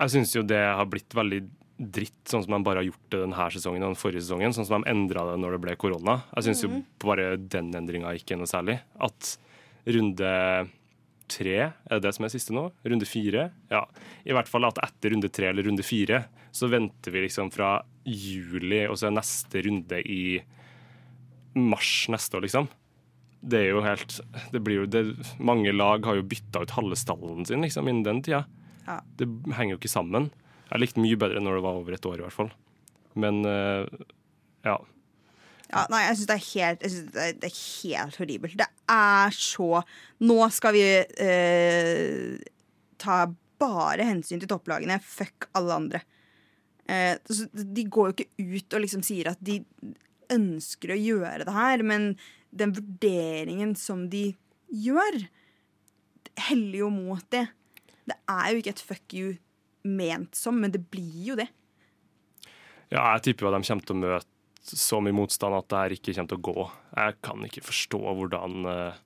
Jeg 0.00 0.14
syns 0.14 0.34
jo 0.36 0.44
det 0.46 0.60
har 0.60 0.88
blitt 0.88 1.14
veldig 1.16 1.40
dritt, 1.80 2.20
sånn 2.28 2.44
som 2.44 2.54
de 2.54 2.64
bare 2.64 2.82
har 2.82 2.88
gjort 2.90 3.06
det 3.12 3.22
denne 3.22 3.46
sesongen 3.54 3.84
og 3.84 3.94
den 3.94 4.00
forrige 4.00 4.24
sesongen. 4.24 4.52
Sånn 4.56 4.66
som 4.68 4.82
de 4.82 4.92
endra 4.92 5.24
det 5.30 5.38
når 5.40 5.56
det 5.56 5.62
ble 5.64 5.76
korona. 5.80 6.18
Jeg 6.36 6.48
syns 6.48 6.64
jo 6.64 6.82
bare 7.00 7.32
den 7.40 7.72
endringa 7.76 8.12
ikke 8.16 8.36
er 8.36 8.42
noe 8.42 8.50
særlig. 8.50 8.76
At 9.00 9.34
runde 9.88 10.32
tre, 11.30 11.56
er 11.70 11.94
det 11.94 12.02
det 12.04 12.12
som 12.16 12.26
er 12.26 12.32
siste 12.32 12.54
nå? 12.54 12.66
Runde 12.84 13.08
fire? 13.08 13.48
Ja. 13.72 13.84
I 14.26 14.34
hvert 14.36 14.50
fall 14.50 14.68
at 14.68 14.80
etter 14.82 15.14
runde 15.14 15.30
tre 15.32 15.50
eller 15.52 15.66
runde 15.68 15.86
fire, 15.86 16.24
så 16.52 16.68
venter 16.70 17.14
vi 17.14 17.24
liksom 17.26 17.52
fra 17.54 17.78
juli, 18.04 18.82
og 18.88 18.98
så 18.98 19.08
er 19.08 19.16
neste 19.16 19.62
runde 19.66 20.00
i 20.02 20.40
mars 21.60 22.08
neste 22.12 22.38
år, 22.38 22.46
liksom. 22.46 22.68
Det 23.40 23.60
er 23.62 23.70
jo 23.70 23.80
helt 23.80 24.18
det 24.52 24.60
blir 24.60 24.82
jo, 24.82 24.88
det, 24.90 25.00
Mange 25.40 25.72
lag 25.72 26.04
har 26.04 26.18
jo 26.18 26.26
bytta 26.28 26.60
ut 26.60 26.74
halve 26.76 26.98
stallen 26.98 27.46
sin 27.48 27.64
liksom, 27.64 27.88
innen 27.88 28.04
den 28.04 28.20
tida. 28.26 28.42
Ja. 28.86 29.00
Det 29.18 29.28
henger 29.56 29.74
jo 29.74 29.80
ikke 29.80 29.92
sammen. 29.92 30.30
Jeg 30.70 30.82
likte 30.82 31.02
mye 31.02 31.18
bedre 31.18 31.42
når 31.42 31.58
det 31.58 31.66
var 31.66 31.78
over 31.80 31.96
et 31.96 32.06
år, 32.06 32.20
i 32.20 32.24
hvert 32.26 32.36
fall. 32.36 32.50
Men 33.18 33.42
uh, 33.46 33.86
ja. 34.66 34.78
Ja, 35.70 35.84
nei, 35.90 36.02
jeg 36.08 36.18
syns 36.18 36.30
det 36.30 37.10
det, 37.14 37.26
det 37.42 37.50
er 37.50 37.58
helt 37.58 38.18
horribelt. 38.18 38.56
Det 38.58 38.66
er 38.90 39.34
så 39.34 39.82
Nå 40.26 40.38
skal 40.54 40.74
vi 40.74 40.84
uh, 40.98 42.50
ta 43.00 43.20
bare 43.60 44.06
hensyn 44.08 44.40
til 44.42 44.50
topplagene. 44.50 44.98
Fuck 45.04 45.50
alle 45.58 45.78
andre. 45.82 46.02
Uh, 46.90 47.16
de 47.54 47.86
går 47.86 48.10
jo 48.10 48.16
ikke 48.16 48.56
ut 48.56 48.78
og 48.78 48.84
liksom 48.86 49.04
sier 49.06 49.30
at 49.32 49.42
de 49.44 49.60
ønsker 50.30 50.94
å 50.94 50.98
gjøre 50.98 51.46
det 51.46 51.54
her, 51.54 51.82
men 51.86 52.12
den 52.54 52.74
vurderingen 52.74 53.74
som 53.78 54.08
de 54.10 54.30
gjør, 54.70 55.24
heller 56.50 56.78
jo 56.84 56.90
mot 56.94 57.24
det. 57.34 57.48
Det 58.10 58.18
er 58.30 58.50
jo 58.50 58.60
ikke 58.60 58.74
et 58.74 58.84
fuck 58.90 59.16
you 59.16 59.36
ment 59.86 60.36
som, 60.36 60.58
men 60.60 60.74
det 60.74 60.82
blir 60.92 61.30
jo 61.30 61.38
det. 61.38 61.48
ja, 62.90 63.04
jeg 63.14 63.30
tipper 63.30 63.46
jo 63.46 63.52
at 63.52 63.60
de 63.60 63.68
kommer 63.70 63.86
til 63.86 63.96
å 63.96 64.02
møte 64.02 64.28
så 64.70 64.98
mye 65.02 65.16
motstand 65.16 65.56
at 65.56 65.68
det 65.70 65.78
her 65.78 65.94
ikke 65.96 66.14
kommer 66.16 66.32
til 66.32 66.40
å 66.40 66.48
gå. 66.50 66.64
Jeg 66.98 67.16
kan 67.24 67.46
ikke 67.46 67.64
forstå 67.64 68.00
hvordan 68.18 68.66
eh, 68.70 68.98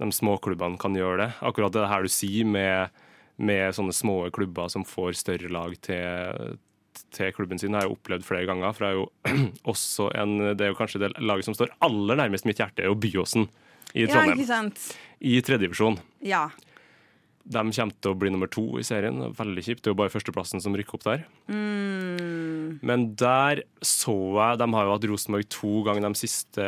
de 0.00 0.08
småklubbene 0.16 0.80
kan 0.80 0.96
gjøre 0.96 1.20
det. 1.22 1.28
Akkurat 1.46 1.76
det 1.76 1.86
her 1.92 2.04
du 2.04 2.10
sier 2.12 2.48
med, 2.48 2.96
med 3.36 3.76
sånne 3.76 3.94
små 3.96 4.16
klubber 4.34 4.72
som 4.72 4.86
får 4.88 5.14
større 5.20 5.52
lag 5.52 5.76
til, 5.84 6.56
til 7.14 7.32
klubben 7.36 7.60
sin, 7.60 7.76
har 7.76 7.86
jeg 7.86 7.94
opplevd 7.94 8.26
flere 8.26 8.48
ganger. 8.50 8.74
For 8.76 8.86
det 8.86 8.90
er 8.90 8.98
jo 8.98 9.46
også 9.74 10.10
en, 10.16 10.36
det 10.50 10.66
er 10.66 10.72
jo 10.72 10.80
kanskje 10.80 11.04
det 11.04 11.12
laget 11.20 11.48
som 11.48 11.56
står 11.56 11.74
aller 11.86 12.20
nærmest 12.24 12.48
mitt 12.48 12.60
hjerte, 12.60 12.82
er 12.82 12.90
jo 12.90 12.98
Byåsen 12.98 13.46
i 13.94 14.08
Trondheim. 14.08 14.34
Ja, 14.34 14.40
ikke 14.40 14.50
sant? 14.50 14.84
I 15.20 15.38
tredjedivisjon. 15.44 16.00
Ja. 16.24 16.48
De 17.44 17.62
kommer 17.72 17.94
til 17.96 18.12
å 18.12 18.18
bli 18.18 18.32
nummer 18.32 18.50
to 18.52 18.64
i 18.80 18.86
serien. 18.86 19.32
Veldig 19.36 19.64
kjipt. 19.66 19.82
Det 19.82 19.90
er 19.90 19.94
jo 19.94 20.00
bare 20.02 20.12
førsteplassen 20.12 20.62
som 20.62 20.76
rykker 20.76 20.98
opp 20.98 21.06
der. 21.06 21.24
Mm. 21.50 22.80
Men 22.86 23.10
der 23.18 23.64
så 23.84 24.14
jeg 24.36 24.60
De 24.60 24.68
har 24.74 24.86
jo 24.86 24.92
hatt 24.94 25.06
Rosenborg 25.10 25.48
to 25.50 25.80
ganger 25.86 26.06
de 26.06 26.20
siste 26.20 26.66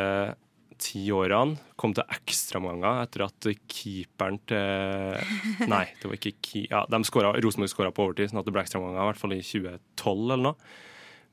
ti 0.83 1.03
årene. 1.13 1.59
Kom 1.79 1.93
til 1.95 2.07
ekstraomganger 2.11 3.03
etter 3.05 3.25
at 3.27 3.49
keeperen 3.71 4.39
til 4.49 5.69
Nei, 5.69 5.85
det 5.99 6.09
var 6.09 6.17
ikke 6.17 6.35
ki... 6.43 6.65
Ja, 6.71 6.83
de 6.89 7.03
scoret, 7.07 7.39
Rosenborg 7.43 7.71
skåra 7.71 7.93
på 7.95 8.07
overtid, 8.07 8.31
sånn 8.31 8.41
at 8.41 8.49
det 8.49 8.55
ble 8.55 8.65
ekstraomganger, 8.65 8.99
i 9.03 9.11
hvert 9.11 9.21
fall 9.21 9.37
i 9.37 9.43
2012 9.45 10.25
eller 10.33 10.43
noe. 10.49 10.73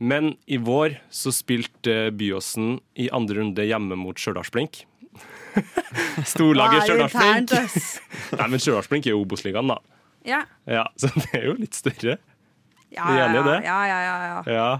Men 0.01 0.35
i 0.49 0.57
vår 0.57 0.97
så 1.13 1.33
spilte 1.35 2.09
Byåsen 2.17 2.79
i 2.97 3.11
andre 3.13 3.43
runde 3.43 3.67
hjemme 3.69 3.99
mot 4.01 4.17
Stjørdalsblink. 4.17 4.85
Storlaget 6.33 6.85
Stjørdalsblink. 6.87 7.55
Nei, 8.41 8.47
men 8.53 8.61
Stjørdalsblink 8.63 9.09
er 9.09 9.15
jo 9.17 9.23
Obos-ligaen, 9.25 9.73
da. 9.73 9.79
Ja. 10.27 10.45
Ja, 10.69 10.87
Så 11.01 11.11
det 11.23 11.33
er 11.39 11.49
jo 11.51 11.57
litt 11.59 11.77
større. 11.79 12.19
Ja, 12.91 13.07
ja, 13.15 13.27
ja. 13.31 13.43
det? 13.47 13.59
Ja, 13.65 13.81
ja, 13.87 13.99
ja, 14.05 14.15
ja. 14.47 14.71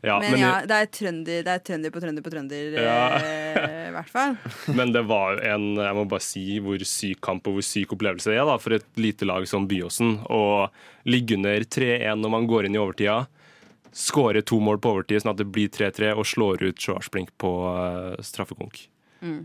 Ja. 0.00 0.16
Men, 0.22 0.30
men, 0.32 0.40
ja, 0.40 0.52
det 0.64 0.76
er 0.80 0.86
trønder, 0.88 1.42
det 1.44 1.52
er 1.52 1.60
trønder 1.60 1.92
på 1.92 2.00
trønder 2.00 2.24
på 2.24 2.30
trønder, 2.32 2.76
Ja. 2.80 3.18
eh, 3.20 3.90
i 3.90 3.92
hvert 3.92 4.08
fall. 4.08 4.38
men 4.72 4.94
det 4.94 5.02
var 5.04 5.42
en 5.44 5.74
Jeg 5.76 5.96
må 5.98 6.06
bare 6.08 6.24
si 6.24 6.56
hvor 6.64 6.80
syk 6.88 7.20
kamp 7.20 7.50
og 7.50 7.58
hvor 7.58 7.66
syk 7.66 7.92
opplevelse 7.92 8.32
det 8.32 8.38
er 8.40 8.48
da, 8.48 8.56
for 8.56 8.78
et 8.78 8.86
lite 8.96 9.28
lag 9.28 9.44
som 9.50 9.68
Byåsen. 9.68 10.22
Å 10.24 10.70
ligge 11.04 11.36
under 11.36 11.60
3-1 11.68 12.16
når 12.22 12.32
man 12.32 12.48
går 12.48 12.66
inn 12.70 12.78
i 12.78 12.80
overtida, 12.80 13.26
skåre 13.92 14.40
to 14.46 14.56
mål 14.62 14.80
på 14.80 14.94
overtid 14.94 15.20
sånn 15.20 15.34
at 15.34 15.42
det 15.42 15.50
blir 15.52 15.68
3-3, 15.68 16.14
og 16.16 16.24
slår 16.32 16.64
ut 16.64 16.80
Stjørdalsblink 16.80 17.34
på 17.36 17.52
uh, 17.68 18.16
straffekonk. 18.24 18.86
Mm. 19.20 19.42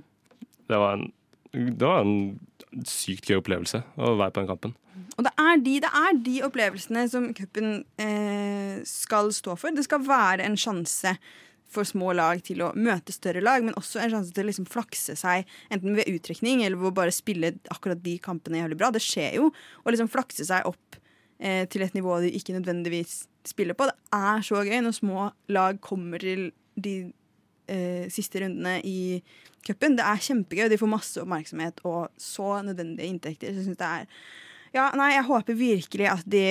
Det 0.69 0.81
var 0.81 0.97
en 0.99 1.11
det 1.55 1.85
var 1.87 2.03
en 2.03 2.83
sykt 2.87 3.29
gøy 3.29 3.39
opplevelse 3.39 3.79
å 3.95 4.15
være 4.19 4.33
på 4.33 4.41
den 4.41 4.49
kampen. 4.49 4.75
Og 5.15 5.23
det 5.27 5.31
er 5.39 5.61
de, 5.63 5.73
det 5.83 5.91
er 6.01 6.19
de 6.25 6.35
opplevelsene 6.43 7.05
som 7.11 7.29
cupen 7.35 7.77
eh, 8.01 8.81
skal 8.87 9.31
stå 9.35 9.55
for. 9.59 9.75
Det 9.75 9.85
skal 9.87 10.03
være 10.03 10.43
en 10.43 10.57
sjanse 10.59 11.15
for 11.71 11.87
små 11.87 12.13
lag 12.15 12.41
til 12.45 12.61
å 12.63 12.71
møte 12.77 13.15
større 13.15 13.43
lag, 13.43 13.63
men 13.65 13.75
også 13.79 14.01
en 14.03 14.11
sjanse 14.13 14.35
til 14.35 14.45
å 14.45 14.49
liksom 14.49 14.67
flakse 14.69 15.15
seg, 15.19 15.47
enten 15.73 15.97
ved 15.97 16.11
uttrekning 16.11 16.63
eller 16.63 16.79
ved 16.79 16.91
å 16.91 16.97
bare 16.99 17.15
spille 17.15 17.55
akkurat 17.73 18.03
de 18.03 18.17
kampene 18.23 18.61
jævlig 18.61 18.79
bra. 18.79 18.91
Det 18.93 19.03
skjer 19.03 19.39
jo. 19.39 19.49
Å 19.83 19.95
liksom 19.95 20.11
flakse 20.11 20.47
seg 20.47 20.67
opp 20.69 20.99
eh, 21.39 21.63
til 21.71 21.85
et 21.87 21.95
nivå 21.97 22.19
de 22.23 22.33
ikke 22.35 22.55
nødvendigvis 22.57 23.23
spiller 23.47 23.77
på. 23.77 23.87
Det 23.89 24.19
er 24.19 24.43
så 24.45 24.63
gøy 24.65 24.81
når 24.83 24.99
små 24.99 25.29
lag 25.55 25.79
kommer 25.83 26.23
til 26.23 26.49
de 26.75 26.99
eh, 27.71 28.07
siste 28.13 28.41
rundene 28.43 28.79
i 28.85 29.21
cupen. 29.65 29.97
Det 29.97 30.05
er 30.05 30.25
kjempegøy. 30.27 30.67
De 30.71 30.79
får 30.81 30.91
masse 30.91 31.21
oppmerksomhet 31.21 31.83
og 31.87 32.09
så 32.21 32.59
nødvendige 32.65 33.11
inntekter. 33.11 33.51
Så 33.53 33.61
jeg 33.61 33.69
synes 33.69 33.81
det 33.81 33.91
er 33.91 34.09
ja, 34.75 34.89
nei, 34.99 35.13
jeg 35.13 35.23
håper 35.23 35.55
virkelig 35.55 36.07
at 36.11 36.25
de 36.27 36.47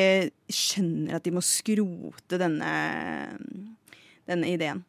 skjønner 0.49 1.19
at 1.19 1.27
de 1.27 1.33
må 1.35 1.43
skrote 1.45 2.39
denne 2.41 2.71
denne 4.29 4.49
ideen. 4.49 4.83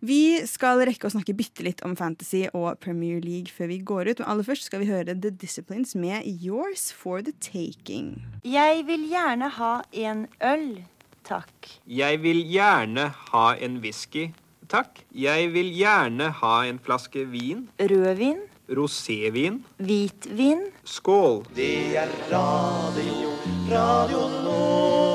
Vi 0.00 0.40
skal 0.48 0.80
rekke 0.88 1.10
å 1.10 1.12
snakke 1.12 1.34
bitte 1.36 1.64
litt 1.66 1.82
om 1.84 1.92
Fantasy 1.98 2.46
og 2.56 2.78
Premier 2.80 3.20
League 3.20 3.52
før 3.52 3.68
vi 3.68 3.82
går 3.84 4.08
ut. 4.08 4.22
Men 4.22 4.30
aller 4.32 4.46
først 4.48 4.70
skal 4.70 4.80
vi 4.80 4.88
høre 4.88 5.12
The 5.12 5.32
Disciplines 5.42 5.92
med 5.92 6.24
Yours 6.24 6.88
for 6.96 7.20
the 7.20 7.34
Taking. 7.44 8.14
Jeg 8.48 8.86
vil 8.88 9.04
gjerne 9.10 9.50
ha 9.58 9.74
en 9.92 10.24
øl, 10.40 10.80
takk. 11.28 11.68
Jeg 11.84 12.22
vil 12.24 12.40
gjerne 12.48 13.10
ha 13.12 13.46
en 13.60 13.76
whisky, 13.84 14.30
takk. 14.70 15.02
Jeg 15.10 15.50
vil 15.54 15.72
gjerne 15.74 16.30
ha 16.40 16.54
en 16.68 16.78
flaske 16.82 17.26
vin. 17.30 17.66
Rødvin, 17.80 18.38
Rosévin. 18.70 19.62
hvitvin, 19.78 20.68
Skål. 20.84 21.44
Det 21.56 21.96
er 21.98 22.10
radio, 22.30 23.34
radio 23.70 24.22
Nova. 24.44 25.10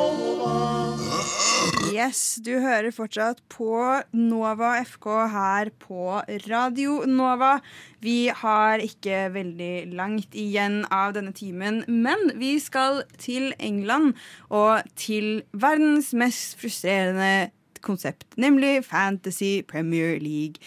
Yes, 1.95 2.41
du 2.43 2.57
hører 2.59 2.91
fortsatt 2.91 3.39
på 3.47 3.71
Nova 4.11 4.73
FK 4.83 5.05
her 5.31 5.69
på 5.79 6.19
Radio 6.49 7.05
Nova. 7.07 7.61
Vi 8.03 8.27
har 8.27 8.83
ikke 8.83 9.29
veldig 9.31 9.95
langt 9.95 10.35
igjen 10.35 10.81
av 10.91 11.15
denne 11.15 11.31
timen, 11.31 11.85
men 11.87 12.33
vi 12.35 12.57
skal 12.59 13.05
til 13.17 13.53
England 13.63 14.11
og 14.49 14.83
til 14.99 15.45
verdens 15.55 16.11
mest 16.11 16.59
frustrerende 16.59 17.53
konsept, 17.86 18.27
nemlig 18.41 18.79
Fantasy 18.88 19.59
Premier 19.67 20.17
League. 20.21 20.61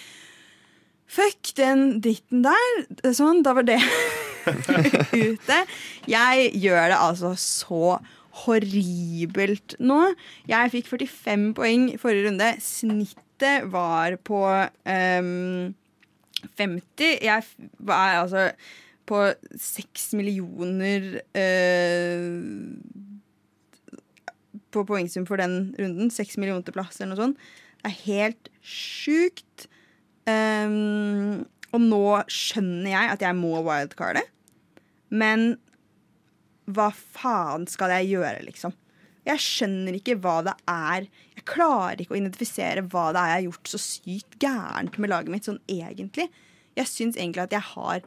Fuck 1.09 1.55
den 1.57 2.01
dritten 2.05 2.45
der. 2.45 3.13
Sånn, 3.17 3.43
da 3.45 3.55
var 3.57 3.67
det 3.69 3.81
ute. 5.29 5.59
Jeg 6.09 6.51
gjør 6.61 6.93
det 6.93 7.01
altså 7.01 7.33
så 7.41 7.99
horribelt 8.45 9.77
nå. 9.81 10.03
Jeg 10.49 10.73
fikk 10.75 10.91
45 10.93 11.47
poeng 11.59 11.89
i 11.95 12.01
forrige 12.01 12.29
runde. 12.29 12.51
Snittet 12.63 13.71
var 13.73 14.19
på 14.25 14.43
um, 14.45 15.73
50. 16.61 17.25
Jeg 17.25 17.43
var 17.79 18.21
altså 18.23 18.51
på 19.09 19.23
6 19.57 20.13
millioner 20.19 21.15
eh, 21.33 22.29
på 24.75 24.85
poengsum 24.89 25.27
for 25.29 25.41
den 25.41 25.75
runden. 25.79 26.11
6 26.13 26.39
millioner 26.41 26.67
til 26.67 26.77
plass 26.77 27.01
eller 27.01 27.15
noe 27.15 27.23
sånt. 27.23 27.47
Det 27.79 27.91
er 27.91 28.01
helt 28.07 28.51
sjukt. 28.65 29.69
Um, 30.29 31.47
og 31.73 31.81
nå 31.85 32.03
skjønner 32.33 32.93
jeg 32.93 33.15
at 33.15 33.25
jeg 33.25 33.39
må 33.39 33.63
wildcarde. 33.65 34.25
Men 35.09 35.55
hva 36.69 36.91
faen 36.93 37.65
skal 37.71 37.95
jeg 37.97 38.13
gjøre, 38.13 38.45
liksom? 38.45 38.75
Jeg 39.29 39.45
skjønner 39.45 39.97
ikke 39.99 40.17
hva 40.25 40.39
det 40.47 40.55
er. 40.73 41.09
Jeg 41.37 41.47
klarer 41.49 42.01
ikke 42.01 42.17
å 42.17 42.21
identifisere 42.21 42.85
hva 42.93 43.11
det 43.13 43.21
er 43.21 43.31
jeg 43.31 43.39
har 43.39 43.47
gjort 43.49 43.73
så 43.73 43.81
sykt 43.83 44.39
gærent 44.41 44.97
med 44.97 45.13
laget 45.13 45.33
mitt, 45.33 45.49
sånn 45.49 45.61
egentlig. 45.69 46.29
Jeg 46.79 46.89
syns 46.89 47.19
egentlig 47.19 47.45
at 47.45 47.57
jeg 47.57 47.67
har 47.75 48.05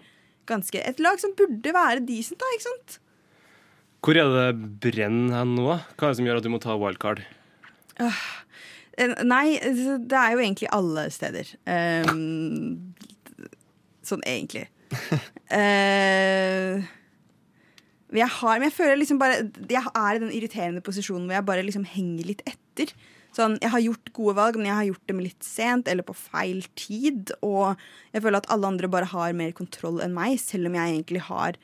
ganske 0.49 0.82
et 0.82 1.01
lag 1.03 1.22
som 1.22 1.36
burde 1.38 1.74
være 1.76 2.05
decent, 2.07 2.41
da, 2.41 2.49
ikke 2.55 2.68
sant? 2.68 2.97
Hvor 4.02 4.18
er 4.18 4.32
det 4.34 4.70
brenn 4.82 5.28
hen 5.30 5.52
nå? 5.58 5.68
Hva 5.70 6.08
er 6.08 6.14
det 6.14 6.18
som 6.18 6.28
gjør 6.28 6.39
at 6.41 6.45
du 6.45 6.49
må 6.49 6.60
ta 6.62 6.74
wildcard? 6.80 7.22
Uh, 8.02 8.24
Nei, 9.22 9.60
det 9.62 10.18
er 10.18 10.34
jo 10.34 10.41
egentlig 10.41 10.70
alle 10.74 11.06
steder. 11.14 11.52
Um, 11.70 12.93
sånn 14.06 14.24
egentlig. 14.28 14.66
uh, 15.54 16.82
jeg 18.22 18.30
har, 18.36 18.58
men 18.58 18.68
jeg 18.68 18.76
føler 18.76 18.97
liksom 18.99 19.22
bare 19.22 19.45
Jeg 19.72 19.88
er 19.88 20.18
i 20.18 20.20
den 20.20 20.34
irriterende 20.36 20.84
posisjonen 20.84 21.30
hvor 21.30 21.38
jeg 21.38 21.47
bare 21.47 21.64
liksom 21.68 21.86
henger 21.88 22.28
litt 22.34 22.43
etter. 22.49 22.91
Sånn, 23.32 23.56
Jeg 23.64 23.72
har 23.72 23.86
gjort 23.86 24.12
gode 24.18 24.36
valg, 24.36 24.58
men 24.60 24.68
jeg 24.68 24.80
har 24.80 24.88
gjort 24.89 25.12
dem 25.14 25.22
litt 25.24 25.45
sent 25.45 25.88
eller 25.88 26.04
på 26.04 26.18
feil 26.18 26.66
tid. 26.74 27.32
Og 27.45 27.78
jeg 28.12 28.26
føler 28.26 28.41
at 28.41 28.49
alle 28.52 28.74
andre 28.74 28.89
bare 28.91 29.08
har 29.14 29.38
mer 29.38 29.54
kontroll 29.56 30.02
enn 30.04 30.18
meg. 30.18 30.36
Selv 30.41 30.68
om 30.68 30.76
jeg 30.76 30.97
egentlig 30.97 31.24
har 31.30 31.62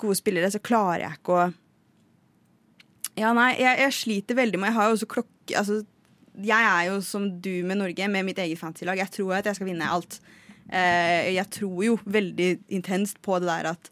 gode 0.00 0.18
spillere, 0.18 0.50
så 0.52 0.62
klarer 0.62 1.06
jeg 1.06 1.20
ikke 1.20 1.36
å 1.36 1.44
Ja, 3.16 3.32
nei, 3.36 3.52
jeg, 3.56 3.78
jeg 3.80 3.96
sliter 3.96 4.36
veldig 4.36 4.60
med 4.60 4.70
Jeg 4.70 4.76
har 4.76 4.90
jo 4.90 4.96
også 4.98 5.08
klokke 5.08 5.56
altså, 5.56 5.78
Jeg 6.36 6.68
er 6.68 6.88
jo 6.90 6.98
som 7.04 7.28
du 7.40 7.52
med 7.64 7.80
Norge, 7.80 8.08
med 8.12 8.26
mitt 8.28 8.40
eget 8.42 8.60
fantasylag. 8.60 9.00
Jeg 9.00 9.14
tror 9.14 9.38
at 9.38 9.48
jeg 9.48 9.56
skal 9.56 9.70
vinne 9.70 9.88
alt. 9.88 10.18
Eh, 10.68 11.32
jeg 11.32 11.48
tror 11.54 11.78
jo 11.86 11.94
veldig 12.04 12.50
intenst 12.76 13.22
på 13.24 13.38
det 13.40 13.48
der 13.48 13.70
at 13.72 13.90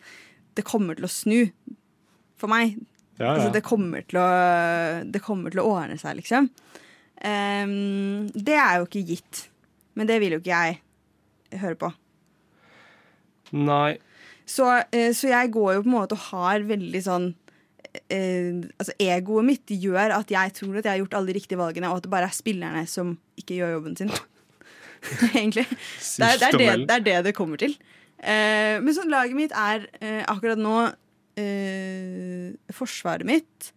det 0.55 0.67
kommer 0.67 0.99
til 0.99 1.07
å 1.09 1.11
snu 1.11 1.39
for 2.39 2.53
meg. 2.53 2.77
Ja, 3.17 3.33
Altså, 3.37 3.51
det, 3.55 3.63
kommer 3.63 4.03
til 4.11 4.19
å, 4.19 4.29
det 5.07 5.23
kommer 5.23 5.55
til 5.55 5.63
å 5.63 5.69
ordne 5.71 5.97
seg, 6.01 6.19
liksom. 6.19 6.49
Ehm, 7.23 8.27
det 8.35 8.57
er 8.59 8.81
jo 8.81 8.89
ikke 8.89 9.05
gitt. 9.07 9.45
Men 9.95 10.11
det 10.11 10.19
vil 10.23 10.35
jo 10.35 10.41
ikke 10.43 10.59
jeg 10.59 11.61
høre 11.63 11.79
på. 11.79 11.91
Nei. 13.55 13.95
Så, 14.47 14.69
eh, 14.93 15.11
så 15.17 15.31
jeg 15.31 15.53
går 15.55 15.79
jo 15.79 15.83
på 15.85 15.89
en 15.89 15.97
måte 15.97 16.17
og 16.17 16.27
har 16.29 16.67
veldig 16.69 17.01
sånn 17.01 17.31
eh, 18.13 18.61
Altså 18.77 18.93
Egoet 19.01 19.49
mitt 19.49 19.73
gjør 19.73 20.13
at 20.19 20.33
jeg 20.33 20.53
tror 20.59 20.79
at 20.79 20.85
jeg 20.85 20.93
har 20.93 21.01
gjort 21.01 21.17
alle 21.19 21.33
de 21.33 21.39
riktige 21.39 21.61
valgene, 21.61 21.89
og 21.89 22.01
at 22.01 22.07
det 22.07 22.13
bare 22.13 22.29
er 22.29 22.37
spillerne 22.37 22.85
som 22.91 23.17
ikke 23.41 23.59
gjør 23.61 23.77
jobben 23.79 23.97
sin. 23.97 24.13
Egentlig. 25.35 25.67
Det 25.69 26.29
er 26.29 26.41
det, 26.41 26.51
er 26.51 26.59
det, 26.59 26.89
det 26.89 26.97
er 26.99 27.07
det 27.09 27.17
det 27.29 27.37
kommer 27.37 27.61
til. 27.61 27.77
Eh, 28.25 28.77
men 28.81 28.95
sånn 28.97 29.13
laget 29.13 29.37
mitt 29.37 29.55
er 29.57 29.89
eh, 30.01 30.23
akkurat 30.31 30.61
nå 30.61 30.77
eh, 31.41 32.53
Forsvaret 32.73 33.27
mitt. 33.29 33.73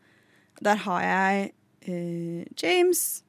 Der 0.64 0.80
har 0.84 1.04
jeg 1.04 1.50
eh, 1.88 2.44
James, 2.60 3.24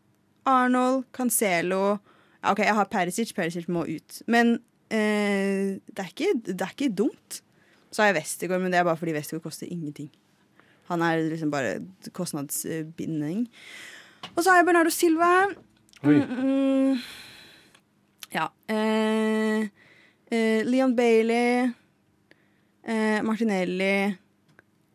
Arnold, 0.49 1.05
Cancelo 1.13 1.99
OK, 2.47 2.63
jeg 2.63 2.75
har 2.75 2.89
Perisic. 2.91 3.33
Perisic 3.35 3.69
må 3.69 3.85
ut. 3.89 4.21
Men 4.31 4.59
eh, 4.91 5.77
det, 5.87 6.05
er 6.05 6.11
ikke, 6.11 6.33
det 6.47 6.61
er 6.61 6.75
ikke 6.75 6.95
dumt. 6.95 7.43
Så 7.91 8.03
har 8.03 8.11
jeg 8.11 8.19
Westergård, 8.21 8.61
men 8.63 8.73
det 8.73 8.81
er 8.81 8.85
bare 8.89 9.01
fordi 9.01 9.15
Westergård 9.17 9.49
koster 9.49 9.71
ingenting. 9.71 10.11
Han 10.89 11.03
er 11.05 11.21
liksom 11.29 11.51
bare 11.53 11.81
kostnadsbinding. 12.17 13.49
Og 14.35 14.43
så 14.43 14.51
har 14.51 14.61
jeg 14.61 14.67
Bernardo 14.67 14.91
Silva. 14.91 15.49
Mm, 16.03 16.23
mm, 16.39 16.99
ja. 18.33 18.47
Eh, 18.69 19.69
eh, 20.31 20.65
Leon 20.65 20.97
Bailey, 20.97 21.71
eh, 22.85 23.23
Martinelli 23.23 24.17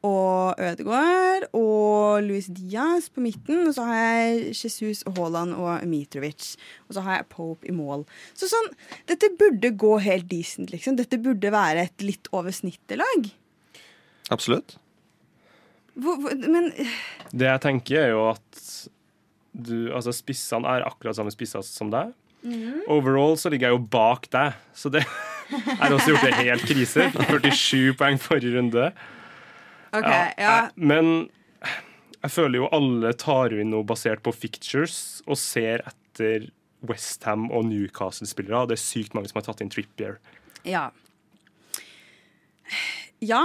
og 0.03 0.59
Ødegaard 0.59 1.45
og 1.55 2.23
Luis 2.25 2.49
Diaz 2.51 3.07
på 3.13 3.23
midten. 3.23 3.67
Og 3.69 3.75
så 3.77 3.85
har 3.87 3.99
jeg 4.01 4.51
Jesus 4.51 5.03
og 5.07 5.17
Haaland 5.17 5.55
og 5.55 5.85
Mitrovic. 5.87 6.53
Og 6.89 6.97
så 6.97 7.03
har 7.05 7.21
jeg 7.21 7.29
Pope 7.31 7.69
i 7.69 7.75
mål. 7.75 8.03
Så 8.35 8.49
sånn, 8.51 8.71
dette 9.09 9.31
burde 9.39 9.71
gå 9.79 9.93
helt 10.03 10.27
decent, 10.31 10.73
liksom. 10.75 10.97
Dette 10.99 11.19
burde 11.23 11.53
være 11.53 11.87
et 11.87 12.05
litt 12.05 12.27
over 12.35 12.51
snittet-lag. 12.55 13.29
Absolutt. 14.33 14.75
Hvor, 15.93 16.17
hvor, 16.19 16.35
men 16.35 16.71
Det 17.31 17.47
jeg 17.47 17.63
tenker, 17.63 18.01
er 18.01 18.13
jo 18.15 18.27
at 18.31 18.67
du, 19.53 19.93
altså 19.93 20.11
spissene 20.15 20.67
er 20.67 20.87
akkurat 20.87 21.15
samme 21.15 21.31
spisser 21.33 21.63
som 21.65 21.91
deg. 21.93 22.11
Overall 22.91 23.37
så 23.39 23.51
ligger 23.53 23.69
jeg 23.69 23.77
jo 23.77 23.85
bak 23.93 24.25
deg, 24.33 24.57
så 24.75 24.91
det 24.91 25.05
jeg 25.05 25.77
har 25.79 25.93
også 25.93 26.11
gjort 26.11 26.25
det 26.27 26.39
helt 26.41 26.65
krise. 26.67 27.07
47 27.29 27.93
poeng 27.99 28.19
forrige 28.19 28.57
runde. 28.57 28.89
OK, 29.93 30.09
Ja, 30.09 30.33
ja. 30.37 30.55
Men 30.75 31.29
jeg 32.23 32.31
føler 32.31 32.61
jo 32.61 32.69
alle 32.73 33.13
tar 33.19 33.53
inn 33.55 33.73
noe 33.73 33.85
basert 33.87 34.23
på 34.23 34.33
fictures 34.35 35.21
og 35.27 35.37
ser 35.39 35.83
etter 35.89 36.49
Westham 36.87 37.49
og 37.51 37.67
Newcastle-spillere. 37.69 38.67
Det 38.71 38.77
er 38.77 38.83
sykt 38.83 39.15
mange 39.15 39.31
som 39.31 39.39
har 39.39 39.47
tatt 39.47 39.63
inn 39.63 39.71
Trippier. 39.71 40.17
Ja. 40.67 40.89
Ja, 43.23 43.43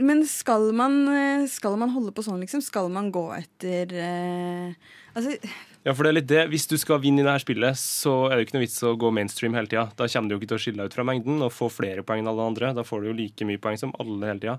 men 0.00 0.24
skal 0.26 0.70
man, 0.76 1.02
eh, 1.12 1.46
skal 1.50 1.76
man 1.78 1.92
holde 1.94 2.14
på 2.14 2.24
sånn, 2.24 2.40
liksom? 2.42 2.62
Skal 2.64 2.88
man 2.92 3.10
gå 3.14 3.26
etter 3.36 3.92
eh, 3.94 4.72
Altså, 5.14 5.34
Ja, 5.80 5.94
for 5.96 6.04
det 6.04 6.10
er 6.10 6.16
litt 6.18 6.26
det. 6.28 6.42
Hvis 6.52 6.66
du 6.68 6.74
skal 6.80 6.98
vinne 7.00 7.22
i 7.22 7.24
det 7.24 7.32
her 7.32 7.40
spillet, 7.40 7.78
så 7.80 8.28
er 8.28 8.36
det 8.36 8.42
ikke 8.44 8.58
noe 8.58 8.66
vits 8.66 8.82
å 8.84 8.90
gå 9.00 9.08
mainstream 9.16 9.54
hele 9.56 9.70
tida. 9.70 9.86
Da 9.96 10.04
kommer 10.12 10.28
du 10.28 10.34
jo 10.34 10.38
ikke 10.40 10.50
til 10.52 10.58
å 10.58 10.64
skille 10.64 10.80
deg 10.82 10.88
ut 10.90 10.96
fra 10.98 11.06
mengden 11.08 11.36
og 11.46 11.56
få 11.56 11.66
flere 11.72 12.04
poeng 12.04 12.20
enn 12.20 12.32
alle 12.32 12.48
andre. 12.52 12.66
Da 12.76 12.82
får 12.84 12.98
du 13.00 13.06
jo 13.08 13.16
like 13.16 13.42
mye 13.48 13.62
poeng 13.62 13.78
som 13.80 13.96
alle 14.02 14.24
hele 14.28 14.42
tida. 14.42 14.56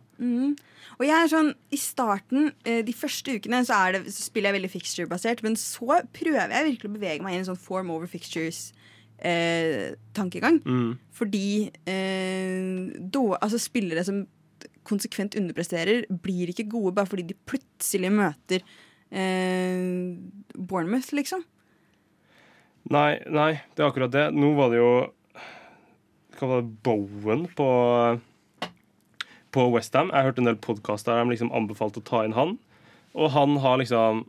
og 0.98 1.04
jeg 1.06 1.18
er 1.18 1.30
sånn, 1.30 1.52
I 1.70 1.78
starten, 1.78 2.42
eh, 2.66 2.82
de 2.88 2.94
første 2.94 3.32
ukene, 3.38 3.66
så, 3.66 3.74
er 3.78 3.92
det, 3.94 4.02
så 4.16 4.22
spiller 4.26 4.48
jeg 4.50 4.58
veldig 4.58 4.74
fixture-basert. 4.74 5.40
Men 5.46 5.54
så 5.62 5.88
prøver 6.10 6.50
jeg 6.50 6.68
virkelig 6.72 6.90
å 6.90 6.98
bevege 6.98 7.22
meg 7.22 7.32
inn 7.34 7.42
i 7.42 7.44
en 7.46 7.52
sånn 7.54 7.66
form 7.70 7.90
over 7.94 8.08
fixtures-tankegang. 8.10 10.58
Mm. 10.66 10.92
Fordi 11.14 11.70
eh, 11.86 12.98
da, 12.98 13.38
altså 13.38 13.62
spillere 13.62 14.02
som 14.10 14.26
konsekvent 14.90 15.38
underpresterer, 15.38 16.10
blir 16.10 16.50
ikke 16.50 16.72
gode 16.72 16.96
bare 16.98 17.10
fordi 17.10 17.24
de 17.30 17.36
plutselig 17.46 18.12
møter 18.14 18.62
eh, 19.12 20.18
Bournemouth, 20.56 21.12
liksom. 21.16 21.44
Nei, 22.92 23.22
nei, 23.30 23.52
det 23.76 23.84
er 23.84 23.90
akkurat 23.92 24.14
det. 24.14 24.28
Nå 24.36 24.56
var 24.58 24.72
det 24.74 24.82
jo 24.82 24.92
Hva 26.40 26.48
var 26.50 26.64
det? 26.64 26.76
Bowen 26.84 27.46
på 27.56 27.70
på 29.52 29.66
Westham. 29.74 30.12
Jeg 30.16 30.30
hørte 30.30 30.40
en 30.40 30.48
del 30.48 30.60
podkaster 30.64 31.12
der 31.12 31.26
de 31.26 31.34
liksom 31.34 31.52
anbefalte 31.56 32.00
å 32.00 32.06
ta 32.08 32.22
inn 32.24 32.36
han. 32.38 32.54
Og 33.20 33.34
han 33.34 33.58
har 33.60 33.82
liksom 33.82 34.24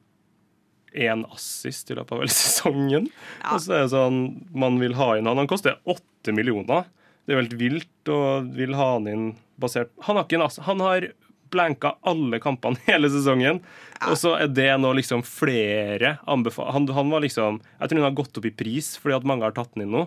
én 0.92 1.22
assist 1.32 1.90
i 1.90 1.96
løpet 1.96 2.16
av 2.16 2.24
hele 2.24 2.34
sesongen. 2.42 3.06
Ja. 3.42 3.54
Og 3.54 3.62
så 3.64 3.76
er 3.76 3.84
det 3.84 3.92
sånn, 3.94 4.18
man 4.50 4.80
vil 4.82 4.96
ha 4.98 5.12
inn 5.16 5.30
han. 5.30 5.40
Han 5.40 5.50
koster 5.50 5.78
åtte 5.88 6.34
millioner. 6.34 6.88
Det 7.22 7.32
er 7.32 7.38
jo 7.38 7.44
helt 7.44 7.58
vilt 7.60 8.10
å 8.10 8.20
vil 8.50 8.74
ha 8.74 8.94
han 8.96 9.06
inn 9.10 9.26
basert 9.62 9.92
Han 10.08 10.18
har 10.18 10.26
ikke 10.26 10.40
en 10.40 10.46
ass. 10.48 10.58
Han 10.66 10.82
har 10.82 11.06
blanka 11.52 11.94
alle 12.08 12.40
kampene 12.42 12.80
hele 12.88 13.10
sesongen. 13.12 13.60
Og 14.08 14.16
så 14.18 14.34
er 14.40 14.50
det 14.50 14.70
nå 14.82 14.90
liksom 14.98 15.22
flere 15.26 16.16
anbefalt 16.26 16.72
Han, 16.74 16.88
han 16.90 17.12
var 17.12 17.22
liksom 17.22 17.60
Jeg 17.78 17.86
tror 17.92 18.00
han 18.00 18.08
har 18.08 18.16
gått 18.18 18.40
opp 18.40 18.48
i 18.48 18.50
pris 18.50 18.96
fordi 18.98 19.14
at 19.20 19.28
mange 19.28 19.46
har 19.46 19.54
tatt 19.54 19.70
den 19.76 19.86
inn 19.86 19.94
nå. 19.94 20.06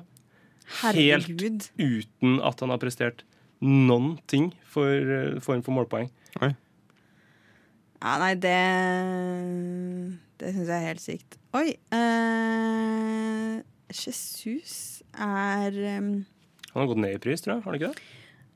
Helt 0.81 1.29
uten 1.77 2.39
at 2.43 2.59
han 2.65 2.73
har 2.73 2.81
prestert 2.81 3.23
noen 3.63 4.17
ting 4.27 4.49
for 4.67 4.89
eh, 4.91 5.37
form 5.45 5.61
for 5.63 5.77
målpoeng. 5.77 6.09
Ja, 8.05 8.17
nei, 8.21 8.33
det 8.37 8.57
Det 10.41 10.51
syns 10.51 10.67
jeg 10.67 10.75
er 10.75 10.89
helt 10.89 11.01
sykt. 11.01 11.37
Oi. 11.55 11.69
eh, 11.95 13.61
Jesus 13.95 15.01
er 15.15 15.77
um, 16.01 16.11
Han 16.73 16.81
har 16.83 16.89
gått 16.91 17.01
ned 17.01 17.15
i 17.15 17.21
pris, 17.23 17.41
tror 17.41 17.55
jeg. 17.55 17.63
Har 17.63 17.71
han 17.71 17.79
ikke 17.79 17.93
det? 17.93 18.03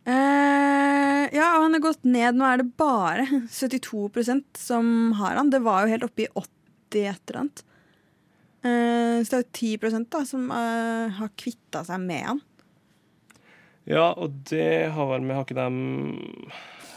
Eh, 0.10 1.30
Ja, 1.36 1.48
han 1.62 1.76
har 1.76 1.84
gått 1.84 2.04
ned. 2.08 2.36
Nå 2.40 2.46
er 2.50 2.62
det 2.64 2.70
bare 2.80 3.26
72% 3.50 4.58
som 4.58 5.12
har 5.20 5.38
han. 5.38 5.52
Det 5.54 5.62
var 5.66 5.86
jo 5.86 5.94
helt 5.94 6.08
oppe 6.10 6.26
i 6.26 6.30
80 6.34 7.06
et 7.12 7.22
eller 7.30 7.40
annet. 7.44 7.64
Eh, 8.66 9.18
så 9.24 9.30
det 9.30 9.38
er 9.38 9.44
jo 9.46 9.78
10 9.80 10.08
da, 10.12 10.24
som 10.28 10.50
eh, 10.52 11.14
har 11.20 11.30
kvitta 11.40 11.84
seg 11.88 12.02
med 12.04 12.26
han. 12.34 12.42
Ja, 13.90 14.10
og 14.14 14.42
det 14.50 14.92
har 14.94 15.08
vel 15.10 15.24
med 15.26 15.38
Har 15.38 15.46
ikke 15.48 15.56
dem 15.58 15.78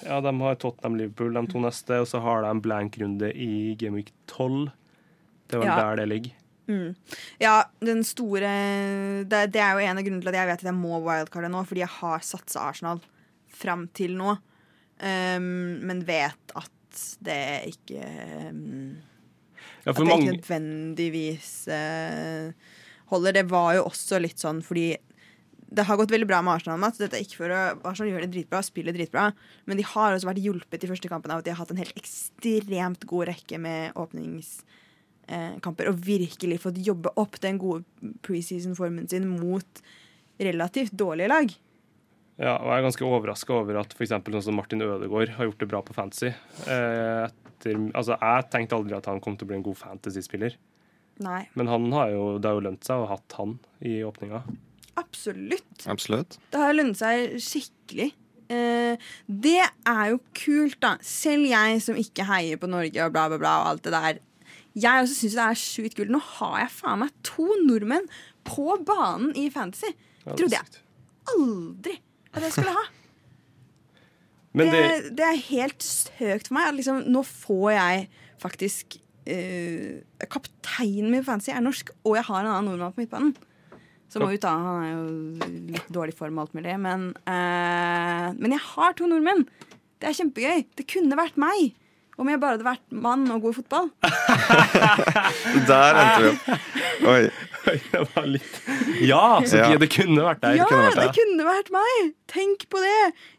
Ja, 0.02 0.18
de 0.20 0.32
har 0.42 0.56
Tottenham-Liverpool 0.60 1.36
de 1.38 1.46
to 1.52 1.60
neste, 1.62 2.00
og 2.02 2.08
så 2.10 2.18
har 2.24 2.42
de 2.42 2.50
en 2.50 2.60
blank-runde 2.64 3.30
i 3.38 3.76
Gameweek 3.80 4.10
12. 4.26 4.72
Det 5.46 5.56
er 5.56 5.62
vel 5.62 5.68
Ja. 5.70 5.76
der 5.78 5.96
det 6.02 6.08
ligger. 6.10 6.32
Mm. 6.72 7.16
Ja, 7.42 7.56
den 7.84 8.02
store 8.06 8.50
det, 9.28 9.42
det 9.54 9.60
er 9.62 9.76
jo 9.76 9.84
en 9.84 10.00
av 10.00 10.06
grunnene 10.06 10.24
til 10.24 10.32
at 10.32 10.38
jeg 10.38 10.50
vet 10.50 10.64
at 10.64 10.70
jeg 10.70 10.78
må 10.78 11.00
wildcarde 11.04 11.50
nå, 11.52 11.62
fordi 11.68 11.84
jeg 11.84 11.94
har 11.98 12.24
satsa 12.26 12.64
Arsenal 12.70 13.02
fram 13.52 13.86
til 13.96 14.16
nå. 14.18 14.36
Um, 15.02 15.82
men 15.82 16.04
vet 16.06 16.54
at 16.58 17.00
det 17.24 17.72
ikke 17.72 18.04
um, 18.52 19.00
Ja, 19.82 19.90
At 19.90 19.96
det 19.96 20.04
det 20.06 20.12
ikke 20.14 20.34
nødvendigvis 20.36 21.54
uh, 21.72 22.52
holder. 23.10 23.40
Det 23.40 23.48
var 23.50 23.72
jo 23.78 23.88
også 23.88 24.20
litt 24.22 24.42
sånn 24.42 24.60
fordi 24.62 24.92
det 25.72 25.86
har 25.88 25.96
gått 25.96 26.12
veldig 26.12 26.28
bra 26.28 26.42
med 26.44 26.58
Arsenal. 26.58 26.80
Mats. 26.80 27.00
Dette 27.00 27.16
er 27.16 27.24
ikke 27.24 27.40
for 27.40 27.54
å, 27.54 27.60
Arsenal 27.88 28.12
gjør 28.12 28.26
det 28.26 28.32
dritbra, 28.34 28.60
spiller 28.64 28.94
dritbra, 28.94 29.30
men 29.64 29.80
de 29.80 29.86
har 29.88 30.12
også 30.12 30.28
vært 30.28 30.42
hjulpet 30.44 30.84
i 30.84 30.90
første 30.90 31.10
kampen 31.10 31.32
av 31.32 31.40
at 31.40 31.48
de 31.48 31.54
har 31.54 31.62
hatt 31.62 31.72
en 31.72 31.80
helt 31.80 31.98
ekstremt 31.98 33.06
god 33.08 33.30
rekke 33.32 33.60
med 33.62 33.96
åpningskamper 35.28 35.88
og 35.88 36.00
virkelig 36.04 36.60
fått 36.60 36.78
jobbe 36.84 37.12
opp 37.16 37.40
den 37.40 37.58
gode 37.58 37.84
preseason-formen 38.22 39.08
sin 39.08 39.28
mot 39.28 39.82
relativt 40.38 40.92
dårlige 40.92 41.28
lag. 41.28 41.52
ja, 42.38 42.56
og 42.58 42.68
jeg 42.72 42.78
er 42.78 42.82
ganske 42.82 43.04
overraska 43.06 43.54
over 43.54 43.78
at 43.80 43.92
f.eks. 43.94 44.10
sånn 44.10 44.42
som 44.42 44.56
Martin 44.56 44.82
Ødegaard 44.82 45.28
har 45.36 45.44
gjort 45.46 45.60
det 45.60 45.68
bra 45.70 45.82
på 45.82 45.94
fantasy. 45.94 46.32
Eh, 46.66 47.28
etter, 47.28 47.78
altså, 47.94 48.16
jeg 48.18 48.50
tenkte 48.50 48.76
aldri 48.76 48.96
at 48.96 49.06
han 49.06 49.20
kom 49.20 49.36
til 49.36 49.46
å 49.46 49.52
bli 49.52 49.60
en 49.60 49.66
god 49.66 49.78
fantasy-spiller, 49.78 50.56
Nei, 51.22 51.44
men 51.54 51.68
han 51.68 51.92
har 51.92 52.08
jo, 52.10 52.38
det 52.40 52.48
har 52.48 52.56
jo 52.56 52.64
lønt 52.64 52.84
seg 52.84 52.98
å 52.98 53.06
ha 53.06 53.14
hatt 53.14 53.36
han 53.38 53.58
i 53.84 54.02
åpninga. 54.02 54.42
absolutt. 54.96 55.86
Absolutt. 55.86 56.38
Det 56.50 56.58
har 56.58 56.72
lønt 56.74 56.98
seg 56.98 57.36
skikkelig. 57.38 58.10
Eh, 58.48 58.96
det 59.28 59.60
er 59.60 60.10
jo 60.10 60.18
kult, 60.34 60.80
da. 60.82 60.96
Selv 61.04 61.46
jeg 61.46 61.80
som 61.84 61.96
ikke 61.96 62.26
heier 62.26 62.58
på 62.58 62.66
Norge 62.66 63.04
og 63.04 63.12
bla, 63.14 63.28
bla, 63.28 63.38
bla 63.38 63.52
og 63.60 63.68
alt 63.70 63.84
det 63.84 63.92
der. 63.94 64.18
Jeg 64.78 65.04
også 65.04 65.18
syns 65.18 65.36
det 65.36 65.44
er 65.44 65.60
sjukt 65.60 65.98
kult. 65.98 66.12
Nå 66.12 66.20
har 66.38 66.62
jeg 66.62 66.72
faen 66.78 67.02
meg 67.02 67.12
to 67.26 67.46
nordmenn 67.66 68.08
på 68.48 68.78
banen 68.86 69.34
i 69.38 69.48
Fantasy. 69.52 69.92
Ja, 70.24 70.32
det 70.32 70.38
Trodde 70.40 70.58
jeg 70.58 70.82
aldri 71.32 71.98
at 72.32 72.46
jeg 72.46 72.56
skulle 72.56 72.74
ha. 72.78 72.88
Men 74.56 74.68
det, 74.72 74.80
det, 74.82 75.12
det 75.20 75.28
er 75.28 75.46
helt 75.48 75.84
søkt 75.84 76.48
for 76.48 76.58
meg. 76.58 76.74
Liksom, 76.76 77.04
nå 77.12 77.22
får 77.24 77.68
jeg 77.76 78.08
faktisk 78.42 78.98
eh, 79.28 80.02
Kapteinen 80.26 81.12
min 81.12 81.22
i 81.22 81.26
Fantasy 81.26 81.52
er 81.54 81.64
norsk, 81.64 81.92
og 82.04 82.18
jeg 82.18 82.26
har 82.28 82.42
en 82.42 82.52
annen 82.52 82.72
nordmann 82.72 82.96
på 82.96 83.04
midtbanen. 83.04 83.34
Så 84.12 84.20
må 84.20 84.28
ut 84.28 84.42
da, 84.44 84.50
Han 84.60 84.82
er 84.84 84.90
jo 84.92 85.52
litt 85.72 85.86
dårlig 85.92 86.12
form 86.16 86.36
og 86.36 86.46
alt 86.46 86.56
mulig, 86.58 86.74
men, 86.84 87.06
eh, 87.24 88.26
men 88.36 88.52
jeg 88.52 88.64
har 88.74 88.96
to 88.98 89.08
nordmenn. 89.08 89.46
Det 90.02 90.10
er 90.10 90.18
kjempegøy. 90.18 90.66
Det 90.76 90.84
kunne 90.90 91.16
vært 91.16 91.38
meg. 91.40 91.72
Om 92.22 92.30
jeg 92.30 92.40
bare 92.42 92.54
hadde 92.56 92.66
vært 92.68 92.84
mann 93.04 93.24
og 93.34 93.42
god 93.42 93.54
i 93.54 93.56
fotball. 93.58 93.88
Der 95.70 95.98
endte 96.02 96.20
vi 96.22 96.28
opp. 96.30 96.44
Oi. 97.12 97.22
det 97.62 98.00
var 98.14 98.26
litt 98.26 98.56
Ja, 99.06 99.24
Sofie, 99.42 99.72
Ja. 99.74 99.78
det 99.78 99.88
kunne 99.94 100.24
vært 100.26 100.42
deg. 100.42 100.60
Ja, 100.60 100.68
kunne 100.70 100.88
vært 100.88 101.00
det 101.02 101.16
kunne 101.18 101.46
vært 101.46 101.72
meg! 101.74 102.12
Tenk 102.30 102.64
på 102.72 102.80
det! 102.82 102.94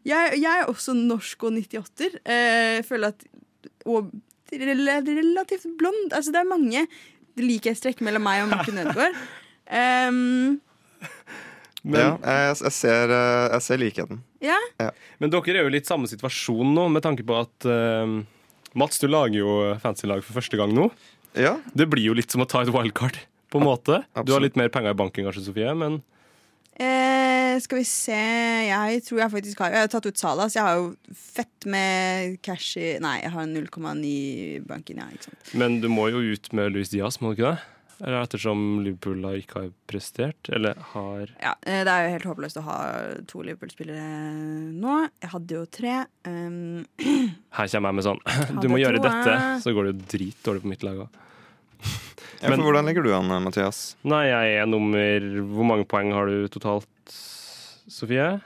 Jeg, 0.07 0.37
jeg 0.41 0.51
er 0.63 0.69
også 0.71 0.95
norsk 0.97 1.47
og 1.47 1.57
98-er. 1.57 2.19
Eh, 2.23 2.81
føler 2.87 3.13
at 3.15 3.25
Og 3.89 4.11
relativt 4.53 5.65
blond. 5.79 6.13
Altså, 6.13 6.31
det 6.31 6.43
er 6.43 6.49
mange 6.49 6.85
likhetstrekk 7.39 8.03
mellom 8.05 8.23
meg 8.27 8.43
og 8.43 8.51
Martin 8.53 8.77
Ødegaard. 8.83 9.17
Um, 9.73 10.59
Men, 11.83 11.99
ja, 11.99 12.11
jeg, 12.23 12.57
jeg, 12.61 12.71
ser, 12.77 13.11
eh, 13.11 13.47
jeg 13.55 13.63
ser 13.65 13.79
likheten. 13.81 14.21
ja. 14.43 14.91
men 15.19 15.31
dere 15.33 15.57
er 15.57 15.65
jo 15.65 15.71
litt 15.73 15.89
samme 15.89 16.07
situasjon 16.07 16.69
nå, 16.77 16.85
med 16.93 17.03
tanke 17.03 17.25
på 17.27 17.35
at 17.41 17.67
eh, 17.67 18.13
Mats, 18.75 18.99
du 18.99 19.07
lager 19.07 19.37
jo 19.43 19.51
fancy-lag 19.83 20.23
for 20.25 20.39
første 20.39 20.57
gang 20.57 20.73
nå. 20.73 20.89
Ja, 21.37 21.55
Det 21.73 21.87
blir 21.89 22.03
jo 22.09 22.13
litt 22.17 22.31
som 22.33 22.41
å 22.41 22.47
ta 22.49 22.61
et 22.61 22.69
wildcard, 22.73 23.17
på 23.53 23.59
en 23.61 23.65
måte. 23.67 24.03
Du 24.25 24.33
har 24.33 24.41
litt 24.41 24.55
mer 24.59 24.69
penger 24.73 24.93
i 24.93 24.97
banken 24.97 25.25
kanskje, 25.27 25.45
Sofie, 25.49 25.73
men 25.77 26.01
Eh, 26.73 27.59
skal 27.61 27.77
vi 27.77 27.83
se 27.85 28.15
Jeg 28.65 29.03
tror 29.05 29.19
jeg 29.19 29.29
faktisk 29.29 29.59
har 29.61 29.69
Jeg 29.75 29.83
har 29.83 29.89
tatt 29.93 30.07
ut 30.09 30.17
Salas. 30.17 30.55
jeg 30.55 30.63
har 30.65 30.75
jo 30.79 30.95
fett 31.13 31.67
med 31.69 32.39
cash 32.41 32.77
i 32.81 32.97
Nei, 32.97 33.19
jeg 33.21 33.29
har 33.29 33.45
0,9 33.45 34.01
i 34.09 34.59
banken, 34.65 34.97
ja. 34.97 35.05
Ikke 35.13 35.27
sant. 35.29 35.53
Men 35.53 35.79
du 35.81 35.87
må 35.87 36.07
jo 36.09 36.17
ut 36.33 36.49
med 36.51 36.73
Louis 36.73 36.89
Diaz, 36.89 37.19
må 37.21 37.29
du 37.35 37.43
ikke 37.43 37.51
det? 37.53 37.61
Eller 38.01 38.23
ettersom 38.23 38.81
Liverpool 38.83 39.23
har 39.27 39.37
ikke 39.39 39.59
har 39.61 39.67
prestert? 39.87 40.49
Eller 40.49 40.75
har 40.93 41.29
Ja, 41.41 41.53
eh, 41.61 41.83
det 41.85 41.91
er 41.93 42.05
jo 42.07 42.13
helt 42.15 42.27
håpløst 42.31 42.57
å 42.59 42.63
ha 42.65 42.77
to 43.29 43.43
Liverpool-spillere 43.45 44.05
nå. 44.73 44.95
Jeg 45.21 45.31
hadde 45.33 45.57
jo 45.59 45.65
tre. 45.69 45.97
Um, 46.27 46.85
Her 47.57 47.67
kommer 47.75 47.93
jeg 47.93 47.99
med 47.99 48.07
sånn 48.07 48.23
Du 48.63 48.67
må 48.71 48.79
gjøre 48.81 48.99
to, 48.99 49.05
dette, 49.07 49.35
eh. 49.37 49.59
så 49.63 49.75
går 49.75 49.89
det 49.89 49.93
jo 49.93 50.07
dritdårlig 50.15 50.63
på 50.65 50.71
mitt 50.73 50.83
lag 50.87 51.03
òg. 51.05 51.19
ja 52.41 52.49
Men- 52.49 52.63
Hvordan 52.65 52.89
ligger 52.89 53.03
du 53.05 53.13
an, 53.15 53.31
eh, 53.31 53.43
Mathias? 53.45 53.83
Nei, 54.03 54.25
jeg 54.31 54.57
er 54.63 54.65
nummer 54.67 55.29
Hvor 55.53 55.69
mange 55.69 55.85
poeng 55.87 56.11
har 56.15 56.27
du 56.31 56.47
totalt, 56.51 56.89
Sofie? 57.87 58.41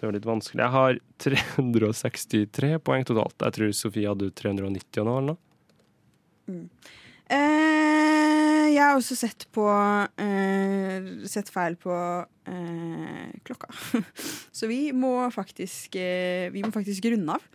Det 0.00 0.08
er 0.08 0.14
litt 0.16 0.24
vanskelig. 0.24 0.62
Jeg 0.64 0.72
har 0.72 0.96
363 1.20 2.78
poeng 2.80 3.04
totalt. 3.04 3.36
Jeg 3.44 3.52
tror 3.52 3.74
Sofie 3.76 4.08
hadde 4.08 4.30
390 4.32 5.02
og 5.02 5.06
noe. 5.06 5.18
eller 5.18 5.34
noe. 5.34 6.68
Eh, 7.30 8.66
jeg 8.70 8.82
har 8.82 8.98
også 8.98 9.16
sett 9.18 9.46
på 9.54 9.66
eh, 9.70 11.08
Sett 11.30 11.50
feil 11.52 11.76
på 11.80 11.94
eh, 11.94 13.30
klokka. 13.46 13.70
Så 14.56 14.70
vi 14.70 14.90
må 14.96 15.14
faktisk 15.34 15.98
eh, 16.00 16.50
Vi 16.54 16.64
må 16.64 16.72
faktisk 16.74 17.10
runde 17.12 17.38
av. 17.38 17.48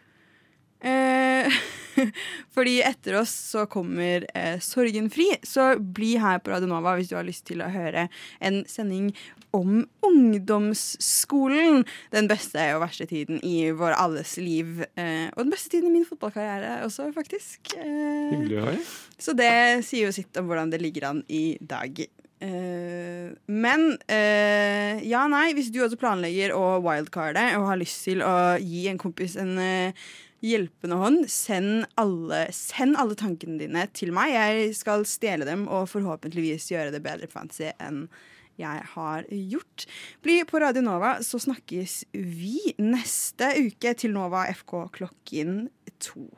Eh, 0.82 1.56
fordi 2.56 2.76
etter 2.86 3.20
oss 3.22 3.32
så 3.54 3.66
kommer 3.72 4.26
eh, 4.34 4.60
Sorgenfri. 4.64 5.30
Så 5.44 5.76
bli 5.80 6.16
her 6.22 6.42
på 6.44 6.54
Radio 6.54 6.70
Nova 6.70 6.96
hvis 6.98 7.12
du 7.12 7.16
har 7.18 7.28
lyst 7.28 7.46
til 7.50 7.64
å 7.64 7.72
høre 7.72 8.08
en 8.40 8.64
sending 8.70 9.12
om 9.56 9.86
ungdomsskolen. 10.06 11.86
Den 12.14 12.30
beste 12.32 12.68
og 12.76 12.84
verste 12.84 13.08
tiden 13.10 13.40
i 13.46 13.72
vår 13.76 13.96
alles 13.98 14.36
liv. 14.42 14.84
Eh, 15.00 15.32
og 15.32 15.46
den 15.46 15.56
beste 15.56 15.76
tiden 15.78 15.90
i 15.92 15.96
min 15.96 16.08
fotballkarriere 16.08 16.82
også, 16.88 17.10
faktisk. 17.16 17.76
Eh, 17.80 18.36
Hyggelig 18.36 18.60
å 18.60 18.68
høre. 18.70 18.84
så 19.18 19.38
det 19.38 19.56
sier 19.88 20.10
jo 20.10 20.16
sitt 20.16 20.36
om 20.42 20.52
hvordan 20.52 20.74
det 20.74 20.84
ligger 20.84 21.12
an 21.14 21.26
i 21.32 21.48
dag. 21.64 22.06
Uh, 22.44 23.32
men 23.48 23.94
uh, 24.12 24.94
ja, 25.00 25.22
nei, 25.32 25.54
hvis 25.56 25.70
du 25.72 25.80
også 25.82 25.98
planlegger 25.98 26.52
å 26.52 26.82
wildcarde 26.84 27.46
og 27.56 27.70
har 27.70 27.80
lyst 27.80 28.04
til 28.06 28.20
å 28.26 28.58
gi 28.60 28.90
en 28.92 29.00
kompis 29.00 29.38
en 29.40 29.54
eh, 29.62 30.06
hjelpende 30.46 31.00
hånd, 31.00 31.26
send 31.32 31.88
alle, 32.00 32.46
send 32.56 32.98
alle 33.02 33.18
tankene 33.20 33.60
dine 33.62 33.88
til 33.98 34.14
meg. 34.16 34.36
Jeg 34.36 34.72
skal 34.78 35.06
stjele 35.10 35.48
dem 35.48 35.66
og 35.66 35.90
forhåpentligvis 35.92 36.70
gjøre 36.72 36.94
det 36.96 37.04
bedre 37.06 37.30
fantasy 37.32 37.72
enn 37.82 38.06
jeg 38.56 38.84
har 38.94 39.26
gjort. 39.28 39.86
Bli 40.24 40.40
på 40.48 40.62
Radio 40.64 40.84
Nova, 40.86 41.18
så 41.26 41.42
snakkes 41.44 42.06
vi 42.14 42.76
neste 42.80 43.52
uke 43.66 43.92
til 44.00 44.16
Nova 44.16 44.46
FK 44.54 44.78
klokken 44.96 45.66
to. 46.00 46.30